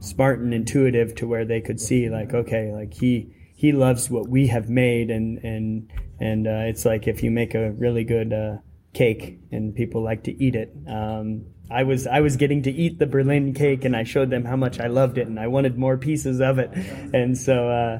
smart 0.00 0.38
and 0.38 0.52
intuitive 0.52 1.14
to 1.14 1.26
where 1.26 1.46
they 1.46 1.62
could 1.62 1.80
see 1.80 2.10
like 2.10 2.34
okay 2.34 2.70
like 2.72 2.92
he 2.92 3.33
he 3.64 3.72
loves 3.72 4.10
what 4.10 4.28
we 4.28 4.48
have 4.48 4.68
made 4.68 5.10
and 5.10 5.38
and 5.38 5.90
and 6.20 6.46
uh, 6.46 6.70
it's 6.70 6.84
like 6.84 7.08
if 7.08 7.22
you 7.22 7.30
make 7.30 7.54
a 7.54 7.72
really 7.72 8.04
good 8.04 8.30
uh, 8.30 8.56
cake 8.92 9.38
and 9.50 9.74
people 9.74 10.02
like 10.02 10.24
to 10.24 10.32
eat 10.44 10.54
it. 10.54 10.70
Um, 10.86 11.46
I 11.70 11.84
was 11.84 12.06
I 12.06 12.20
was 12.20 12.36
getting 12.36 12.62
to 12.64 12.70
eat 12.70 12.98
the 12.98 13.06
Berlin 13.06 13.54
cake 13.54 13.86
and 13.86 13.96
I 13.96 14.04
showed 14.04 14.28
them 14.28 14.44
how 14.44 14.56
much 14.56 14.80
I 14.80 14.88
loved 14.88 15.16
it 15.16 15.28
and 15.28 15.40
I 15.40 15.46
wanted 15.46 15.78
more 15.78 15.96
pieces 15.96 16.42
of 16.42 16.58
it. 16.58 16.70
And 17.14 17.38
so 17.38 17.70
uh, 17.70 17.98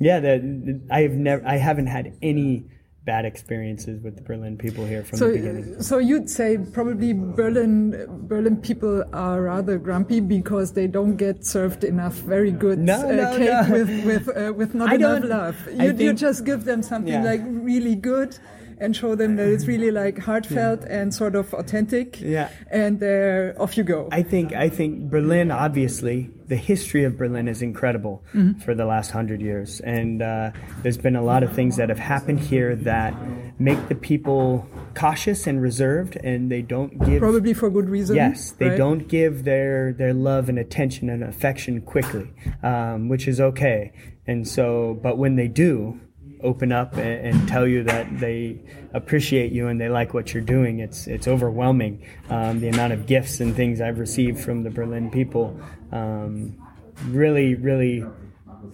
yeah 0.00 0.18
that 0.20 0.40
I 0.90 1.02
have 1.02 1.12
never 1.12 1.46
I 1.46 1.58
haven't 1.58 1.88
had 1.88 2.16
any 2.22 2.64
bad 3.04 3.24
experiences 3.24 4.00
with 4.02 4.14
the 4.16 4.22
Berlin 4.22 4.56
people 4.56 4.84
here 4.86 5.02
from 5.02 5.18
so, 5.18 5.28
the 5.28 5.38
beginning. 5.38 5.82
So 5.82 5.98
you'd 5.98 6.30
say 6.30 6.58
probably 6.58 7.12
Berlin 7.12 8.06
Berlin 8.28 8.56
people 8.56 9.04
are 9.12 9.42
rather 9.42 9.78
grumpy 9.78 10.20
because 10.20 10.72
they 10.72 10.86
don't 10.86 11.16
get 11.16 11.44
served 11.44 11.82
enough 11.82 12.14
very 12.14 12.52
good 12.52 12.78
no, 12.78 13.00
uh, 13.00 13.12
no, 13.12 13.38
cake 13.38 13.68
no. 13.68 13.72
with 13.72 14.04
with 14.04 14.36
uh, 14.36 14.52
with 14.52 14.74
not 14.74 14.90
I 14.90 14.94
enough 14.94 15.24
love. 15.24 15.56
You, 15.72 15.92
you 15.92 16.12
just 16.12 16.44
give 16.44 16.64
them 16.64 16.82
something 16.82 17.12
Yeah. 17.12 17.24
like 17.24 17.40
really 17.44 17.96
good. 17.96 18.38
And 18.82 18.96
show 18.96 19.14
them 19.14 19.36
that 19.36 19.46
it's 19.54 19.66
really 19.68 19.92
like 19.92 20.18
heartfelt 20.18 20.80
and 20.96 21.14
sort 21.14 21.34
of 21.36 21.54
authentic, 21.54 22.20
Yeah. 22.20 22.48
and 22.70 22.98
there 22.98 23.54
off 23.62 23.76
you 23.78 23.84
go. 23.84 24.08
I 24.10 24.22
think 24.32 24.52
I 24.52 24.68
think 24.68 25.08
Berlin, 25.08 25.50
obviously, 25.52 26.30
the 26.48 26.56
history 26.56 27.04
of 27.04 27.16
Berlin 27.16 27.46
is 27.46 27.62
incredible 27.62 28.24
for 28.64 28.74
the 28.74 28.84
last 28.84 29.10
hundred 29.12 29.40
years, 29.40 29.80
and 29.98 30.20
uh, 30.20 30.50
there's 30.82 30.98
been 30.98 31.14
a 31.16 31.22
lot 31.22 31.42
of 31.44 31.52
things 31.54 31.76
that 31.76 31.88
have 31.94 31.98
happened 32.14 32.40
here 32.40 32.74
that 32.92 33.14
make 33.60 33.80
the 33.88 33.94
people 33.94 34.66
cautious 34.94 35.46
and 35.46 35.62
reserved, 35.62 36.16
and 36.16 36.50
they 36.50 36.62
don't 36.62 36.92
give. 37.06 37.20
Probably 37.20 37.54
for 37.54 37.70
good 37.70 37.88
reason. 37.88 38.16
Yes, 38.16 38.50
they 38.58 38.70
right? 38.70 38.78
don't 38.84 39.06
give 39.06 39.44
their 39.44 39.92
their 39.92 40.12
love 40.12 40.48
and 40.48 40.58
attention 40.58 41.08
and 41.08 41.22
affection 41.22 41.80
quickly, 41.82 42.26
um, 42.64 43.08
which 43.08 43.28
is 43.28 43.40
okay. 43.40 43.92
And 44.26 44.46
so, 44.46 44.98
but 45.02 45.18
when 45.18 45.36
they 45.36 45.48
do 45.48 46.00
open 46.42 46.72
up 46.72 46.94
and, 46.94 47.26
and 47.26 47.48
tell 47.48 47.66
you 47.66 47.82
that 47.84 48.18
they 48.18 48.58
appreciate 48.92 49.52
you 49.52 49.68
and 49.68 49.80
they 49.80 49.88
like 49.88 50.14
what 50.14 50.34
you're 50.34 50.42
doing, 50.42 50.80
it's 50.80 51.06
it's 51.06 51.28
overwhelming. 51.28 52.04
Um, 52.28 52.60
the 52.60 52.68
amount 52.68 52.92
of 52.92 53.06
gifts 53.06 53.40
and 53.40 53.54
things 53.54 53.80
I've 53.80 53.98
received 53.98 54.40
from 54.40 54.62
the 54.62 54.70
Berlin 54.70 55.10
people, 55.10 55.58
um, 55.90 56.56
really, 57.06 57.54
really 57.54 58.04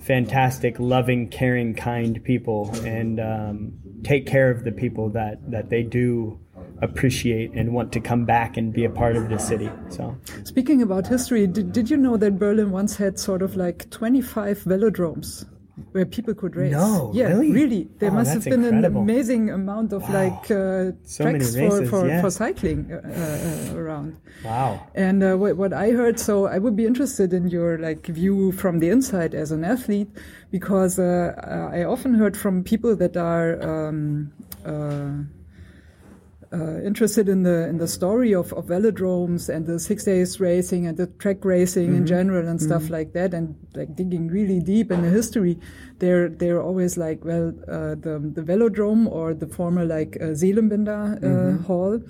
fantastic, 0.00 0.78
loving, 0.78 1.28
caring, 1.28 1.74
kind 1.74 2.22
people, 2.24 2.70
and 2.84 3.20
um, 3.20 3.72
take 4.04 4.26
care 4.26 4.50
of 4.50 4.64
the 4.64 4.72
people 4.72 5.08
that 5.10 5.50
that 5.50 5.70
they 5.70 5.82
do 5.82 6.38
appreciate 6.80 7.52
and 7.54 7.72
want 7.74 7.92
to 7.92 8.00
come 8.00 8.24
back 8.24 8.56
and 8.56 8.72
be 8.72 8.84
a 8.84 8.90
part 8.90 9.16
of 9.16 9.28
the 9.28 9.38
city. 9.38 9.70
So 9.88 10.16
Speaking 10.44 10.80
about 10.82 11.06
history, 11.06 11.46
did, 11.46 11.72
did 11.72 11.90
you 11.90 11.96
know 11.96 12.16
that 12.16 12.38
Berlin 12.38 12.70
once 12.70 12.96
had 12.96 13.18
sort 13.18 13.42
of 13.42 13.56
like 13.56 13.90
25 13.90 14.60
velodromes 14.60 15.44
where 15.93 16.05
people 16.07 16.35
could 16.35 16.57
race? 16.57 16.72
No, 16.72 17.11
yeah, 17.14 17.29
really? 17.37 17.89
There 17.99 18.11
Oh, 18.11 18.14
must 18.14 18.33
have 18.33 18.45
been 18.45 18.64
incredible. 18.64 19.03
an 19.03 19.11
amazing 19.11 19.51
amount 19.51 19.93
of 19.93 20.03
like 20.11 20.51
uh, 20.51 20.93
So 21.05 21.24
tracks 21.24 21.57
races, 21.57 21.57
for, 21.57 21.87
for, 21.87 22.09
yeah. 22.09 22.20
for 22.20 22.31
cycling 22.31 22.91
uh, 22.93 23.01
uh, 23.74 23.76
around. 23.76 24.16
wow. 24.45 24.81
And 24.95 25.22
uh, 25.22 25.37
what, 25.37 25.57
what 25.57 25.72
I 25.72 25.91
heard, 25.91 26.18
so 26.18 26.47
I 26.47 26.59
would 26.59 26.76
be 26.76 26.87
interested 26.87 27.33
in 27.33 27.49
your 27.49 27.79
like 27.79 28.07
view 28.07 28.53
from 28.53 28.79
the 28.81 28.89
inside 28.91 29.35
as 29.35 29.53
an 29.53 29.64
athlete, 29.64 30.09
because 30.51 30.99
uh, 30.99 31.35
uh, 31.37 31.76
I 31.76 31.85
often 31.85 32.14
heard 32.14 32.37
from 32.37 32.64
people 32.64 32.97
that 32.97 33.16
are 33.16 33.61
um, 33.62 34.33
uh, 36.53 36.80
interested 36.80 37.28
in 37.28 37.42
the 37.42 37.68
in 37.68 37.78
the 37.78 37.88
story 37.88 38.34
of, 38.34 38.53
of 38.55 38.66
velodromes 38.66 39.49
and 39.49 39.66
the 39.66 39.78
six 39.78 40.05
days 40.05 40.40
racing 40.40 40.86
and 40.86 40.96
the 40.96 41.07
track 41.07 41.44
racing 41.44 41.94
in 41.94 42.07
general 42.07 42.49
and 42.49 42.61
stuff 42.61 42.88
like 42.90 43.12
that, 43.12 43.34
and 43.34 43.55
like 43.74 43.94
digging 43.94 44.28
really 44.28 44.61
deep 44.61 44.90
in 44.90 45.03
the 45.03 45.11
history. 45.11 45.59
They're 45.99 46.28
they're 46.28 46.62
always 46.62 46.96
like, 46.96 47.24
well, 47.24 47.53
uh, 47.68 47.94
the 47.96 48.18
the 48.34 48.42
velodrome 48.42 49.07
or 49.07 49.34
the 49.34 49.46
former 49.46 49.84
like 49.84 50.16
uh, 50.20 50.32
Seelenbinder 50.32 51.22
uh, 51.22 51.62
Hall 51.64 52.01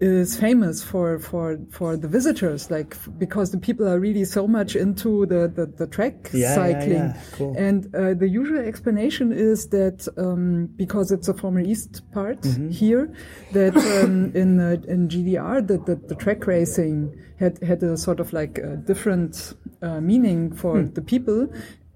is 0.00 0.36
famous 0.38 0.82
for 0.82 1.18
for 1.18 1.58
for 1.70 1.96
the 1.96 2.08
visitors, 2.08 2.70
like 2.70 2.96
because 3.18 3.50
the 3.50 3.58
people 3.58 3.88
are 3.88 3.98
really 3.98 4.24
so 4.24 4.46
much 4.46 4.76
into 4.76 5.26
the 5.26 5.48
the, 5.48 5.66
the 5.66 5.86
track 5.86 6.30
Yeah, 6.32 6.38
yeah, 6.50 6.54
cycling. 6.54 6.92
yeah. 6.92 7.20
Cool. 7.32 7.54
And 7.56 7.94
uh, 7.94 8.14
the 8.14 8.28
usual 8.28 8.58
explanation 8.58 9.32
is 9.32 9.68
that 9.68 10.06
um, 10.18 10.66
because 10.76 11.10
it's 11.12 11.28
a 11.28 11.34
former 11.34 11.60
east 11.60 12.02
part 12.12 12.40
Mm-hmm. 12.42 12.70
here, 12.70 13.12
that 13.52 13.76
um, 13.76 14.32
in 14.42 14.60
uh, 14.60 14.76
in 14.86 15.08
GDR 15.08 15.66
the, 15.66 15.78
the, 15.78 15.96
the 16.08 16.14
track 16.14 16.46
racing 16.46 17.12
had 17.38 17.62
had 17.62 17.82
a 17.82 17.96
sort 17.96 18.20
of 18.20 18.32
like 18.32 18.58
a 18.58 18.76
different 18.76 19.54
uh, 19.82 20.00
meaning 20.00 20.52
for 20.52 20.80
Hmm. 20.82 20.92
the 20.94 21.02
people. 21.02 21.48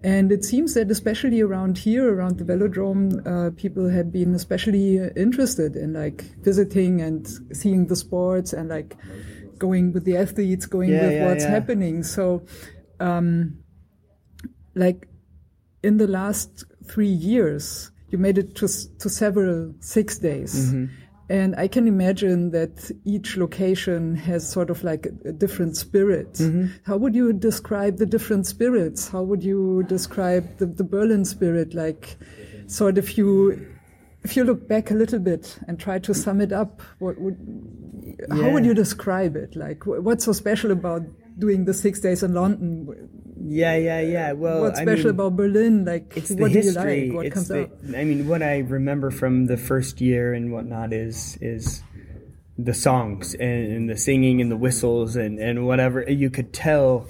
And 0.03 0.33
it 0.33 0.45
seems 0.45 0.75
that 0.75 0.91
especially 0.91 1.43
around 1.43 1.77
here, 1.77 2.15
around 2.15 2.39
the 2.39 2.45
velodrome, 2.45 3.21
uh, 3.27 3.51
people 3.55 3.89
have 3.91 4.11
been 4.11 4.35
especially 4.35 4.97
interested 5.15 5.77
in 5.77 5.93
like 5.93 6.23
visiting 6.43 7.03
and 7.03 7.29
seeing 7.53 7.87
the 7.87 7.97
sports 7.97 8.55
and 8.55 8.71
like 8.71 8.97
going 9.59 9.93
with 9.93 10.05
the 10.05 10.17
athletes, 10.17 10.65
going 10.65 10.89
Yeah, 10.91 11.03
with 11.03 11.13
yeah, 11.13 11.27
what's 11.29 11.45
yeah. 11.45 11.51
happening. 11.51 12.03
So, 12.03 12.47
um, 12.99 13.59
like 14.75 15.07
in 15.83 15.99
the 15.99 16.07
last 16.07 16.65
three 16.87 17.07
years, 17.07 17.91
you 18.09 18.17
made 18.17 18.39
it 18.39 18.55
to, 18.57 18.69
to 18.99 19.09
several 19.11 19.75
six 19.81 20.19
days. 20.19 20.73
Mm-hmm. 20.73 20.95
And 21.31 21.55
I 21.55 21.69
can 21.69 21.87
imagine 21.87 22.51
that 22.51 22.91
each 23.05 23.37
location 23.37 24.17
has 24.17 24.51
sort 24.51 24.69
of 24.69 24.83
like 24.83 25.07
a, 25.07 25.29
a 25.29 25.33
different 25.33 25.77
spirit. 25.77 26.33
Mm-hmm. 26.35 26.67
How 26.85 26.97
would 26.97 27.15
you 27.15 27.33
describe 27.33 27.99
the 27.99 28.05
different 28.05 28.49
spirits? 28.49 29.07
How 29.07 29.23
would 29.23 29.45
you 29.45 29.85
describe 29.85 30.59
the, 30.59 30.67
the 30.67 30.83
Berlin 30.83 31.25
spirit? 31.25 31.73
Like, 31.73 32.17
sort 32.67 32.99
of 32.99 33.17
you, 33.17 33.77
if 34.25 34.37
you 34.37 34.43
look 34.43 34.67
back 34.67 34.91
a 34.91 34.95
little 34.95 35.21
bit 35.21 35.57
and 35.69 35.79
try 35.79 36.01
to 36.01 36.13
sum 36.13 36.41
it 36.41 36.53
up, 36.53 36.83
what 36.99 37.21
would, 37.21 37.39
how 38.29 38.51
would 38.51 38.67
you 38.67 38.75
describe 38.75 39.37
it? 39.37 39.55
Like, 39.55 39.87
what's 39.87 40.25
so 40.25 40.33
special 40.33 40.73
about 40.73 41.03
doing 41.39 41.65
the 41.65 41.75
six 41.75 42.01
days 42.01 42.25
in 42.25 42.35
London? 42.35 43.09
Yeah, 43.43 43.77
yeah, 43.77 44.01
yeah. 44.01 44.33
Well, 44.33 44.63
What's 44.63 44.79
I 44.79 44.83
special 44.83 45.07
mean, 45.07 45.15
about 45.15 45.37
Berlin? 45.37 45.85
Like, 45.85 46.13
it's 46.17 46.29
the 46.29 46.37
what 46.37 46.53
do 46.53 46.59
you 46.59 46.65
history. 46.65 47.09
like? 47.09 47.17
What 47.17 47.27
it's 47.27 47.35
comes 47.35 47.49
the, 47.49 47.63
out? 47.63 47.71
I 47.97 48.05
mean, 48.05 48.29
what 48.29 48.43
I 48.43 48.59
remember 48.59 49.11
from 49.11 49.47
the 49.47 49.57
first 49.57 50.01
year 50.01 50.35
and 50.35 50.53
whatnot 50.53 50.93
is 50.93 51.39
is 51.41 51.83
the 52.59 52.75
songs 52.75 53.35
and, 53.35 53.73
and 53.73 53.91
the 53.91 53.97
singing 53.97 54.41
and 54.41 54.51
the 54.51 54.57
whistles 54.57 55.17
and 55.17 55.39
and 55.39 55.67
whatever. 55.67 56.05
You 56.09 56.29
could 56.31 56.53
tell 56.53 57.07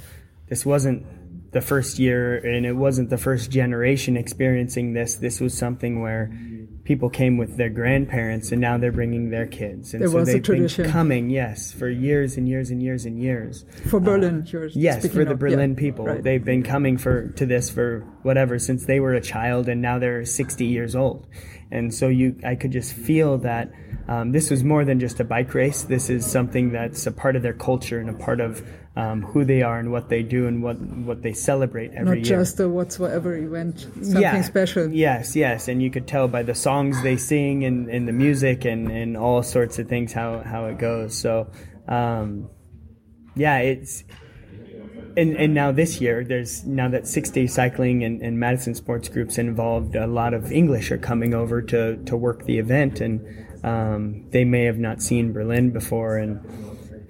this 0.49 0.65
wasn't 0.65 1.05
the 1.53 1.61
first 1.61 1.99
year 1.99 2.37
and 2.37 2.65
it 2.65 2.75
wasn't 2.75 3.11
the 3.11 3.19
first 3.19 3.51
generation 3.51 4.17
experiencing 4.17 4.93
this. 4.93 5.17
This 5.17 5.41
was 5.41 5.57
something 5.57 6.01
where 6.01 6.31
people 6.91 7.09
came 7.09 7.37
with 7.37 7.57
their 7.57 7.69
grandparents 7.69 8.51
and 8.51 8.61
now 8.61 8.77
they're 8.77 8.91
bringing 8.91 9.31
their 9.31 9.47
kids. 9.47 9.95
And 9.95 10.03
There 10.03 10.09
so 10.09 10.17
was 10.17 10.27
they've 10.27 10.43
been 10.43 10.67
tradition. 10.67 10.91
coming, 10.91 11.31
yes, 11.31 11.71
for 11.71 11.89
years 11.89 12.37
and 12.37 12.49
years 12.49 12.73
and 12.73 12.83
years 12.83 13.07
and 13.07 13.17
years. 13.17 13.65
For 13.89 14.01
Berlin, 14.01 14.45
you're 14.49 14.65
uh, 14.67 14.71
Yes, 14.75 15.07
for 15.07 15.25
the 15.25 15.31
of. 15.31 15.39
Berlin 15.39 15.71
Yeah, 15.75 15.79
people. 15.79 16.05
right. 16.07 16.21
They've 16.21 16.45
been 16.45 16.65
coming 16.65 16.99
for 16.99 17.29
to 17.29 17.47
this 17.47 17.71
for 17.71 18.01
whatever 18.23 18.59
since 18.59 18.87
they 18.87 18.99
were 18.99 19.15
a 19.15 19.21
child, 19.21 19.69
and 19.69 19.81
now 19.81 20.01
they're 20.01 20.25
60 20.25 20.65
years 20.67 20.97
old. 20.97 21.29
And 21.71 21.95
so 21.95 22.09
you, 22.09 22.35
I 22.45 22.57
could 22.57 22.73
just 22.73 22.93
feel 22.93 23.39
that 23.39 23.71
um, 24.09 24.33
this 24.33 24.51
was 24.51 24.65
more 24.65 24.85
than 24.85 24.99
just 24.99 25.21
a 25.21 25.25
bike 25.25 25.55
race. 25.55 25.85
This 25.85 26.11
is 26.11 26.27
something 26.27 26.73
that's 26.73 27.07
a 27.07 27.13
part 27.13 27.37
of 27.37 27.43
their 27.43 27.55
culture 27.55 28.01
and 28.01 28.11
a 28.11 28.15
part 28.15 28.41
of 28.41 28.69
um, 28.97 29.23
who 29.23 29.45
they 29.45 29.63
are 29.63 29.79
and 29.79 29.93
what 29.93 30.09
they 30.09 30.23
do 30.23 30.47
and 30.47 30.63
what 30.63 30.79
what 30.81 31.23
they 31.23 31.33
celebrate 31.33 31.93
every 31.93 32.19
Not 32.19 32.27
year. 32.27 32.39
just 32.39 32.59
a 32.59 32.69
whatsoever 32.69 33.37
event, 33.37 33.87
something 34.03 34.43
special. 34.43 34.89
Yes, 34.89 35.37
yes, 35.37 35.69
and 35.69 35.81
you 35.81 35.91
could 35.91 36.09
tell 36.09 36.27
by 36.27 36.43
the 36.43 36.55
songs 36.55 37.01
they 37.03 37.17
sing 37.17 37.65
and, 37.65 37.89
and 37.89 38.09
the 38.09 38.13
music 38.13 38.65
and, 38.65 38.91
and 38.91 39.17
all 39.17 39.43
sorts 39.43 39.79
of 39.79 39.89
things 39.89 40.13
how, 40.13 40.41
how 40.41 40.67
it 40.67 40.79
goes. 40.79 41.17
So, 41.17 41.51
um, 41.87 42.51
yeah, 43.37 43.59
it's 43.59 44.03
and 45.17 45.37
and 45.37 45.55
now 45.55 45.71
this 45.71 46.01
year 46.01 46.25
there's 46.25 46.65
now 46.65 46.89
that 46.89 47.07
six 47.07 47.31
day 47.31 47.47
cycling 47.47 48.03
and, 48.03 48.21
and 48.23 48.41
Madison 48.41 48.75
Sports 48.75 49.09
Group's 49.09 49.39
involved. 49.39 49.95
A 49.95 50.09
lot 50.09 50.35
of 50.35 50.51
English 50.51 50.91
are 50.91 50.99
coming 50.99 51.33
over 51.33 51.63
to 51.63 51.97
to 52.05 52.17
work 52.17 52.45
the 52.45 52.59
event, 52.59 53.01
and 53.01 53.65
um, 53.65 54.29
they 54.31 54.45
may 54.45 54.65
have 54.65 54.79
not 54.79 55.01
seen 55.01 55.33
Berlin 55.33 55.71
before 55.71 56.17
and. 56.19 56.41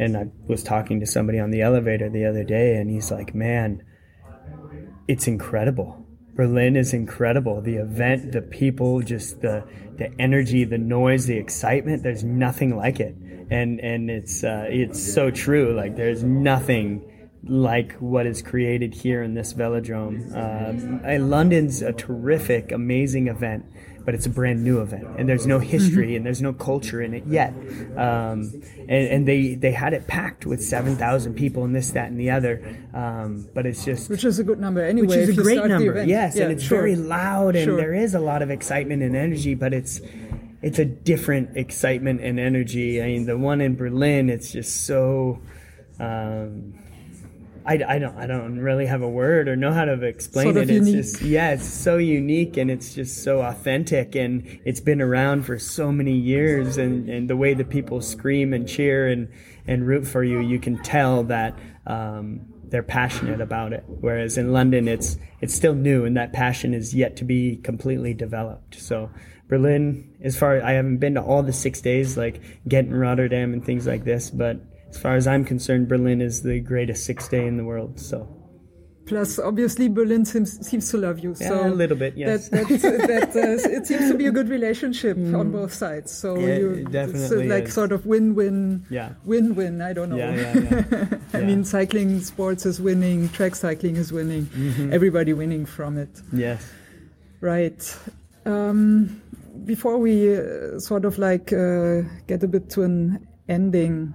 And 0.01 0.17
I 0.17 0.27
was 0.49 0.63
talking 0.63 0.99
to 1.01 1.07
somebody 1.07 1.39
on 1.39 1.51
the 1.51 1.61
elevator 1.61 2.09
the 2.09 2.25
other 2.25 2.43
day, 2.43 2.77
and 2.77 2.89
he's 2.89 3.11
like, 3.11 3.35
"Man, 3.35 3.83
it's 5.07 5.27
incredible. 5.27 6.07
Berlin 6.35 6.75
is 6.75 6.95
incredible. 6.95 7.61
The 7.61 7.77
event, 7.77 8.33
the 8.33 8.41
people, 8.41 9.03
just 9.03 9.43
the 9.43 9.63
the 9.99 10.11
energy, 10.19 10.65
the 10.65 10.79
noise, 10.79 11.27
the 11.27 11.37
excitement. 11.37 12.03
There's 12.03 12.25
nothing 12.25 12.77
like 12.77 12.99
it, 12.99 13.15
and 13.51 13.79
and 13.81 14.11
it's 14.11 14.43
uh, 14.43 14.67
it's 14.71 15.13
so 15.13 15.31
true. 15.31 15.75
Like 15.75 15.97
there's 15.97 16.25
nothing 16.25 17.05
like 17.43 17.93
what 17.95 18.27
is 18.27 18.41
created 18.41 18.95
here 18.95 19.23
in 19.23 19.35
this 19.35 19.53
velodrome. 19.53 20.35
Um, 20.35 21.31
London's 21.31 21.83
a 21.83 21.93
terrific, 21.93 22.73
amazing 22.73 23.29
event, 23.29 23.67
but 24.05 24.15
it's 24.15 24.27
a 24.27 24.31
brand 24.31 24.65
new 24.65 24.81
event, 24.81 25.07
and 25.19 25.29
there's 25.29 25.47
no 25.47 25.59
history 25.59 26.17
and 26.17 26.25
there's 26.25 26.41
no 26.43 26.53
culture 26.53 27.01
in 27.03 27.15
it 27.15 27.25
yet. 27.27 27.53
Um, 27.97 28.53
and, 28.79 28.91
and 29.09 29.29
they 29.29 29.55
they 29.55 29.73
had 29.73 29.93
it 29.93 30.07
packed 30.07 30.47
with 30.47 30.63
seven 30.63 30.97
thousand 30.97 31.35
people 31.35 31.65
and 31.65 31.75
this, 31.75 31.91
that, 31.93 32.11
and 32.11 32.19
the 32.19 32.31
other. 32.31 32.63
Um, 32.95 33.49
but 33.55 33.67
it's 33.67 33.85
just 33.85 34.09
Which 34.11 34.25
is 34.25 34.39
a 34.39 34.45
good 34.45 34.59
number 34.61 34.83
anyway. 34.83 35.07
which 35.07 35.29
is 35.29 35.39
a 35.39 35.43
great 35.43 35.65
number. 35.67 36.03
Yes, 36.05 36.37
Yeah, 36.37 36.45
and 36.45 36.53
it's 36.53 36.65
sure. 36.65 36.79
very 36.79 36.97
loud, 36.97 37.57
and 37.57 37.65
Sure. 37.65 37.77
there 37.77 37.95
is 37.95 38.15
a 38.15 38.21
lot 38.21 38.43
of 38.43 38.51
excitement 38.51 39.03
and 39.03 39.15
energy, 39.17 39.55
but 39.55 39.73
it's 39.75 40.01
it's 40.63 40.79
a 40.79 40.85
different 40.85 41.57
excitement 41.57 42.21
and 42.21 42.39
energy. 42.39 43.03
I 43.03 43.07
mean, 43.07 43.27
the 43.27 43.39
one 43.39 43.61
in 43.61 43.77
Berlin, 43.77 44.29
it's 44.31 44.53
just 44.53 44.87
so. 44.87 45.41
Um, 45.99 46.75
I, 47.71 47.79
I 47.87 47.99
don't 48.01 48.17
I 48.17 48.27
don't 48.27 48.59
really 48.59 48.87
have 48.87 49.01
a 49.01 49.09
word 49.09 49.47
or 49.47 49.55
know 49.55 49.73
how 49.73 49.85
to 49.85 49.93
explain 50.03 50.47
Sort 50.47 50.57
it. 50.57 50.63
of 50.65 50.71
it's 50.71 50.89
unique. 50.89 50.97
just 50.97 51.23
yeah, 51.23 51.53
it's 51.53 51.65
so 51.69 51.99
unique 51.99 52.57
and 52.57 52.69
it's 52.69 52.95
just 52.95 53.23
so 53.23 53.43
authentic 53.43 54.17
and 54.17 54.61
it's 54.65 54.81
been 54.81 55.01
around 55.01 55.47
for 55.47 55.57
so 55.57 55.93
many 55.93 56.17
years 56.17 56.79
and, 56.79 57.09
and 57.09 57.31
the 57.31 57.37
way 57.37 57.55
that 57.55 57.71
people 57.71 58.01
scream 58.01 58.53
and 58.53 58.69
cheer 58.69 59.07
and, 59.07 59.29
and 59.69 59.87
root 59.87 60.05
for 60.05 60.25
you, 60.25 60.41
you 60.41 60.59
can 60.59 60.83
tell 60.83 61.23
that 61.25 61.57
um, 61.87 62.41
they're 62.65 62.83
passionate 62.83 63.41
about 63.41 63.73
it. 63.73 63.85
Whereas 63.87 64.37
in 64.37 64.53
London, 64.53 64.89
it's 64.89 65.17
it's 65.41 65.55
still 65.55 65.75
new 65.75 66.05
and 66.05 66.17
that 66.17 66.33
passion 66.33 66.75
is 66.75 66.93
yet 66.93 67.17
to 67.19 67.25
be 67.25 67.57
completely 67.59 68.15
developed. 68.15 68.81
So 68.81 69.11
Berlin, 69.47 70.17
as 70.25 70.37
far 70.37 70.61
I 70.61 70.73
haven't 70.73 70.99
been 70.99 71.15
to 71.15 71.23
all 71.23 71.45
the 71.45 71.53
six 71.53 71.81
days 71.81 72.17
like 72.17 72.43
Ghent 72.67 72.89
and 72.89 72.99
Rotterdam 72.99 73.53
and 73.53 73.65
things 73.65 73.87
like 73.87 74.03
this, 74.03 74.29
but 74.29 74.61
as 74.91 74.99
far 74.99 75.15
as 75.17 75.27
I'm 75.27 75.45
concerned, 75.45 75.89
Berlin 75.89 76.21
is 76.21 76.43
the 76.43 76.61
greatest 76.61 77.05
six 77.05 77.29
day 77.29 77.47
in 77.47 77.57
the 77.57 77.65
world. 77.65 77.99
So 78.01 78.29
Plus, 79.07 79.41
obviously, 79.41 79.89
Berlin 79.89 80.25
seems, 80.25 80.65
seems 80.65 80.89
to 80.93 80.97
love 80.99 81.19
you. 81.19 81.35
yeah, 81.41 81.49
so 81.49 81.67
a 81.67 81.75
little 81.75 81.97
bit, 81.97 82.17
yes. 82.17 82.49
that, 82.51 82.69
that's, 82.69 82.83
that 83.35 83.35
uh, 83.35 83.69
it 83.77 83.85
seems 83.85 84.09
to 84.09 84.17
be 84.17 84.27
a 84.27 84.31
good 84.31 84.49
relationship 84.49 85.17
on 85.17 85.51
both 85.51 85.75
sides. 85.75 86.13
So 86.13 86.37
Mm. 86.37 86.47
Yeah, 86.47 86.55
you, 86.59 86.85
definitely 86.85 87.49
like 87.49 87.65
is. 87.65 87.75
sort 87.75 87.91
of 87.91 88.07
win-win, 88.07 88.87
yeah, 88.89 89.15
win-win. 89.25 89.83
I 89.83 89.93
don't 89.95 90.11
know. 90.11 90.17
yeah, 90.17 90.35
yeah, 90.37 90.85
yeah. 90.93 91.07
I 91.35 91.41
mean, 91.41 91.65
cycling 91.65 92.21
sports 92.21 92.65
is 92.67 92.81
winning, 92.81 93.29
track 93.31 93.57
cycling 93.57 93.97
is 93.97 94.13
winning, 94.13 94.45
Mhm. 94.47 94.93
everybody 94.93 95.33
winning 95.33 95.67
from 95.67 95.99
it. 95.99 96.21
yes. 96.33 96.71
Right. 97.41 97.83
Um, 98.47 99.21
before 99.65 99.99
we 99.99 100.37
uh, 100.37 100.79
sort 100.79 101.05
of 101.05 101.19
like 101.19 101.53
uh, 101.53 102.03
get 102.29 102.45
a 102.45 102.49
bit 102.49 102.71
to 102.71 102.83
an 102.85 103.27
ending, 103.49 104.15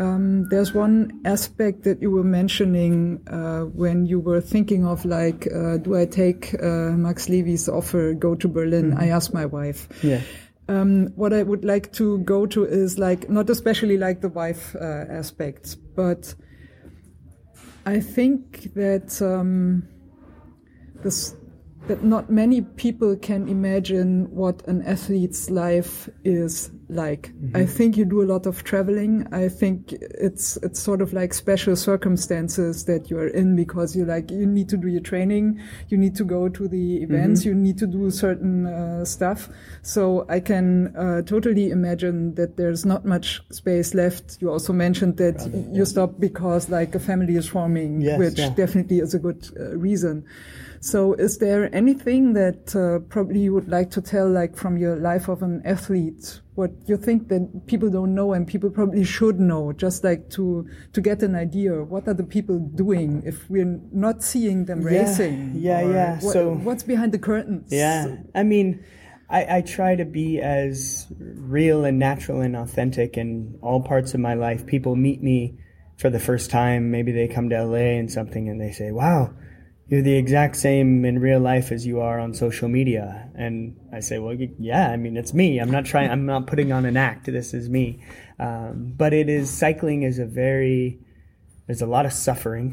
um, 0.00 0.48
there's 0.48 0.72
one 0.72 1.20
aspect 1.26 1.84
that 1.84 2.00
you 2.00 2.10
were 2.10 2.24
mentioning 2.24 3.20
uh, 3.28 3.64
when 3.64 4.06
you 4.06 4.18
were 4.18 4.40
thinking 4.40 4.86
of 4.86 5.04
like, 5.04 5.46
uh, 5.54 5.76
do 5.76 5.94
I 5.94 6.06
take 6.06 6.54
uh, 6.62 6.96
Max 6.96 7.28
Levy's 7.28 7.68
offer, 7.68 8.14
go 8.14 8.34
to 8.34 8.48
Berlin? 8.48 8.96
I 8.96 9.08
asked 9.08 9.34
my 9.34 9.44
wife. 9.44 9.88
Yeah. 10.02 10.22
Um, 10.68 11.08
what 11.16 11.34
I 11.34 11.42
would 11.42 11.64
like 11.66 11.92
to 11.94 12.18
go 12.20 12.46
to 12.46 12.64
is 12.64 12.98
like 12.98 13.28
not 13.28 13.50
especially 13.50 13.98
like 13.98 14.22
the 14.22 14.30
wife 14.30 14.74
uh, 14.76 15.04
aspects, 15.10 15.74
but 15.74 16.34
I 17.84 18.00
think 18.00 18.72
that 18.74 19.20
um, 19.20 19.86
this 21.02 21.34
that 21.88 22.04
not 22.04 22.30
many 22.30 22.62
people 22.62 23.16
can 23.16 23.48
imagine 23.48 24.30
what 24.30 24.66
an 24.66 24.82
athlete's 24.82 25.50
life 25.50 26.08
is 26.24 26.70
like. 26.90 27.32
I 27.54 27.64
think 27.66 27.96
you 27.96 28.04
do 28.04 28.22
a 28.22 28.28
lot 28.28 28.46
of 28.46 28.64
traveling. 28.64 29.26
I 29.32 29.48
think 29.48 29.92
it's 29.92 30.56
it's 30.58 30.80
sort 30.80 31.00
of 31.00 31.12
like 31.12 31.34
special 31.34 31.76
circumstances 31.76 32.84
that 32.84 33.10
you 33.10 33.18
are 33.18 33.28
in 33.28 33.56
because 33.56 33.96
you 33.96 34.04
like 34.04 34.30
you 34.30 34.46
need 34.46 34.68
to 34.70 34.76
do 34.76 34.88
your 34.88 35.00
training, 35.00 35.60
you 35.88 35.98
need 35.98 36.14
to 36.16 36.24
go 36.24 36.48
to 36.48 36.68
the 36.68 37.02
events, 37.02 37.44
you 37.44 37.54
need 37.54 37.78
to 37.78 37.86
do 37.86 38.10
certain 38.10 38.66
uh, 38.66 39.04
stuff. 39.04 39.48
So 39.82 40.26
I 40.28 40.40
can 40.40 40.94
uh, 40.96 41.22
totally 41.22 41.70
imagine 41.70 42.34
that 42.34 42.56
there's 42.56 42.84
not 42.84 43.04
much 43.04 43.40
space 43.50 43.94
left. 43.94 44.38
You 44.40 44.50
also 44.50 44.72
mentioned 44.72 45.16
that 45.18 45.38
you 45.72 45.84
stopped 45.84 46.20
because 46.20 46.68
like 46.68 46.94
a 46.94 47.00
family 47.00 47.36
is 47.36 47.48
forming, 47.48 48.00
Yes, 48.00 48.18
which 48.18 48.38
yeah. 48.38 48.50
definitely 48.50 49.00
is 49.00 49.14
a 49.14 49.18
good 49.18 49.48
uh, 49.58 49.76
reason. 49.76 50.24
So, 50.82 51.12
is 51.12 51.38
there 51.38 51.74
anything 51.74 52.32
that 52.32 52.74
uh, 52.74 53.00
probably 53.10 53.40
you 53.40 53.52
would 53.52 53.68
like 53.68 53.90
to 53.90 54.00
tell, 54.00 54.30
like 54.30 54.56
from 54.56 54.78
your 54.78 54.96
life 54.96 55.28
of 55.28 55.42
an 55.42 55.60
athlete, 55.66 56.40
what 56.54 56.70
you 56.86 56.96
think 56.96 57.28
that 57.28 57.66
people 57.66 57.88
don't 57.90 58.14
know 58.14 58.32
and 58.32 58.46
people 58.46 58.70
probably 58.70 59.04
should 59.04 59.38
know, 59.40 59.72
just 59.72 60.02
like 60.04 60.28
to 60.30 60.66
to 60.92 61.00
get 61.00 61.22
an 61.22 61.34
idea? 61.34 61.82
What 61.82 62.08
are 62.08 62.14
the 62.14 62.24
people 62.24 62.58
doing 62.58 63.22
if 63.24 63.48
we're 63.48 63.80
not 63.92 64.22
seeing 64.22 64.64
them 64.66 64.82
Yeah, 64.82 64.88
racing? 65.02 65.52
yeah, 65.56 65.80
yeah. 65.82 66.12
what- 66.20 66.32
So- 66.32 66.54
what's 66.54 66.82
behind 66.82 67.12
the 67.12 67.18
curtains? 67.18 67.68
Yeah, 67.70 68.16
I 68.34 68.42
mean, 68.42 68.84
I, 69.28 69.58
I 69.58 69.60
try 69.62 69.94
to 69.94 70.04
be 70.04 70.40
as 70.40 71.06
real 71.18 71.84
and 71.84 71.98
natural 71.98 72.40
and 72.40 72.56
authentic 72.56 73.16
in 73.16 73.58
all 73.62 73.80
parts 73.80 74.12
of 74.14 74.20
my 74.20 74.34
life. 74.34 74.66
People 74.66 74.96
meet 74.96 75.22
me 75.22 75.56
for 75.98 76.10
the 76.10 76.18
first 76.18 76.50
time. 76.50 76.90
Maybe 76.90 77.12
they 77.12 77.28
come 77.28 77.48
to 77.50 77.56
LA 77.64 77.94
and 78.00 78.10
something 78.10 78.48
and 78.48 78.60
they 78.60 78.72
say, 78.72 78.90
wow, 78.90 79.30
you're 79.90 80.02
the 80.02 80.14
exact 80.16 80.54
same 80.54 81.04
in 81.04 81.18
real 81.18 81.40
life 81.40 81.72
as 81.72 81.84
you 81.84 82.00
are 82.00 82.20
on 82.20 82.32
social 82.32 82.68
media. 82.68 83.28
And 83.34 83.76
I 83.92 83.98
say, 83.98 84.20
well, 84.20 84.36
yeah, 84.58 84.88
I 84.88 84.96
mean, 84.96 85.16
it's 85.16 85.34
me. 85.34 85.58
I'm 85.58 85.70
not 85.70 85.84
trying, 85.84 86.10
I'm 86.10 86.26
not 86.26 86.46
putting 86.46 86.70
on 86.70 86.84
an 86.86 86.96
act. 86.96 87.26
This 87.26 87.52
is 87.52 87.68
me. 87.68 88.00
Um, 88.38 88.94
but 88.96 89.12
it 89.12 89.28
is, 89.28 89.50
cycling 89.50 90.04
is 90.04 90.20
a 90.20 90.26
very, 90.26 91.00
there's 91.66 91.82
a 91.82 91.86
lot 91.86 92.06
of 92.06 92.12
suffering. 92.12 92.72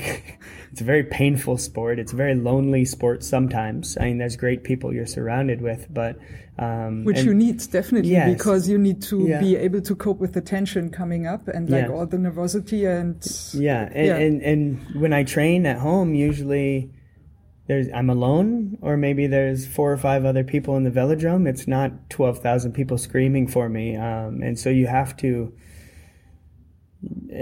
it's 0.71 0.81
a 0.81 0.83
very 0.83 1.03
painful 1.03 1.57
sport. 1.57 1.97
It's 1.97 2.13
a 2.13 2.15
very 2.15 2.35
lonely 2.35 2.85
sport 2.85 3.23
sometimes. 3.23 3.97
I 3.99 4.05
mean, 4.05 4.19
there's 4.19 4.35
great 4.35 4.63
people 4.63 4.93
you're 4.93 5.07
surrounded 5.07 5.59
with, 5.59 5.87
but 5.89 6.19
um, 6.59 7.03
Which 7.03 7.21
you 7.23 7.33
need 7.33 7.57
definitely 7.71 8.11
Yes. 8.11 8.37
because 8.37 8.69
you 8.69 8.77
need 8.77 9.01
to 9.03 9.27
Yeah. 9.27 9.39
be 9.39 9.55
able 9.55 9.81
to 9.81 9.95
cope 9.95 10.19
with 10.19 10.33
the 10.33 10.41
tension 10.41 10.91
coming 10.91 11.25
up 11.25 11.47
and 11.47 11.67
like 11.67 11.89
all 11.89 12.05
the 12.05 12.17
nervosity 12.17 12.87
and 12.87 13.17
Yeah, 13.59 13.89
and, 13.91 14.05
Yeah. 14.05 14.15
and 14.17 14.41
and 14.43 15.01
when 15.01 15.13
I 15.13 15.23
train 15.23 15.65
at 15.65 15.77
home, 15.77 16.13
usually 16.15 16.91
there's 17.67 17.87
I'm 17.93 18.09
alone, 18.09 18.77
or 18.81 18.95
maybe 18.95 19.27
there's 19.27 19.67
four 19.67 19.91
or 19.91 19.97
five 19.97 20.23
other 20.23 20.43
people 20.43 20.77
in 20.77 20.83
the 20.83 20.89
velodrome. 20.89 21.47
It's 21.47 21.67
not 21.67 22.09
twelve 22.09 22.39
thousand 22.39 22.71
people 22.73 22.97
screaming 22.97 23.47
for 23.47 23.67
me, 23.67 23.97
um, 23.97 24.41
and 24.41 24.57
so 24.57 24.69
you 24.69 24.87
have 24.87 25.17
to. 25.17 25.53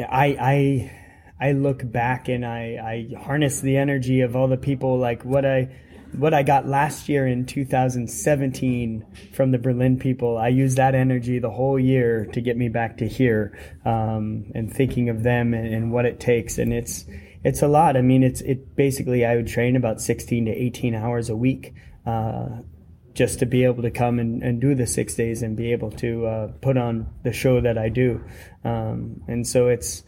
I 0.10 0.92
I 1.40 1.48
I 1.48 1.52
look 1.52 1.90
back 1.90 2.28
and 2.28 2.44
I 2.44 3.08
I 3.14 3.22
harness 3.22 3.62
the 3.62 3.78
energy 3.78 4.22
of 4.22 4.36
all 4.36 4.48
the 4.48 4.58
people 4.58 4.98
like 4.98 5.24
what 5.24 5.46
I. 5.46 5.76
What 6.12 6.34
I 6.34 6.44
got 6.44 6.66
last 6.66 7.10
year 7.10 7.28
in 7.28 7.46
2017 7.46 9.06
from 9.34 9.52
the 9.52 9.58
Berlin 9.58 10.00
people, 10.00 10.38
I 10.38 10.48
used 10.48 10.78
that 10.78 10.96
energy 10.96 11.40
the 11.40 11.50
whole 11.50 11.78
year 11.78 12.28
to 12.28 12.40
get 12.40 12.56
me 12.56 12.70
back 12.70 13.00
to 13.00 13.08
here, 13.08 13.60
um, 13.84 14.50
and 14.56 14.74
thinking 14.74 15.10
of 15.10 15.24
them 15.24 15.54
and, 15.54 15.68
and 15.68 15.92
what 15.92 16.06
it 16.06 16.22
takes. 16.22 16.58
And 16.58 16.72
it's 16.72 17.04
it's 17.46 17.62
a 17.62 17.68
lot. 17.68 17.96
I 17.96 18.02
mean, 18.02 18.24
it's 18.24 18.42
it 18.42 18.76
basically 18.76 19.24
I 19.24 19.36
would 19.36 19.48
train 19.48 19.76
about 19.76 20.02
16 20.02 20.46
to 20.46 20.52
18 20.52 20.96
hours 20.96 21.30
a 21.30 21.36
week, 21.36 21.76
uh, 22.04 22.48
just 23.14 23.38
to 23.38 23.46
be 23.46 23.64
able 23.64 23.84
to 23.84 23.92
come 23.92 24.18
and, 24.18 24.42
and 24.42 24.60
do 24.60 24.74
the 24.74 24.88
six 24.88 25.14
days 25.14 25.44
and 25.44 25.56
be 25.56 25.72
able 25.72 25.92
to 25.92 26.26
uh, 26.26 26.48
put 26.62 26.76
on 26.76 27.08
the 27.24 27.32
show 27.32 27.62
that 27.62 27.78
I 27.78 27.90
do. 27.90 28.24
Um, 28.64 29.22
and 29.28 29.48
so 29.48 29.68
it's 29.68 30.04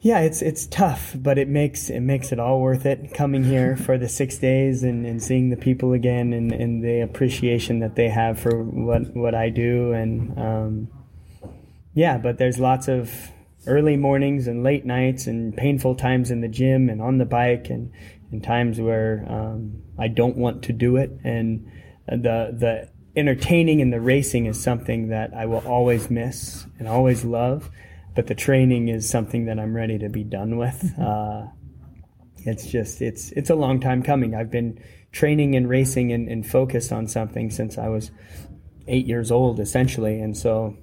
yeah, 0.00 0.18
it's 0.18 0.42
it's 0.42 0.66
tough, 0.66 1.14
but 1.16 1.38
it 1.38 1.46
makes 1.46 1.88
it 1.88 2.00
makes 2.00 2.32
it 2.32 2.40
all 2.40 2.60
worth 2.60 2.86
it 2.86 3.14
coming 3.14 3.44
here 3.44 3.76
for 3.76 3.96
the 3.96 4.08
six 4.08 4.36
days 4.36 4.82
and, 4.82 5.06
and 5.06 5.22
seeing 5.22 5.50
the 5.50 5.56
people 5.56 5.92
again 5.92 6.32
and, 6.32 6.50
and 6.50 6.82
the 6.82 7.02
appreciation 7.02 7.78
that 7.80 7.94
they 7.94 8.08
have 8.08 8.40
for 8.40 8.64
what 8.64 9.14
what 9.14 9.36
I 9.36 9.48
do 9.48 9.92
and 9.92 10.36
um, 10.36 10.88
yeah, 11.94 12.18
but 12.18 12.38
there's 12.38 12.58
lots 12.58 12.88
of 12.88 13.30
early 13.70 13.96
mornings 13.96 14.46
and 14.46 14.62
late 14.62 14.84
nights 14.84 15.26
and 15.26 15.56
painful 15.56 15.94
times 15.94 16.30
in 16.30 16.40
the 16.40 16.48
gym 16.48 16.88
and 16.88 17.00
on 17.00 17.18
the 17.18 17.24
bike 17.24 17.70
and, 17.70 17.92
and 18.32 18.42
times 18.42 18.80
where 18.80 19.24
um, 19.28 19.82
I 19.98 20.08
don't 20.08 20.36
want 20.36 20.64
to 20.64 20.72
do 20.72 20.96
it 20.96 21.10
and 21.24 21.70
the 22.06 22.54
the 22.56 22.88
entertaining 23.16 23.80
and 23.80 23.92
the 23.92 24.00
racing 24.00 24.46
is 24.46 24.62
something 24.62 25.08
that 25.08 25.32
I 25.34 25.46
will 25.46 25.66
always 25.66 26.10
miss 26.10 26.66
and 26.78 26.86
always 26.86 27.24
love 27.24 27.70
but 28.14 28.26
the 28.26 28.34
training 28.34 28.88
is 28.88 29.08
something 29.08 29.46
that 29.46 29.58
I'm 29.58 29.74
ready 29.74 29.98
to 29.98 30.08
be 30.08 30.24
done 30.24 30.56
with. 30.56 30.92
Uh, 30.98 31.46
it's 32.38 32.66
just 32.66 33.02
it's 33.02 33.32
it's 33.32 33.50
a 33.50 33.54
long 33.54 33.80
time 33.80 34.02
coming. 34.02 34.34
I've 34.34 34.50
been 34.50 34.82
training 35.12 35.54
and 35.56 35.68
racing 35.68 36.12
and, 36.12 36.28
and 36.28 36.46
focused 36.46 36.92
on 36.92 37.06
something 37.06 37.50
since 37.50 37.78
I 37.78 37.88
was 37.88 38.10
eight 38.86 39.06
years 39.06 39.30
old, 39.30 39.60
essentially, 39.60 40.20
and 40.20 40.36
so 40.36 40.76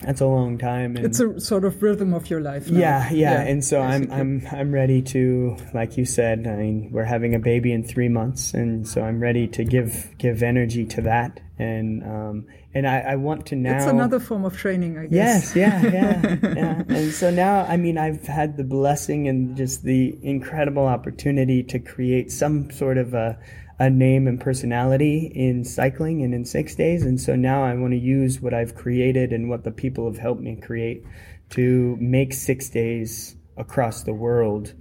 that's 0.00 0.20
a 0.20 0.26
long 0.26 0.58
time. 0.58 0.96
And 0.96 1.06
it's 1.06 1.20
a 1.20 1.40
sort 1.40 1.64
of 1.64 1.82
rhythm 1.82 2.12
of 2.12 2.28
your 2.28 2.40
life. 2.40 2.70
now. 2.70 2.78
yeah, 2.78 3.10
yeah, 3.10 3.40
and 3.40 3.64
so 3.64 3.80
I'm. 3.80 4.10
I'm 4.12 4.46
I'm 4.50 4.72
ready 4.72 5.00
to, 5.02 5.56
like 5.72 5.96
you 5.96 6.04
said. 6.04 6.46
I 6.46 6.56
mean, 6.56 6.90
we're 6.92 7.04
having 7.04 7.34
a 7.34 7.38
baby 7.38 7.72
in 7.72 7.82
three 7.82 8.08
months, 8.08 8.52
and 8.52 8.86
so 8.86 9.02
I'm 9.02 9.20
ready 9.20 9.46
to 9.48 9.64
give 9.64 10.14
give 10.18 10.42
energy 10.42 10.84
to 10.86 11.02
that, 11.02 11.40
and 11.58 12.02
um, 12.04 12.46
and 12.76 12.86
I, 12.86 13.00
I 13.00 13.16
want 13.16 13.46
to 13.46 13.56
now. 13.56 13.76
It's 13.76 13.86
another 13.86 14.20
form 14.20 14.44
of 14.44 14.54
training, 14.54 14.98
I 14.98 15.06
guess. 15.06 15.56
Yes, 15.56 15.56
yeah, 15.56 15.82
yeah, 15.82 16.36
yeah. 16.42 16.82
And 16.88 17.10
so 17.10 17.30
now, 17.30 17.64
I 17.64 17.78
mean, 17.78 17.96
I've 17.96 18.26
had 18.26 18.58
the 18.58 18.64
blessing 18.64 19.28
and 19.28 19.56
just 19.56 19.82
the 19.82 20.14
incredible 20.22 20.86
opportunity 20.86 21.62
to 21.62 21.78
create 21.78 22.30
some 22.30 22.70
sort 22.70 22.98
of 22.98 23.14
a, 23.14 23.38
a 23.78 23.90
name 23.90 24.26
and 24.26 24.40
personality 24.40 25.30
in 25.34 25.64
cycling 25.64 26.22
and 26.22 26.34
in 26.34 26.44
six 26.44 26.74
days. 26.74 27.02
And 27.02 27.20
so 27.20 27.36
now 27.36 27.62
I 27.62 27.74
want 27.74 27.92
to 27.92 27.98
use 27.98 28.40
what 28.40 28.54
I've 28.54 28.74
created 28.74 29.32
and 29.32 29.48
what 29.48 29.64
the 29.64 29.70
people 29.70 30.06
have 30.06 30.18
helped 30.18 30.40
me 30.40 30.56
create 30.56 31.04
to 31.50 31.96
make 32.00 32.32
six 32.32 32.68
days 32.70 33.36
across 33.56 34.02
the 34.02 34.14
world 34.14 34.74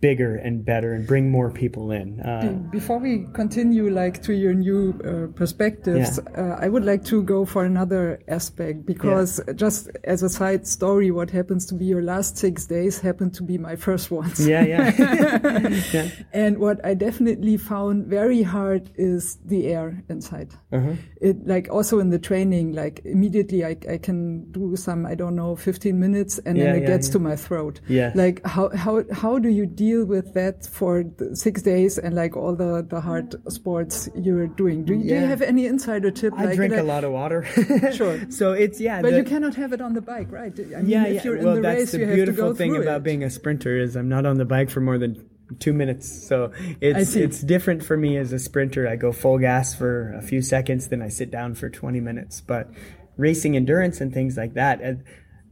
bigger 0.00 0.36
and 0.36 0.64
better 0.64 0.92
and 0.92 1.06
bring 1.06 1.30
more 1.30 1.50
people 1.50 1.90
in. 1.90 2.20
Uh, 2.20 2.52
Before 2.70 2.98
we 2.98 3.26
continue, 3.32 3.88
like 3.90 4.22
to 4.22 4.32
your 4.34 4.54
new 4.54 4.90
uh, 5.04 5.32
perspectives, 5.36 6.18
Yeah. 6.18 6.42
uh, 6.42 6.56
I 6.64 6.68
would 6.68 6.84
like 6.84 7.04
to 7.06 7.22
go 7.22 7.44
for 7.44 7.64
another 7.64 8.20
aspect 8.28 8.84
because 8.86 9.40
just 9.54 9.88
as 10.04 10.22
a 10.22 10.28
side 10.28 10.66
story, 10.66 11.10
what 11.10 11.30
happens 11.30 11.66
to 11.66 11.74
be 11.74 11.84
your 11.86 12.02
last 12.02 12.36
six 12.36 12.66
days 12.66 13.00
happened 13.00 13.32
to 13.34 13.42
be 13.42 13.56
my 13.58 13.76
first 13.76 14.10
ones. 14.10 14.46
yeah, 14.46 14.64
yeah. 14.64 14.90
yeah. 15.92 16.08
And 16.32 16.58
what 16.58 16.84
I 16.84 16.94
definitely 16.94 17.56
found 17.56 18.06
very 18.06 18.42
hard 18.42 18.90
is 18.96 19.38
the 19.46 19.66
air 19.68 20.02
inside. 20.08 20.50
Uh-huh. 20.72 20.92
It 21.20 21.46
like 21.46 21.68
also 21.70 21.98
in 22.00 22.10
the 22.10 22.18
training, 22.18 22.72
like 22.72 23.00
immediately 23.04 23.64
I, 23.64 23.76
I 23.88 23.98
can 23.98 24.50
do 24.52 24.76
some 24.76 25.06
I 25.06 25.14
don't 25.14 25.34
know 25.36 25.56
15 25.56 25.98
minutes 25.98 26.38
and 26.44 26.56
Yeah, 26.58 26.64
then 26.64 26.74
it 26.76 26.80
yeah, 26.82 26.86
gets 26.88 27.06
yeah. 27.08 27.12
to 27.14 27.18
my 27.20 27.36
throat. 27.36 27.80
Yeah. 27.88 28.12
Like 28.14 28.44
how 28.44 28.68
how 28.76 29.04
how 29.12 29.38
do 29.38 29.48
you 29.48 29.64
deal 29.64 29.85
with 29.94 30.34
that 30.34 30.66
for 30.66 31.04
the 31.04 31.36
six 31.36 31.62
days 31.62 31.98
and 31.98 32.14
like 32.14 32.36
all 32.36 32.54
the 32.54 32.84
the 32.88 33.00
hard 33.00 33.34
sports 33.52 34.08
you're 34.14 34.46
doing? 34.46 34.84
Do 34.84 34.94
you, 34.94 35.08
do 35.08 35.14
you 35.14 35.26
have 35.26 35.42
any 35.42 35.66
insider 35.66 36.10
tip? 36.10 36.32
I 36.36 36.46
like, 36.46 36.56
drink 36.56 36.74
a 36.74 36.82
lot 36.82 37.04
of 37.04 37.12
water. 37.12 37.46
Sure. 37.92 38.30
So 38.30 38.52
it's 38.52 38.80
yeah. 38.80 39.00
But 39.02 39.10
the- 39.10 39.18
you 39.18 39.24
cannot 39.24 39.54
have 39.54 39.72
it 39.72 39.80
on 39.80 39.94
the 39.94 40.00
bike, 40.00 40.30
right? 40.30 40.52
I 40.58 40.62
mean, 40.62 40.88
yeah, 40.88 41.04
if 41.06 41.24
you're 41.24 41.38
well, 41.38 41.56
in 41.56 41.62
the 41.62 41.68
that's 41.68 41.80
race, 41.80 41.92
the 41.92 42.14
beautiful 42.14 42.54
thing 42.54 42.76
about 42.76 42.98
it. 42.98 43.02
being 43.02 43.22
a 43.22 43.30
sprinter 43.30 43.78
is 43.78 43.96
I'm 43.96 44.08
not 44.08 44.26
on 44.26 44.36
the 44.38 44.44
bike 44.44 44.70
for 44.70 44.80
more 44.80 44.98
than 44.98 45.28
two 45.60 45.72
minutes. 45.72 46.26
So 46.26 46.52
it's 46.80 47.14
it's 47.14 47.40
different 47.40 47.84
for 47.84 47.96
me 47.96 48.16
as 48.16 48.32
a 48.32 48.38
sprinter. 48.38 48.88
I 48.88 48.96
go 48.96 49.12
full 49.12 49.38
gas 49.38 49.74
for 49.74 50.12
a 50.14 50.22
few 50.22 50.42
seconds, 50.42 50.88
then 50.88 51.02
I 51.02 51.08
sit 51.08 51.30
down 51.30 51.54
for 51.54 51.68
20 51.70 52.00
minutes. 52.00 52.40
But 52.40 52.70
racing 53.16 53.56
endurance 53.56 54.00
and 54.00 54.12
things 54.12 54.36
like 54.36 54.54
that. 54.54 54.82
Uh, 54.82 54.94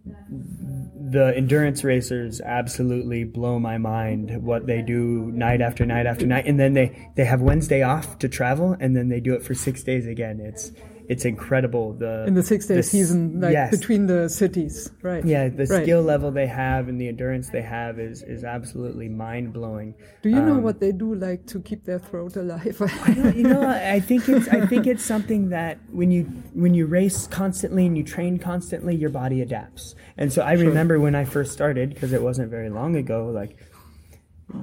the 0.06 1.32
endurance 1.34 1.82
racers 1.82 2.40
absolutely 2.40 3.24
blow 3.24 3.58
my 3.58 3.78
mind 3.78 4.42
what 4.42 4.66
they 4.66 4.82
do 4.82 5.30
night 5.32 5.60
after 5.60 5.86
night 5.86 6.06
after 6.06 6.26
night. 6.26 6.46
And 6.46 6.60
then 6.60 6.74
they 6.74 7.10
they 7.16 7.24
have 7.24 7.40
Wednesday 7.40 7.82
off 7.82 8.18
to 8.18 8.28
travel 8.28 8.76
and 8.78 8.94
then 8.94 9.08
they 9.08 9.20
do 9.20 9.34
it 9.34 9.42
for 9.42 9.54
6 9.54 9.82
days 9.82 10.06
again. 10.06 10.40
It's 10.40 10.72
it's 11.08 11.24
incredible 11.24 11.92
the 11.94 12.24
in 12.26 12.34
the 12.34 12.42
six 12.42 12.66
day 12.66 12.76
the 12.76 12.82
season, 12.82 13.40
like 13.40 13.52
yes. 13.52 13.70
between 13.70 14.06
the 14.06 14.28
cities, 14.28 14.90
right? 15.02 15.24
yeah 15.24 15.48
the 15.48 15.66
Right. 15.66 15.82
skill 15.82 16.02
level 16.02 16.30
they 16.30 16.46
have 16.46 16.88
and 16.88 17.00
the 17.00 17.08
endurance 17.08 17.50
they 17.50 17.62
have 17.62 17.98
is 17.98 18.22
is 18.22 18.42
absolutely 18.44 19.08
mind 19.08 19.52
blowing 19.52 19.94
Do 20.22 20.28
you 20.30 20.40
know 20.42 20.54
Um, 20.54 20.62
what 20.62 20.80
they 20.80 20.92
do, 20.92 21.14
like 21.14 21.46
to 21.52 21.60
keep 21.60 21.84
their 21.84 21.98
throat 21.98 22.36
alive? 22.36 22.80
you 23.36 23.42
know 23.42 23.62
i 23.96 24.00
think 24.00 24.28
it's 24.28 24.48
i 24.48 24.64
think 24.66 24.86
it's 24.86 25.04
something 25.04 25.50
that 25.50 25.78
when 25.92 26.10
you 26.10 26.22
when 26.54 26.72
you 26.74 26.86
race 26.86 27.26
constantly 27.26 27.84
and 27.86 27.96
you 27.98 28.04
train 28.04 28.38
constantly 28.38 28.94
your 28.94 29.10
body 29.10 29.40
adapts 29.42 29.94
and 30.16 30.32
so 30.32 30.42
i 30.42 30.52
remember 30.52 30.98
when 31.00 31.14
i 31.14 31.24
first 31.24 31.52
started 31.52 31.92
because 31.92 32.12
it 32.12 32.22
wasn't 32.22 32.48
very 32.50 32.70
long 32.70 32.96
ago 32.96 33.26
like 33.40 33.56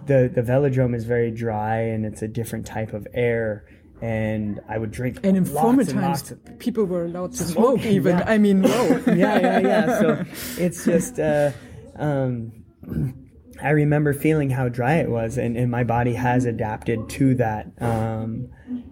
the 0.05 0.31
the 0.33 0.41
velodrome 0.41 0.95
is 0.95 1.05
very 1.05 1.31
dry 1.31 1.77
and 1.93 2.05
it's 2.05 2.21
a 2.21 2.27
different 2.27 2.65
type 2.65 2.93
of 2.93 3.07
air 3.13 3.65
and 4.01 4.59
i 4.67 4.77
would 4.77 4.91
drink 4.91 5.19
And 5.23 5.37
in 5.37 5.45
former 5.45 5.81
and 5.81 5.89
times, 5.89 6.31
of 6.31 6.59
people 6.59 6.85
were 6.85 7.05
allowed 7.05 7.33
to 7.33 7.43
Smoke. 7.43 7.81
Even 7.85 8.17
yeah. 8.17 8.23
I 8.27 8.37
mean, 8.37 8.63
whoa. 8.63 9.03
yeah, 9.07 9.39
yeah, 9.39 9.59
yeah. 9.59 9.99
So 9.99 10.25
it's 10.63 10.85
just, 10.85 11.19
uh, 11.19 11.51
um, 11.97 12.51
I 13.61 13.69
remember 13.71 14.13
feeling 14.13 14.49
how 14.49 14.69
dry 14.69 14.95
it 14.95 15.09
was, 15.09 15.37
and, 15.37 15.55
and 15.55 15.69
my 15.69 15.83
body 15.83 16.13
has 16.15 16.45
adapted 16.45 17.09
to 17.09 17.35
that. 17.35 17.71
Um, 17.79 18.49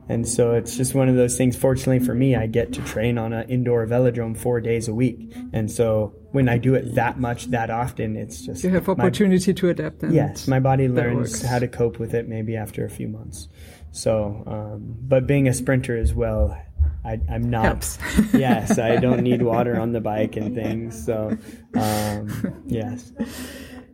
and 0.07 0.28
so 0.28 0.53
it's 0.53 0.78
just 0.78 0.93
one 0.93 1.10
of 1.10 1.16
those 1.16 1.38
things. 1.38 1.55
Fortunately 1.55 1.99
for 2.05 2.14
me, 2.14 2.36
I 2.36 2.45
get 2.45 2.74
to 2.74 2.82
train 2.84 3.18
on 3.18 3.34
an 3.34 3.49
indoor 3.49 3.88
velodrome 3.88 4.38
four 4.38 4.62
days 4.62 4.88
a 4.88 4.93
week, 4.93 5.34
and 5.53 5.72
so 5.72 6.14
when 6.32 6.47
I 6.47 6.60
do 6.60 6.76
it 6.76 6.93
that 6.95 7.20
much, 7.20 7.45
that 7.47 7.72
often, 7.72 8.16
it's 8.16 8.45
just 8.45 8.64
you 8.64 8.70
have 8.72 8.86
my- 8.88 8.93
opportunity 8.93 9.53
to 9.53 9.70
adapt. 9.70 10.03
And 10.03 10.14
Yes, 10.14 10.47
my 10.47 10.60
body 10.60 10.88
learns 10.88 11.41
how 11.41 11.57
to 11.57 11.68
cope 11.68 11.97
with 11.97 12.14
it 12.14 12.28
maybe 12.28 12.55
after 12.55 12.86
a 12.86 12.89
few 12.89 13.07
months. 13.07 13.47
So, 13.91 14.43
um, 14.45 14.95
but 15.01 15.25
being 15.27 15.47
a 15.47 15.53
sprinter 15.53 15.97
as 15.97 16.13
well, 16.13 16.57
I, 17.03 17.19
I'm 17.29 17.49
not. 17.49 17.65
Helps. 17.65 17.97
yes, 18.33 18.77
I 18.77 18.97
don't 18.97 19.21
need 19.21 19.41
water 19.53 19.79
on 19.79 19.93
the 19.93 20.01
bike 20.01 20.35
and 20.35 20.53
things. 20.55 21.05
So, 21.05 21.37
um, 21.75 22.63
yes. 22.67 23.11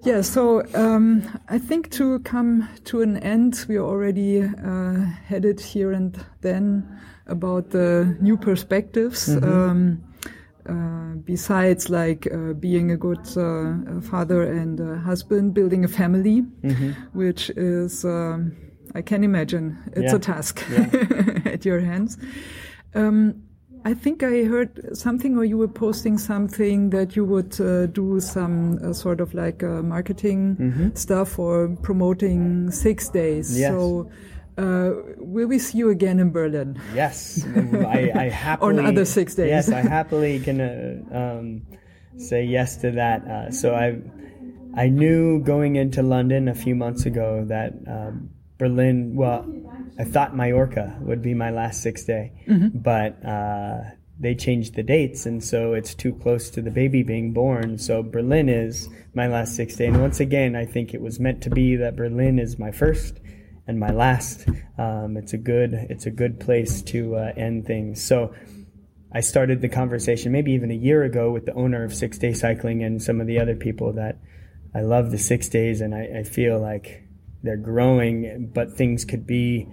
Yeah, 0.03 0.21
so 0.21 0.63
um, 0.75 1.23
I 1.49 1.57
think 1.57 1.89
to 1.91 2.19
come 2.19 2.69
to 2.85 3.01
an 3.01 3.17
end, 3.17 3.65
we 3.67 3.77
are 3.77 3.85
already 3.85 4.43
uh, 4.43 5.05
headed 5.25 5.59
here 5.59 5.91
and 5.93 6.15
then 6.41 6.99
about 7.27 7.71
the 7.71 8.15
new 8.21 8.37
perspectives. 8.37 9.29
Mm-hmm. 9.29 9.51
Um, 9.51 10.03
uh, 10.67 11.15
besides, 11.23 11.89
like 11.89 12.27
uh, 12.31 12.53
being 12.53 12.91
a 12.91 12.97
good 12.97 13.19
uh, 13.37 14.01
father 14.01 14.41
and 14.43 14.81
uh 14.81 14.95
husband, 14.97 15.53
building 15.53 15.85
a 15.85 15.87
family, 15.87 16.41
Mm-hmm. 16.63 16.91
which 17.17 17.51
is, 17.51 18.03
um, 18.03 18.55
I 18.95 19.01
can 19.01 19.23
imagine, 19.23 19.77
it's 19.93 20.11
Yeah. 20.11 20.15
a 20.15 20.19
task 20.19 20.63
at 21.45 21.65
your 21.65 21.81
hands. 21.81 22.17
Um, 22.93 23.43
I 23.83 23.93
think 23.93 24.23
I 24.23 24.45
heard 24.45 24.97
something, 24.97 25.37
or 25.37 25.45
you 25.45 25.57
were 25.59 25.67
posting 25.67 26.17
something 26.17 26.89
that 26.89 27.15
you 27.15 27.23
would 27.23 27.59
uh, 27.61 27.85
do 27.85 28.19
some 28.19 28.79
uh, 28.83 28.93
sort 28.93 29.21
of 29.21 29.33
like 29.35 29.61
uh, 29.61 29.83
marketing 29.83 30.91
stuff 30.95 31.37
or 31.37 31.69
promoting 31.83 32.71
six 32.71 33.09
days. 33.09 33.51
Mm-hmm. 33.51 33.59
Yes. 33.61 33.71
So, 33.71 34.09
uh, 34.57 34.89
will 35.19 35.47
we 35.47 35.59
see 35.59 35.77
you 35.77 35.89
again 35.89 36.19
in 36.19 36.31
Berlin? 36.31 36.79
Yes, 36.95 37.45
I, 37.45 38.11
I 38.15 38.29
happily. 38.47 38.85
other 38.85 39.05
six 39.05 39.35
days. 39.35 39.49
Yes, 39.49 39.69
I 39.69 39.81
happily 39.97 40.39
can 40.39 40.61
uh, 40.61 41.17
um, 41.19 41.61
say 42.17 42.43
yes 42.45 42.77
to 42.77 42.89
that. 42.91 43.27
Uh, 43.27 43.51
so 43.51 43.75
I, 43.75 43.99
I 44.73 44.87
knew 44.89 45.41
going 45.43 45.75
into 45.75 46.01
London 46.01 46.47
a 46.47 46.55
few 46.55 46.73
months 46.73 47.05
ago 47.05 47.45
that 47.49 47.73
um, 47.85 48.29
Berlin. 48.57 49.15
Well, 49.15 49.45
I 49.99 50.03
thought 50.03 50.35
Mallorca 50.35 50.97
would 51.01 51.21
be 51.21 51.33
my 51.33 51.51
last 51.51 51.81
six 51.81 52.03
day, 52.05 52.31
but 52.73 53.25
uh, 53.25 53.81
they 54.19 54.35
changed 54.35 54.75
the 54.75 54.83
dates, 54.83 55.25
and 55.25 55.43
so 55.43 55.73
it's 55.73 55.93
too 55.93 56.13
close 56.13 56.49
to 56.51 56.61
the 56.61 56.71
baby 56.71 57.03
being 57.03 57.33
born. 57.33 57.77
So 57.77 58.01
Berlin 58.03 58.49
is 58.49 58.89
my 59.13 59.27
last 59.27 59.55
six 59.55 59.75
day, 59.75 59.87
and 59.87 60.01
once 60.01 60.19
again, 60.19 60.55
I 60.55 60.65
think 60.65 60.93
it 60.93 61.01
was 61.01 61.19
meant 61.19 61.41
to 61.43 61.49
be 61.49 61.75
that 61.77 61.95
Berlin 61.95 62.39
is 62.39 62.57
my 62.57 62.71
first 62.71 63.19
and 63.67 63.79
my 63.79 63.91
last. 63.91 64.47
Um, 64.77 65.17
it's 65.17 65.33
a 65.33 65.37
good 65.37 65.73
it's 65.73 66.05
a 66.05 66.11
good 66.11 66.39
place 66.39 66.81
to 66.83 67.15
uh, 67.15 67.33
end 67.35 67.65
things. 67.65 68.03
So 68.03 68.33
I 69.11 69.21
started 69.21 69.61
the 69.61 69.69
conversation 69.69 70.31
maybe 70.31 70.51
even 70.51 70.71
a 70.71 70.75
year 70.75 71.03
ago 71.03 71.31
with 71.31 71.45
the 71.45 71.53
owner 71.53 71.83
of 71.83 71.93
Six 71.93 72.17
Day 72.17 72.33
Cycling 72.33 72.83
and 72.83 73.01
some 73.01 73.21
of 73.21 73.27
the 73.27 73.39
other 73.39 73.55
people 73.55 73.93
that 73.93 74.19
I 74.73 74.81
love 74.81 75.11
the 75.11 75.17
six 75.17 75.47
days 75.47 75.79
and 75.79 75.95
I, 75.95 76.19
I 76.19 76.23
feel 76.23 76.59
like 76.59 77.04
they're 77.45 77.57
growing, 77.57 78.51
but 78.53 78.73
things 78.73 79.05
could 79.05 79.25
be 79.25 79.67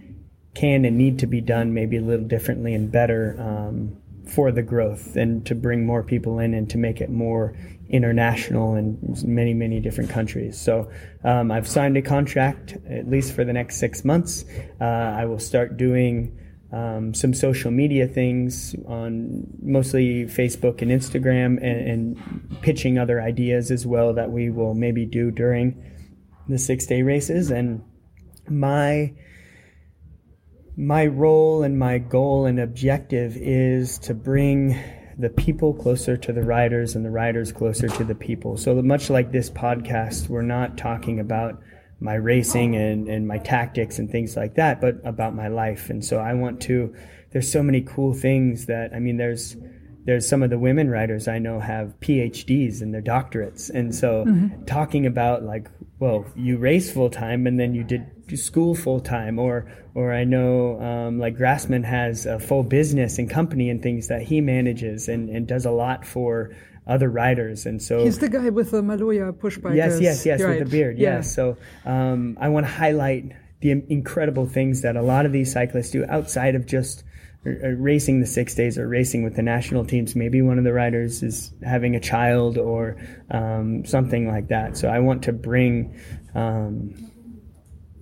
can 0.54 0.84
and 0.84 0.98
need 0.98 1.18
to 1.20 1.26
be 1.26 1.40
done 1.40 1.72
maybe 1.72 1.96
a 1.96 2.02
little 2.02 2.26
differently 2.26 2.74
and 2.74 2.92
better 2.92 3.36
um, 3.40 3.96
for 4.26 4.52
the 4.52 4.62
growth 4.62 5.16
and 5.16 5.44
to 5.46 5.54
bring 5.54 5.84
more 5.84 6.02
people 6.02 6.38
in 6.38 6.54
and 6.54 6.70
to 6.70 6.78
make 6.78 7.00
it 7.00 7.10
more 7.10 7.56
international 7.88 8.74
in 8.74 8.98
many 9.24 9.52
many 9.54 9.80
different 9.80 10.08
countries. 10.08 10.58
So 10.58 10.90
um, 11.24 11.50
i've 11.50 11.68
signed 11.68 11.96
a 11.96 12.02
contract 12.02 12.76
at 12.88 13.08
least 13.08 13.34
for 13.34 13.44
the 13.44 13.52
next 13.52 13.78
six 13.78 14.04
months. 14.04 14.44
Uh, 14.80 14.84
i 14.84 15.24
will 15.24 15.38
start 15.38 15.76
doing 15.76 16.38
um, 16.72 17.12
some 17.12 17.34
social 17.34 17.70
media 17.70 18.06
things 18.06 18.74
on 18.86 19.46
mostly 19.62 20.24
facebook 20.24 20.80
and 20.80 20.90
instagram 20.90 21.58
and, 21.62 22.16
and 22.18 22.62
pitching 22.62 22.98
other 22.98 23.20
ideas 23.20 23.70
as 23.70 23.86
well 23.86 24.14
that 24.14 24.30
we 24.30 24.48
will 24.48 24.74
maybe 24.74 25.04
do 25.04 25.30
during 25.30 25.91
the 26.48 26.58
six 26.58 26.86
day 26.86 27.02
races 27.02 27.50
and 27.50 27.82
my 28.48 29.12
my 30.76 31.06
role 31.06 31.62
and 31.62 31.78
my 31.78 31.98
goal 31.98 32.46
and 32.46 32.58
objective 32.58 33.36
is 33.36 33.98
to 33.98 34.14
bring 34.14 34.78
the 35.18 35.28
people 35.28 35.74
closer 35.74 36.16
to 36.16 36.32
the 36.32 36.42
riders 36.42 36.96
and 36.96 37.04
the 37.04 37.10
riders 37.10 37.52
closer 37.52 37.88
to 37.88 38.04
the 38.04 38.14
people. 38.14 38.56
So 38.56 38.80
much 38.80 39.10
like 39.10 39.30
this 39.30 39.50
podcast, 39.50 40.28
we're 40.28 40.42
not 40.42 40.78
talking 40.78 41.20
about 41.20 41.60
my 42.00 42.14
racing 42.14 42.74
and, 42.74 43.08
and 43.08 43.28
my 43.28 43.38
tactics 43.38 43.98
and 43.98 44.10
things 44.10 44.36
like 44.36 44.54
that, 44.54 44.80
but 44.80 44.96
about 45.04 45.34
my 45.34 45.48
life. 45.48 45.90
And 45.90 46.04
so 46.04 46.18
I 46.18 46.34
want 46.34 46.60
to, 46.62 46.94
there's 47.30 47.50
so 47.50 47.62
many 47.62 47.82
cool 47.82 48.14
things 48.14 48.66
that, 48.66 48.92
I 48.94 48.98
mean, 48.98 49.18
there's, 49.18 49.56
there's 50.04 50.28
some 50.28 50.42
of 50.42 50.50
the 50.50 50.58
women 50.58 50.90
writers 50.90 51.28
I 51.28 51.38
know 51.38 51.60
have 51.60 51.94
PhDs 52.00 52.80
and 52.80 52.92
their 52.92 53.02
doctorates. 53.02 53.70
And 53.70 53.94
so 53.94 54.24
mm-hmm. 54.24 54.64
talking 54.64 55.06
about 55.06 55.44
like, 55.44 55.68
well, 56.02 56.26
you 56.34 56.58
race 56.58 56.90
full 56.90 57.10
time 57.10 57.46
and 57.46 57.60
then 57.60 57.76
you 57.76 57.84
did 57.84 58.10
school 58.36 58.74
full 58.74 58.98
time 58.98 59.38
or, 59.38 59.70
or 59.94 60.12
I 60.12 60.24
know 60.24 60.80
um, 60.80 61.20
like 61.20 61.36
Grasmann 61.36 61.84
has 61.84 62.26
a 62.26 62.40
full 62.40 62.64
business 62.64 63.20
and 63.20 63.30
company 63.30 63.70
and 63.70 63.80
things 63.80 64.08
that 64.08 64.22
he 64.22 64.40
manages 64.40 65.06
and, 65.06 65.30
and 65.30 65.46
does 65.46 65.64
a 65.64 65.70
lot 65.70 66.04
for 66.04 66.56
other 66.88 67.08
riders. 67.08 67.66
And 67.66 67.80
so 67.80 68.02
He's 68.02 68.18
the 68.18 68.28
guy 68.28 68.48
with 68.48 68.72
the 68.72 68.82
Maloja 68.82 69.32
Pushbikers. 69.32 69.76
Yes, 69.76 70.00
yes, 70.00 70.26
yes, 70.26 70.40
right. 70.40 70.58
with 70.58 70.70
the 70.70 70.76
beard. 70.76 70.98
Yeah. 70.98 71.18
Yes. 71.18 71.32
So 71.32 71.56
um, 71.84 72.36
I 72.40 72.48
want 72.48 72.66
to 72.66 72.72
highlight 72.72 73.30
the 73.60 73.70
incredible 73.70 74.46
things 74.46 74.82
that 74.82 74.96
a 74.96 75.02
lot 75.02 75.24
of 75.24 75.30
these 75.30 75.52
cyclists 75.52 75.92
do 75.92 76.04
outside 76.08 76.56
of 76.56 76.66
just 76.66 77.04
racing 77.44 78.20
the 78.20 78.26
six 78.26 78.54
days 78.54 78.78
or 78.78 78.86
racing 78.86 79.24
with 79.24 79.36
the 79.36 79.42
national 79.42 79.84
teams. 79.84 80.14
Maybe 80.14 80.42
one 80.42 80.58
of 80.58 80.64
the 80.64 80.72
riders 80.72 81.22
is 81.22 81.52
having 81.62 81.96
a 81.96 82.00
child 82.00 82.58
or 82.58 82.96
um, 83.30 83.84
something 83.84 84.28
like 84.28 84.48
that. 84.48 84.76
So 84.76 84.88
I 84.88 85.00
want 85.00 85.24
to 85.24 85.32
bring. 85.32 85.98
Um, 86.34 87.11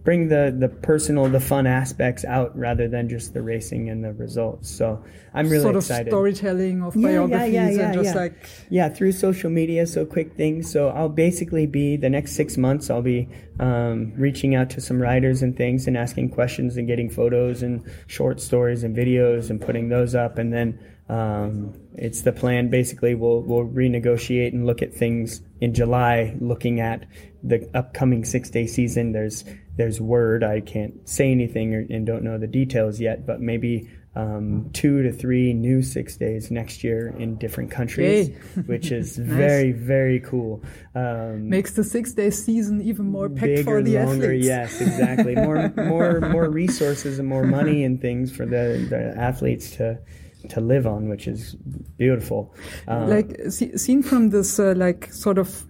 bring 0.03 0.29
the 0.29 0.55
the 0.57 0.69
personal, 0.69 1.29
the 1.29 1.41
fun 1.41 1.67
aspects 1.67 2.25
out 2.25 2.57
rather 2.57 2.89
than 2.89 3.09
just 3.09 3.35
the 3.35 3.43
racing 3.43 3.91
and 3.91 4.03
the 4.03 4.13
results. 4.13 4.71
So 4.71 5.03
I'm 5.35 5.49
really 5.49 5.63
sort 5.63 5.77
excited. 5.77 6.09
of 6.09 6.13
storytelling 6.13 6.83
of 6.83 6.97
Yeah, 6.97 7.09
biographies 7.09 7.53
yeah, 7.53 7.71
yeah, 7.71 7.85
and 7.93 7.95
just 7.95 8.15
like 8.15 8.35
Yeah, 8.71 8.89
through 8.89 9.13
social 9.13 9.51
media, 9.51 9.87
so 9.87 10.07
quick 10.07 10.35
things. 10.37 10.71
So 10.71 10.89
I'll 10.89 11.09
basically 11.09 11.67
be 11.67 11.97
the 11.97 12.11
next 12.11 12.33
six 12.33 12.57
months. 12.57 12.91
I'll 12.91 13.03
be 13.03 13.29
um, 13.59 14.13
reaching 14.17 14.55
out 14.55 14.71
to 14.71 14.81
some 14.81 15.01
writers 15.01 15.43
and 15.43 15.57
things 15.57 15.87
and 15.87 15.97
asking 15.97 16.31
questions 16.31 16.77
and 16.77 16.87
getting 16.87 17.11
photos 17.11 17.63
and 17.63 17.85
short 18.07 18.41
stories 18.41 18.83
and 18.85 18.97
videos 18.97 19.51
and 19.51 19.61
putting 19.61 19.89
those 19.91 20.15
up. 20.15 20.39
And 20.39 20.53
then 20.53 20.79
um, 21.11 21.75
it's 21.95 22.23
the 22.23 22.33
plan. 22.33 22.71
Basically, 22.71 23.17
we'll 23.17 23.41
we'll 23.41 23.67
renegotiate 23.67 24.53
and 24.53 24.65
look 24.65 24.81
at 24.81 24.95
things 24.95 25.43
in 25.61 25.75
July, 25.75 26.37
looking 26.41 26.79
at 26.79 27.05
the 27.43 27.69
upcoming 27.75 28.25
six 28.25 28.49
day 28.49 28.67
season. 28.69 29.11
There's 29.11 29.45
there's 29.77 30.01
word. 30.01 30.45
I 30.45 30.61
can't 30.61 31.09
say 31.09 31.33
anything 31.33 31.75
or, 31.75 31.85
and 31.91 32.07
don't 32.07 32.23
know 32.23 32.39
the 32.39 32.47
details 32.47 33.01
yet, 33.01 33.27
but 33.27 33.41
maybe. 33.41 33.91
Um, 34.13 34.71
two 34.73 35.05
to 35.05 35.13
three 35.13 35.55
new 35.55 35.83
six 35.83 36.17
days 36.17 36.51
next 36.51 36.83
year 36.83 37.15
in 37.17 37.37
different 37.37 37.71
countries, 37.71 38.37
which 38.67 38.91
is 38.91 39.17
very 39.17 39.71
very 39.71 40.19
cool. 40.19 40.65
Um, 40.97 41.49
makes 41.49 41.75
the 41.75 41.85
six 41.85 42.13
day 42.13 42.31
season 42.31 42.83
even 42.83 43.07
more 43.09 43.29
packed 43.29 43.43
bigger, 43.43 43.63
for 43.63 43.83
the 43.83 43.99
longer. 44.05 44.25
athletes. 44.25 44.47
Yes, 44.47 44.81
exactly. 44.81 45.37
More 45.37 45.73
more 45.77 46.21
more 46.23 46.51
resources 46.51 47.21
and 47.21 47.29
more 47.29 47.45
money 47.45 47.85
and 47.85 48.01
things 48.01 48.35
for 48.35 48.47
the, 48.47 48.85
the 48.91 49.15
athletes 49.17 49.77
to 49.77 50.01
to 50.49 50.61
live 50.61 50.87
on, 50.87 51.09
which 51.09 51.29
is 51.29 51.55
beautiful. 51.99 52.55
Um, 52.89 53.09
like 53.09 53.39
see, 53.51 53.77
seen 53.77 54.03
from 54.03 54.31
this 54.31 54.59
uh, 54.59 54.75
like 54.77 55.13
sort 55.13 55.39
of 55.39 55.67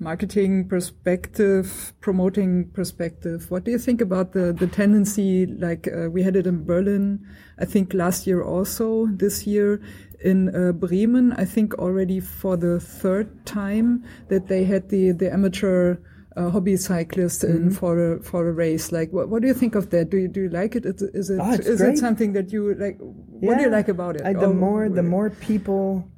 marketing 0.00 0.68
perspective 0.68 1.94
promoting 2.00 2.68
perspective 2.70 3.48
what 3.50 3.64
do 3.64 3.70
you 3.70 3.78
think 3.78 4.00
about 4.00 4.32
the 4.32 4.52
the 4.52 4.66
tendency 4.66 5.46
like 5.46 5.88
uh, 5.88 6.10
we 6.10 6.22
had 6.22 6.34
it 6.34 6.46
in 6.46 6.64
berlin 6.64 7.24
i 7.60 7.64
think 7.64 7.94
last 7.94 8.26
year 8.26 8.42
also 8.42 9.06
this 9.12 9.46
year 9.46 9.80
in 10.24 10.54
uh, 10.54 10.72
bremen 10.72 11.32
i 11.34 11.44
think 11.44 11.74
already 11.74 12.18
for 12.18 12.56
the 12.56 12.80
third 12.80 13.46
time 13.46 14.04
that 14.28 14.48
they 14.48 14.64
had 14.64 14.88
the 14.88 15.12
the 15.12 15.32
amateur 15.32 15.96
uh, 16.36 16.50
hobby 16.50 16.76
cyclist 16.76 17.44
in 17.44 17.50
Mm-hmm. 17.50 17.70
for 17.70 18.12
a 18.14 18.22
for 18.22 18.48
a 18.48 18.52
race? 18.52 18.90
Like 18.92 19.12
what, 19.12 19.28
what 19.28 19.42
do 19.42 19.48
you 19.48 19.54
think 19.54 19.74
of 19.74 19.90
that? 19.90 20.10
Do 20.10 20.16
you 20.16 20.28
do 20.28 20.42
you 20.42 20.48
like 20.50 20.74
it? 20.76 20.84
Is, 20.86 21.02
is 21.02 21.30
it 21.30 21.38
Oh, 21.40 21.52
is 21.52 21.80
it 21.80 21.98
something 21.98 22.32
that 22.32 22.52
you 22.52 22.74
like 22.74 22.96
what 22.98 23.56
do 23.58 23.62
you 23.62 23.70
like 23.70 23.88
about 23.88 24.16
it? 24.16 24.22
I, 24.24 24.32
the 24.32 24.48
Or- 24.50 24.54
more 24.54 24.88
the 24.88 25.02
more 25.02 25.30
people, 25.30 26.08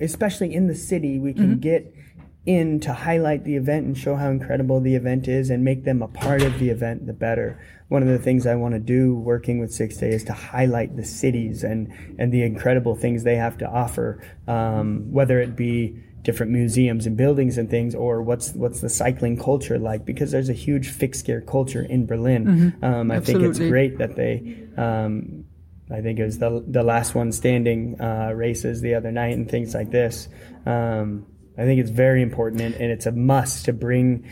especially 0.00 0.54
in 0.54 0.66
the 0.66 0.74
city, 0.74 1.18
we 1.18 1.32
Mm-hmm. 1.32 1.40
can 1.42 1.58
get 1.60 1.94
in 2.46 2.78
to 2.78 2.92
highlight 2.92 3.42
the 3.44 3.56
event 3.56 3.86
and 3.86 3.96
show 3.96 4.14
how 4.16 4.28
incredible 4.28 4.78
the 4.78 4.94
event 4.94 5.26
is 5.28 5.48
and 5.48 5.64
make 5.64 5.84
them 5.84 6.02
a 6.02 6.08
part 6.08 6.42
of 6.42 6.58
the 6.58 6.68
event, 6.68 7.06
the 7.06 7.12
better. 7.14 7.58
One 7.88 8.02
of 8.02 8.08
the 8.08 8.18
things 8.18 8.46
I 8.46 8.54
want 8.54 8.74
to 8.74 8.80
do 8.80 9.14
working 9.14 9.60
with 9.60 9.72
Six 9.72 9.96
Day 9.96 10.10
is 10.10 10.24
to 10.24 10.34
highlight 10.34 10.94
the 10.96 11.04
cities 11.06 11.64
and 11.64 11.88
and 12.18 12.32
the 12.32 12.42
incredible 12.42 12.96
things 12.96 13.24
they 13.24 13.36
have 13.36 13.56
to 13.58 13.66
offer, 13.66 14.22
um, 14.46 15.10
whether 15.10 15.40
it 15.40 15.56
be 15.56 15.98
different 16.24 16.50
museums 16.50 17.06
and 17.06 17.16
buildings 17.16 17.58
and 17.58 17.70
things, 17.70 17.94
or 17.94 18.20
what's 18.22 18.52
what's 18.54 18.80
the 18.80 18.88
cycling 18.88 19.38
culture 19.38 19.78
like? 19.78 20.04
Because 20.04 20.32
there's 20.32 20.48
a 20.48 20.54
huge 20.54 20.88
fixed 20.88 21.24
gear 21.26 21.40
culture 21.40 21.82
in 21.82 22.06
Berlin. 22.06 22.74
Um, 22.82 23.10
I 23.10 23.20
think 23.20 23.42
it's 23.42 23.58
great 23.58 23.98
that 23.98 24.16
they. 24.16 24.66
Um, 24.76 25.44
I 25.90 26.00
think 26.00 26.18
it 26.18 26.24
was 26.24 26.38
the 26.38 26.64
the 26.66 26.82
last 26.82 27.14
one 27.14 27.30
standing 27.30 28.00
uh, 28.00 28.32
races 28.34 28.80
the 28.80 28.94
other 28.94 29.12
night 29.12 29.36
and 29.36 29.48
things 29.48 29.74
like 29.74 29.90
this. 29.90 30.28
Um, 30.66 31.26
I 31.56 31.62
think 31.62 31.80
it's 31.80 31.90
very 31.90 32.22
important 32.22 32.62
and, 32.62 32.74
and 32.74 32.90
it's 32.90 33.06
a 33.06 33.12
must 33.12 33.66
to 33.66 33.72
bring 33.72 34.24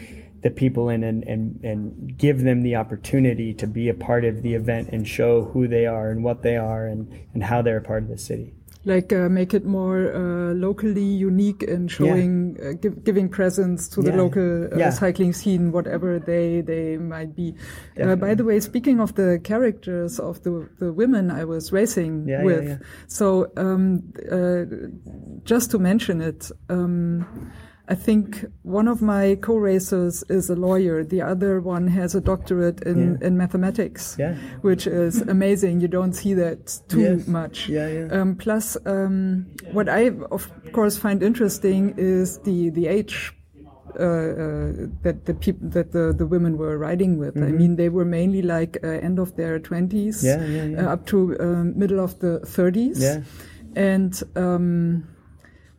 the 0.43 0.51
people 0.51 0.89
in 0.89 1.05
and, 1.05 1.23
and, 1.25 1.61
and 1.63 2.19
give 2.19 2.43
them 2.43 2.63
the 2.63 2.77
opportunity 2.77 3.55
to 3.55 3.67
be 3.67 3.89
a 3.89 3.95
part 3.95 4.25
of 4.25 4.43
the 4.43 4.55
event 4.55 4.89
and 4.89 5.07
show 5.07 5.45
who 5.45 5.69
they 5.69 5.87
are 5.87 6.11
and 6.11 6.25
what 6.25 6.43
they 6.43 6.57
are 6.57 6.87
and, 6.87 7.27
and 7.33 7.45
how 7.45 7.63
they're 7.63 7.77
a 7.77 7.83
part 7.83 8.03
of 8.03 8.09
the 8.09 8.19
city. 8.19 8.53
Like 8.85 9.13
uh, 9.13 9.29
make 9.29 9.55
it 9.55 9.65
more 9.65 10.13
uh, 10.13 10.55
locally 10.55 11.05
unique 11.05 11.63
and 11.63 11.89
showing 11.91 12.57
uh, 12.61 12.73
give, 12.83 13.05
giving 13.05 13.29
presence 13.29 13.89
to 13.89 14.03
the 14.03 14.11
local 14.13 14.65
uh, 14.75 14.77
Yeah. 14.77 14.91
cycling 14.91 15.33
scene 15.33 15.71
whatever 15.73 16.19
they 16.19 16.63
they 16.63 16.97
might 16.99 17.35
be 17.37 17.55
uh, 18.03 18.17
by 18.17 18.35
the 18.35 18.43
way 18.45 18.59
speaking 18.61 19.01
of 19.01 19.15
the 19.15 19.39
characters 19.45 20.19
of 20.19 20.43
the 20.43 20.69
the 20.81 20.93
women 20.93 21.31
i 21.31 21.45
was 21.45 21.73
racing 21.73 22.27
Yeah, 22.29 22.39
yeah, 22.39 22.45
with 22.45 22.69
yeah. 22.69 22.79
so 23.07 23.27
um, 23.57 24.03
uh, 24.31 24.65
just 25.45 25.71
to 25.71 25.79
mention 25.79 26.21
it 26.21 26.51
um, 26.69 27.25
I 27.93 27.95
think 27.95 28.45
one 28.63 28.89
of 28.89 28.99
my 29.03 29.25
co-racers 29.49 30.25
is 30.29 30.51
a 30.51 30.57
lawyer. 30.57 31.05
The 31.05 31.21
other 31.33 31.61
one 31.61 31.87
has 31.89 32.15
a 32.15 32.21
doctorate 32.21 32.81
in, 32.91 32.99
Yeah. 33.21 33.27
in 33.27 33.37
mathematics, 33.37 34.17
Yeah. 34.19 34.35
which 34.63 34.87
is 34.87 35.15
amazing. 35.37 35.75
You 35.85 35.89
don't 35.89 36.15
see 36.23 36.35
that 36.45 36.61
too 36.93 37.01
Yes. 37.01 37.29
much. 37.29 37.57
Yeah, 37.69 37.89
yeah. 37.97 38.21
Um, 38.21 38.35
plus, 38.45 38.77
um, 38.87 39.47
what 39.77 39.89
I 39.89 40.03
of 40.31 40.43
course 40.73 40.97
find 41.05 41.23
interesting 41.23 41.83
is 41.99 42.39
the 42.49 42.71
the 42.79 42.87
age 42.99 43.17
uh, 44.01 44.05
uh, 44.05 44.73
that 45.05 45.17
the 45.29 45.35
people 45.35 45.69
that 45.77 45.89
the, 45.93 46.15
the 46.21 46.27
women 46.35 46.53
were 46.57 46.77
riding 46.89 47.19
with. 47.23 47.37
I 47.37 47.51
mean, 47.61 47.77
they 47.77 47.91
were 47.91 48.07
mainly 48.19 48.41
like 48.57 48.79
uh, 48.83 48.89
end 49.09 49.19
of 49.19 49.29
their 49.37 49.59
twenties, 49.69 50.17
Mm-hmm. 50.25 50.53
Yeah, 50.53 50.57
yeah, 50.57 50.67
yeah. 50.73 50.87
Uh, 50.89 50.95
up 50.95 51.03
to 51.13 51.17
um, 51.41 51.65
middle 51.83 52.01
of 52.01 52.13
the 52.25 52.33
thirties. 52.57 52.99
Yeah. 53.03 53.21
and. 53.77 54.13
Um, 54.45 55.05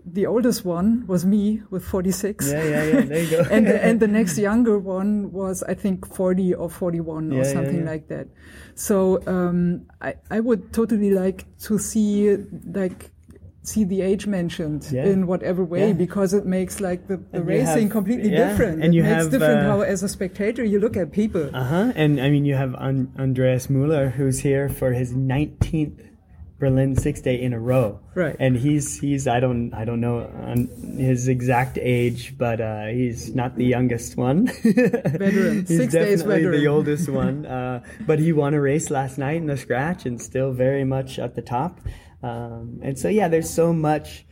the 0.06 0.26
oldest 0.26 0.66
one 0.66 1.06
was 1.08 1.26
me 1.26 1.62
with 1.70 1.84
46. 1.86 2.52
Yeah, 2.52 2.64
yeah, 2.64 2.84
yeah. 2.84 3.02
There 3.02 3.24
you 3.24 3.30
go. 3.32 3.46
and 3.52 3.66
the, 3.68 3.84
and 3.86 4.00
the 4.00 4.08
next 4.08 4.38
younger 4.50 4.78
one 4.78 5.32
was 5.32 5.64
I 5.64 5.74
think 5.76 6.06
40 6.06 6.54
or 6.56 6.70
41 6.70 7.32
Yeah, 7.32 7.40
or 7.40 7.44
something 7.46 7.80
yeah. 7.80 7.92
like 7.92 8.08
that. 8.10 8.28
So 8.76 9.22
um, 9.28 9.86
I 10.02 10.16
I 10.30 10.40
would 10.40 10.74
totally 10.74 11.12
like 11.12 11.46
to 11.62 11.78
see 11.80 12.36
like 12.66 13.12
see 13.66 13.86
the 13.86 14.02
age 14.02 14.28
mentioned 14.28 14.86
Yeah. 14.92 15.06
in 15.06 15.26
whatever 15.26 15.64
way 15.64 15.88
Yeah. 15.88 15.94
because 15.94 16.34
it 16.34 16.46
makes 16.46 16.82
like 16.82 17.08
the, 17.08 17.16
the 17.32 17.42
racing 17.42 17.84
have- 17.84 17.92
completely 17.92 18.30
yeah, 18.30 18.50
different. 18.50 18.84
and 18.84 18.94
it 18.94 18.98
you 18.98 19.04
makes 19.04 19.16
have, 19.24 19.32
different 19.32 19.60
uh, 19.62 19.70
how 19.72 19.82
as 19.82 20.04
a 20.04 20.10
spectator 20.10 20.66
you 20.66 20.80
look 20.80 20.98
at 20.98 21.14
people. 21.14 21.50
Uh 21.56 21.64
huh. 21.64 21.94
And 21.96 22.20
I 22.20 22.30
mean, 22.30 22.44
you 22.44 22.56
have 22.56 22.74
An- 22.78 23.14
Andreas 23.18 23.70
Muller, 23.70 24.10
who's 24.10 24.40
here 24.40 24.68
for 24.68 24.92
his 24.92 25.14
19th 25.14 25.98
Berlin 26.64 26.96
Six 26.96 27.20
Day 27.20 27.42
in 27.42 27.52
a 27.52 27.60
row. 27.60 28.00
Right. 28.16 28.38
And 28.40 28.56
he's 28.56 28.98
he's 29.00 29.28
I 29.28 29.40
don't 29.42 29.74
I 29.74 29.84
don't 29.84 30.00
know 30.00 30.18
his 30.98 31.28
exact 31.28 31.78
age, 31.78 32.38
but 32.38 32.62
uh, 32.62 32.86
he's 32.88 33.36
not 33.36 33.58
the 33.58 33.66
youngest 33.66 34.16
one. 34.16 34.48
Veteran. 34.64 35.66
he's 35.68 35.78
Six 35.82 35.94
days 35.94 36.20
definitely 36.20 36.44
veteran. 36.46 36.60
the 36.62 36.68
oldest 36.68 37.10
one. 37.24 37.46
Uh, 37.46 37.84
but 38.08 38.20
he 38.20 38.32
won 38.32 38.54
a 38.54 38.62
race 38.62 38.90
last 38.90 39.18
night 39.18 39.38
in 39.38 39.48
the 39.48 39.58
scratch 39.58 40.06
and 40.06 40.22
still 40.22 40.54
very 40.54 40.86
much 40.86 41.20
at 41.20 41.36
the 41.36 41.42
top. 41.42 41.82
Um, 42.22 42.80
and 42.82 42.98
so 42.98 43.10
yeah, 43.10 43.28
there's 43.28 43.50
so 43.50 43.74
much. 43.74 44.26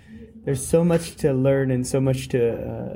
There's 0.46 0.66
so 0.66 0.84
much 0.84 1.18
to 1.18 1.34
learn 1.34 1.70
and 1.70 1.86
so 1.86 2.00
much 2.02 2.30
to 2.30 2.42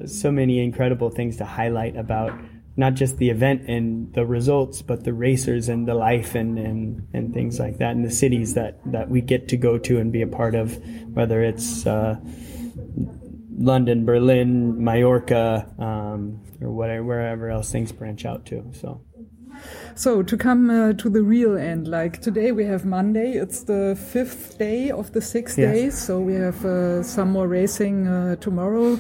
uh, 0.04 0.08
so 0.08 0.32
many 0.32 0.64
incredible 0.64 1.10
things 1.12 1.38
to 1.38 1.46
highlight 1.46 1.96
about 1.98 2.32
not 2.78 2.94
just 2.94 3.18
the 3.18 3.30
event 3.30 3.70
and 3.70 4.14
the 4.14 4.26
results, 4.26 4.82
but 4.82 5.04
the 5.04 5.14
racers 5.14 5.70
and 5.70 5.88
the 5.88 5.94
life 5.94 6.36
and, 6.36 6.58
and, 6.60 7.08
and 7.14 7.34
things 7.34 7.60
like 7.60 7.78
that, 7.78 7.92
and 7.92 8.04
the 8.04 8.12
cities 8.12 8.54
that, 8.56 8.80
that 8.92 9.10
we 9.10 9.22
get 9.22 9.48
to 9.50 9.58
go 9.58 9.78
to 9.78 10.00
and 10.00 10.12
be 10.12 10.22
a 10.22 10.28
part 10.28 10.56
of, 10.56 10.78
whether 11.14 11.42
it's 11.42 11.86
uh, 11.88 12.16
London, 13.58 14.06
Berlin, 14.06 14.84
Mallorca, 14.84 15.74
um, 15.80 16.42
or 16.62 16.72
whatever, 16.72 17.04
wherever 17.04 17.50
else 17.50 17.72
things 17.72 17.92
branch 17.92 18.26
out 18.26 18.46
to. 18.48 18.64
So. 18.74 19.02
So 19.96 20.22
to 20.22 20.36
come 20.36 20.70
uh, 20.70 20.94
to 20.94 21.10
the 21.10 21.24
real 21.24 21.58
end, 21.58 21.88
like 21.88 22.22
today 22.22 22.52
we 22.52 22.66
have 22.66 22.84
Monday. 22.84 23.34
It's 23.34 23.64
the 23.64 23.98
fifth 24.12 24.58
day 24.58 24.92
of 24.92 25.14
the 25.14 25.22
six 25.22 25.58
Yes. 25.58 25.74
days. 25.74 25.98
So 25.98 26.20
we 26.20 26.34
have 26.34 26.66
uh, 26.66 27.02
some 27.04 27.30
more 27.32 27.48
racing 27.48 28.06
uh, 28.08 28.36
tomorrow. 28.36 29.00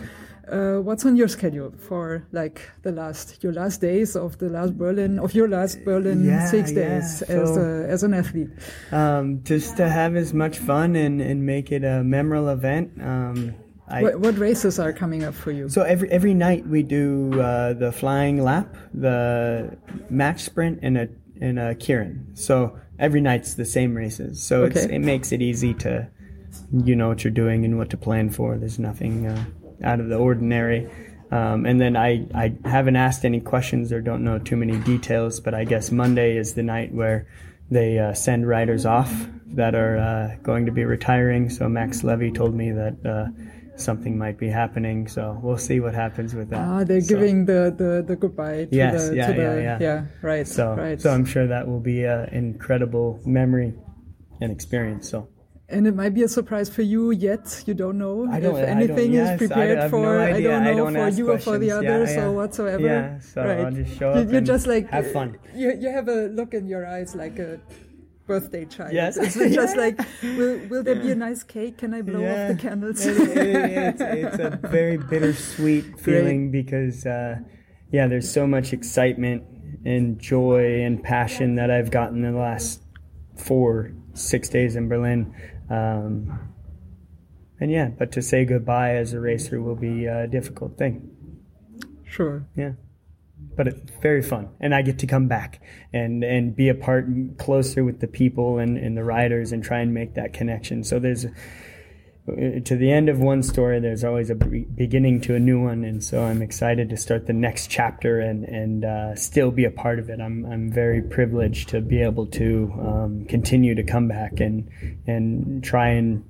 Uh, 0.52 0.80
what's 0.82 1.06
on 1.06 1.16
your 1.16 1.28
schedule 1.28 1.74
for 1.78 2.26
like 2.32 2.62
the 2.84 2.92
last 2.92 3.44
your 3.44 3.52
last 3.54 3.82
days 3.82 4.16
of 4.16 4.38
the 4.38 4.50
last 4.50 4.78
Berlin 4.78 5.18
of 5.20 5.34
your 5.34 5.48
last 5.48 5.84
Berlin 5.84 6.24
Yeah, 6.24 6.46
six 6.46 6.72
yeah. 6.72 7.00
days 7.00 7.22
as 7.24 7.58
a, 7.58 7.86
as 7.90 8.04
an 8.04 8.14
athlete? 8.14 8.50
Um, 8.92 9.42
just 9.44 9.76
to 9.78 9.90
have 9.90 10.16
as 10.16 10.34
much 10.34 10.60
fun 10.60 10.96
and, 10.96 11.20
and 11.22 11.46
make 11.46 11.72
it 11.72 11.84
a 11.84 12.04
memorable 12.04 12.50
event. 12.50 12.92
Um, 13.02 13.56
I, 13.88 14.02
What, 14.04 14.20
what 14.20 14.38
races 14.38 14.80
are 14.80 14.94
coming 14.94 15.24
up 15.24 15.34
for 15.34 15.52
you? 15.52 15.70
So 15.70 15.82
every 15.84 16.10
every 16.12 16.34
night 16.34 16.66
we 16.68 16.84
do 16.84 17.40
uh, 17.42 17.74
the 17.74 17.92
flying 17.92 18.44
lap, 18.44 18.76
the 18.94 19.78
match 20.10 20.42
sprint, 20.42 20.80
and 20.82 20.98
a 20.98 21.08
and 21.42 21.60
a 21.60 21.76
Keirin. 21.76 22.38
So 22.38 22.78
every 23.00 23.22
night's 23.22 23.56
the 23.56 23.66
same 23.66 23.94
races. 23.96 24.42
So 24.42 24.66
it's, 24.66 24.78
Okay. 24.78 24.96
it 24.96 25.00
makes 25.00 25.32
it 25.32 25.42
easy 25.42 25.74
to 25.76 26.08
you 26.72 26.96
know 26.96 27.08
what 27.10 27.24
you're 27.24 27.32
doing 27.34 27.66
and 27.66 27.78
what 27.78 27.90
to 27.92 27.98
plan 27.98 28.30
for. 28.30 28.58
There's 28.58 28.80
nothing 28.80 29.28
uh, 29.28 29.46
out 29.84 30.00
of 30.00 30.10
the 30.10 30.18
ordinary. 30.18 30.90
Um, 31.32 31.66
and 31.66 31.82
then 31.82 31.98
I, 31.98 32.26
I 32.34 32.54
haven't 32.66 32.96
asked 32.96 33.26
any 33.26 33.40
questions 33.42 33.92
or 33.92 34.00
don't 34.02 34.24
know 34.24 34.40
too 34.40 34.56
many 34.56 34.78
details, 34.80 35.40
but 35.40 35.54
I 35.54 35.64
guess 35.66 35.92
Monday 35.92 36.38
is 36.38 36.54
the 36.54 36.64
night 36.64 36.94
where 36.94 37.28
they 37.72 37.98
uh, 37.98 38.14
send 38.14 38.48
riders 38.48 38.86
off 38.86 39.12
that 39.48 39.74
are 39.74 39.98
uh, 39.98 40.36
going 40.44 40.68
to 40.68 40.72
be 40.72 40.86
retiring. 40.86 41.50
So 41.50 41.68
Max 41.68 42.04
Levy 42.04 42.32
told 42.32 42.54
me 42.54 42.72
that 42.72 42.96
uh, 43.06 43.26
something 43.76 44.18
might 44.18 44.38
be 44.38 44.50
happening. 44.50 45.08
So 45.08 45.40
we'll 45.42 45.58
see 45.58 45.80
what 45.80 45.96
happens 45.96 46.36
with 46.36 46.50
that. 46.52 46.60
Ah, 46.60 46.84
they're 46.84 47.02
So- 47.02 47.16
giving 47.16 47.46
the, 47.46 47.74
the, 47.76 48.04
the 48.08 48.16
goodbye 48.16 48.66
to 48.66 48.76
Yes, 48.76 49.10
the 49.10 49.16
yeah, 49.16 49.28
to 49.28 49.34
the 49.34 49.62
yeah, 49.62 49.78
yeah. 49.82 50.06
right 50.22 50.48
So, 50.48 50.76
right. 50.76 51.02
so 51.02 51.10
I'm 51.12 51.26
sure 51.26 51.48
that 51.48 51.68
will 51.68 51.80
be 51.82 52.04
an 52.04 52.30
incredible 52.30 53.20
memory 53.26 53.74
and 54.42 54.52
experience. 54.52 55.10
So 55.10 55.28
and 55.68 55.88
it 55.88 55.96
might 55.96 56.14
be 56.14 56.22
a 56.24 56.28
surprise 56.28 56.70
for 56.70 56.84
you 56.84 57.12
yet. 57.12 57.64
You 57.66 57.74
don't 57.74 57.98
know 57.98 58.28
I 58.32 58.40
don't- 58.40 58.56
if 58.58 58.68
I 58.68 58.72
anything 58.72 59.14
yes, 59.14 59.42
is 59.42 59.48
prepared 59.48 59.78
no 59.80 59.90
for. 59.90 60.20
I 60.20 60.32
idea. 60.34 60.50
don't 60.50 60.62
I 60.62 60.72
know 60.72 60.78
don't 60.78 60.94
for 60.94 61.18
you 61.18 61.32
or 61.32 61.38
for 61.40 61.58
the 61.58 61.68
questions. 61.70 61.84
Yeah, 61.84 61.96
others 61.96 62.16
yeah. 62.16 62.26
or 62.26 62.32
whatsoever. 62.32 62.84
Yeah, 62.86 63.20
so 63.20 63.42
I'll 63.42 63.72
just 63.72 63.98
show 63.98 64.14
You- 64.14 64.20
up 64.22 64.28
You're 64.30 64.38
and 64.38 64.46
just 64.46 64.68
like 64.68 64.90
have 64.92 65.12
fun. 65.12 65.38
You 65.56 65.74
you 65.80 65.90
have 65.90 66.08
a 66.08 66.28
look 66.28 66.54
in 66.54 66.68
your 66.68 66.86
eyes 66.86 67.16
like 67.16 67.40
a 67.40 67.60
birthday 68.28 68.66
child. 68.66 68.94
Yes. 68.94 69.18
It's 69.22 69.36
just 69.56 69.76
like, 69.84 70.00
will, 70.24 70.58
will 70.70 70.84
there 70.84 70.96
be 70.96 71.12
a 71.12 71.16
nice 71.16 71.44
cake? 71.44 71.78
Can 71.78 71.94
I 71.94 72.02
blow 72.02 72.26
off 72.26 72.48
the 72.50 72.56
candles? 72.56 73.06
It- 73.06 73.18
it- 73.38 73.78
it's, 73.90 74.02
it's 74.02 74.40
a 74.40 74.60
very 74.70 74.98
bittersweet 74.98 76.00
feeling 76.00 76.50
because, 76.52 77.06
uh, 77.06 77.36
yeah, 77.92 78.08
there's 78.08 78.30
so 78.32 78.48
much 78.48 78.74
excitement 78.74 79.44
and 79.86 80.18
joy 80.20 80.82
and 80.82 81.04
passion 81.04 81.56
that 81.56 81.70
I've 81.70 81.92
gotten 81.92 82.24
in 82.26 82.34
the 82.34 82.40
last 82.40 82.82
four, 83.36 83.92
six 84.14 84.50
days 84.50 84.76
in 84.76 84.88
Berlin. 84.90 85.34
Um, 85.70 86.40
and 87.60 87.72
yeah, 87.72 87.88
but 87.88 88.12
to 88.14 88.22
say 88.22 88.46
goodbye 88.46 88.96
as 88.96 89.14
a 89.14 89.20
racer 89.20 89.62
will 89.62 89.76
be 89.76 90.06
a 90.06 90.28
difficult 90.28 90.78
thing. 90.78 91.10
sure. 92.06 92.46
Yeah. 92.56 92.74
But 93.56 93.68
it's 93.68 93.92
very 94.02 94.22
fun. 94.22 94.50
And 94.60 94.76
I 94.76 94.82
get 94.82 95.00
to 95.00 95.08
come 95.08 95.28
back 95.28 95.62
and, 95.94 96.24
and 96.24 96.56
be 96.56 96.70
a 96.70 96.76
part 96.76 97.08
closer 97.38 97.84
with 97.84 98.00
the 98.00 98.08
people 98.08 98.60
and, 98.60 98.78
and 98.78 98.98
the 98.98 99.04
riders 99.04 99.52
and 99.52 99.64
try 99.64 99.80
and 99.80 99.94
make 99.94 100.16
that 100.16 100.34
connection. 100.34 100.84
So 100.84 101.00
there's, 101.00 101.26
to 102.28 102.76
the 102.76 102.92
end 102.92 103.08
of 103.08 103.20
one 103.20 103.44
story, 103.44 103.80
there's 103.80 104.04
always 104.04 104.32
a 104.32 104.36
beginning 104.36 105.22
to 105.22 105.36
a 105.36 105.40
new 105.40 105.62
one. 105.62 105.84
And 105.84 106.04
so 106.04 106.24
I'm 106.24 106.42
excited 106.42 106.90
to 106.90 106.98
start 106.98 107.28
the 107.28 107.34
next 107.34 107.70
chapter 107.70 108.20
and, 108.20 108.44
and 108.46 108.84
uh, 108.84 109.16
still 109.16 109.52
be 109.52 109.66
a 109.66 109.72
part 109.72 110.00
of 110.00 110.10
it. 110.10 110.20
I'm, 110.20 110.44
I'm 110.46 110.72
very 110.72 111.04
privileged 111.04 111.70
to 111.70 111.82
be 111.82 112.02
able 112.02 112.26
to 112.28 112.74
um, 112.80 113.26
continue 113.30 113.76
to 113.76 113.84
come 113.84 114.08
back 114.08 114.40
and, 114.40 114.70
and 115.06 115.64
try 115.64 115.90
and 115.90 116.28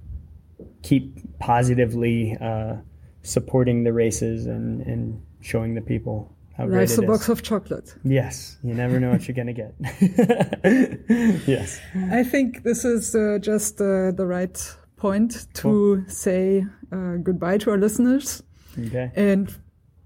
keep 0.83 1.39
positively 1.39 2.35
uh, 2.41 2.75
supporting 3.23 3.85
the 3.85 3.93
races 3.93 4.47
and, 4.47 4.81
and 4.81 5.23
showing 5.41 5.75
the 5.75 5.81
people 5.81 6.35
how 6.57 6.65
great 6.65 6.79
Life's 6.79 6.97
it 6.97 7.03
a 7.03 7.07
box 7.07 7.29
of 7.29 7.43
chocolate. 7.43 7.95
Yes, 8.03 8.57
you 8.63 8.73
never 8.73 8.99
know 8.99 9.11
what 9.11 9.27
you're 9.27 9.35
gonna 9.35 9.51
get. 9.51 9.75
yes. 11.47 11.81
I 12.11 12.23
think 12.23 12.63
this 12.63 12.85
is 12.85 13.13
uh, 13.13 13.39
just 13.41 13.81
uh, 13.81 14.11
the 14.11 14.25
right 14.25 14.57
point 15.05 15.47
to 15.53 16.03
say 16.07 16.65
uh, 16.91 17.15
goodbye 17.17 17.57
to 17.59 17.71
our 17.71 17.77
listeners. 17.77 18.41
Okay. 18.77 19.11
And 19.15 19.55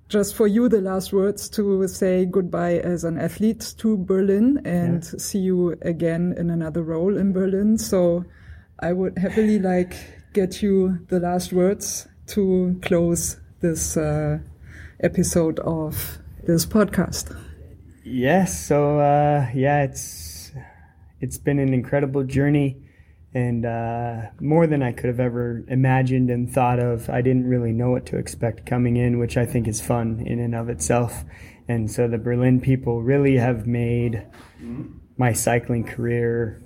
just 0.10 0.36
for 0.36 0.48
you, 0.48 0.68
the 0.68 0.82
last 0.82 1.14
words 1.14 1.50
to 1.50 1.88
say 1.88 2.26
goodbye 2.26 2.80
as 2.80 3.04
an 3.04 3.18
athlete 3.18 3.76
to 3.78 3.98
Berlin 3.98 4.62
and 4.66 5.06
see 5.06 5.40
you 5.40 5.76
again 5.84 6.34
in 6.38 6.50
another 6.50 6.84
role 6.84 7.16
in 7.16 7.32
Berlin. 7.32 7.78
So 7.78 8.26
I 8.80 8.94
would 8.94 9.18
happily 9.18 9.60
like 9.60 9.94
get 10.34 10.62
you 10.62 11.00
the 11.08 11.20
last 11.20 11.54
words 11.54 12.08
to 12.34 12.80
close 12.82 13.38
this 13.62 13.98
uh, 13.98 14.40
episode 15.00 15.60
of 15.60 16.20
this 16.48 16.66
podcast. 16.66 17.36
Yes. 18.04 18.60
So 18.68 19.00
uh, 19.00 19.48
yeah, 19.54 19.84
it's 19.84 20.52
it's 21.22 21.38
been 21.38 21.60
an 21.60 21.74
incredible 21.74 22.24
journey, 22.24 22.78
and 23.34 23.66
uh, 23.66 24.22
more 24.42 24.66
than 24.66 24.82
I 24.82 24.92
could 24.92 25.06
have 25.06 25.20
ever 25.20 25.64
imagined 25.68 26.30
and 26.30 26.52
thought 26.52 26.80
of. 26.80 27.10
I 27.10 27.22
didn't 27.22 27.48
really 27.48 27.72
know 27.72 27.92
what 27.92 28.08
to 28.08 28.18
expect 28.18 28.66
coming 28.66 28.98
in, 28.98 29.20
which 29.20 29.38
I 29.38 29.46
think 29.46 29.68
is 29.68 29.82
fun 29.82 30.24
in 30.26 30.40
and 30.40 30.56
of 30.56 30.70
itself. 30.70 31.24
And 31.68 31.90
so 31.92 32.08
the 32.08 32.18
Berlin 32.18 32.60
people 32.60 33.04
really 33.04 33.38
have 33.38 33.68
made 33.68 34.26
my 35.18 35.34
cycling 35.34 35.84
career 35.84 36.62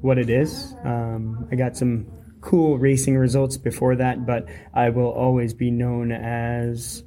what 0.00 0.18
it 0.18 0.30
is. 0.30 0.74
Um, 0.84 1.48
I 1.50 1.56
got 1.56 1.76
some 1.76 2.06
cool 2.40 2.78
racing 2.78 3.16
results 3.16 3.56
before 3.56 3.96
that, 3.96 4.24
but 4.24 4.46
I 4.72 4.90
will 4.90 5.10
always 5.10 5.54
be 5.54 5.72
known 5.72 6.12
as 6.12 7.02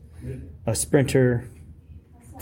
a 0.65 0.75
sprinter 0.75 1.49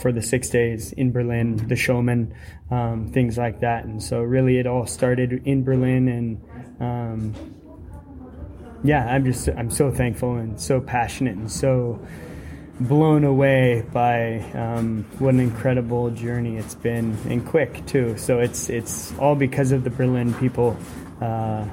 for 0.00 0.12
the 0.12 0.22
six 0.22 0.48
days 0.48 0.92
in 0.92 1.12
Berlin, 1.12 1.56
the 1.68 1.76
showman, 1.76 2.34
um, 2.70 3.08
things 3.08 3.36
like 3.36 3.60
that. 3.60 3.84
And 3.84 4.02
so, 4.02 4.20
really, 4.20 4.58
it 4.58 4.66
all 4.66 4.86
started 4.86 5.42
in 5.44 5.62
Berlin, 5.64 6.08
and 6.08 6.80
um, 6.80 7.34
yeah, 8.82 9.06
I'm 9.06 9.24
just 9.24 9.48
I'm 9.48 9.70
so 9.70 9.90
thankful 9.90 10.36
and 10.36 10.60
so 10.60 10.80
passionate 10.80 11.36
and 11.36 11.50
so 11.50 12.00
blown 12.80 13.24
away 13.24 13.84
by 13.92 14.38
um, 14.54 15.04
what 15.18 15.34
an 15.34 15.40
incredible 15.40 16.10
journey 16.10 16.56
it's 16.56 16.74
been 16.74 17.16
and 17.28 17.46
quick 17.46 17.84
too. 17.86 18.16
So 18.16 18.40
it's 18.40 18.70
it's 18.70 19.16
all 19.18 19.34
because 19.34 19.72
of 19.72 19.84
the 19.84 19.90
Berlin 19.90 20.32
people 20.34 20.76
uh, 21.20 21.66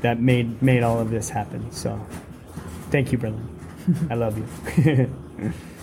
that 0.00 0.20
made 0.20 0.60
made 0.62 0.82
all 0.82 0.98
of 0.98 1.10
this 1.10 1.28
happen. 1.28 1.70
So 1.70 2.04
thank 2.90 3.12
you, 3.12 3.18
Berlin. 3.18 3.48
I 4.10 4.14
love 4.14 4.36
you. 4.38 5.52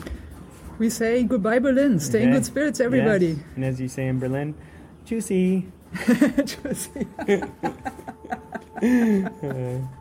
We 0.82 0.90
say 0.90 1.22
goodbye, 1.22 1.60
Berlin. 1.60 2.00
Stay 2.00 2.24
in 2.24 2.32
good 2.32 2.44
spirits, 2.44 2.80
everybody. 2.80 3.38
Yes. 3.38 3.38
And 3.56 3.66
as 3.66 3.80
you 3.80 3.88
say 3.88 4.08
in 4.08 4.18
Berlin, 4.18 4.56
juicy. 5.06 5.68
Tschüssi. 5.94 7.06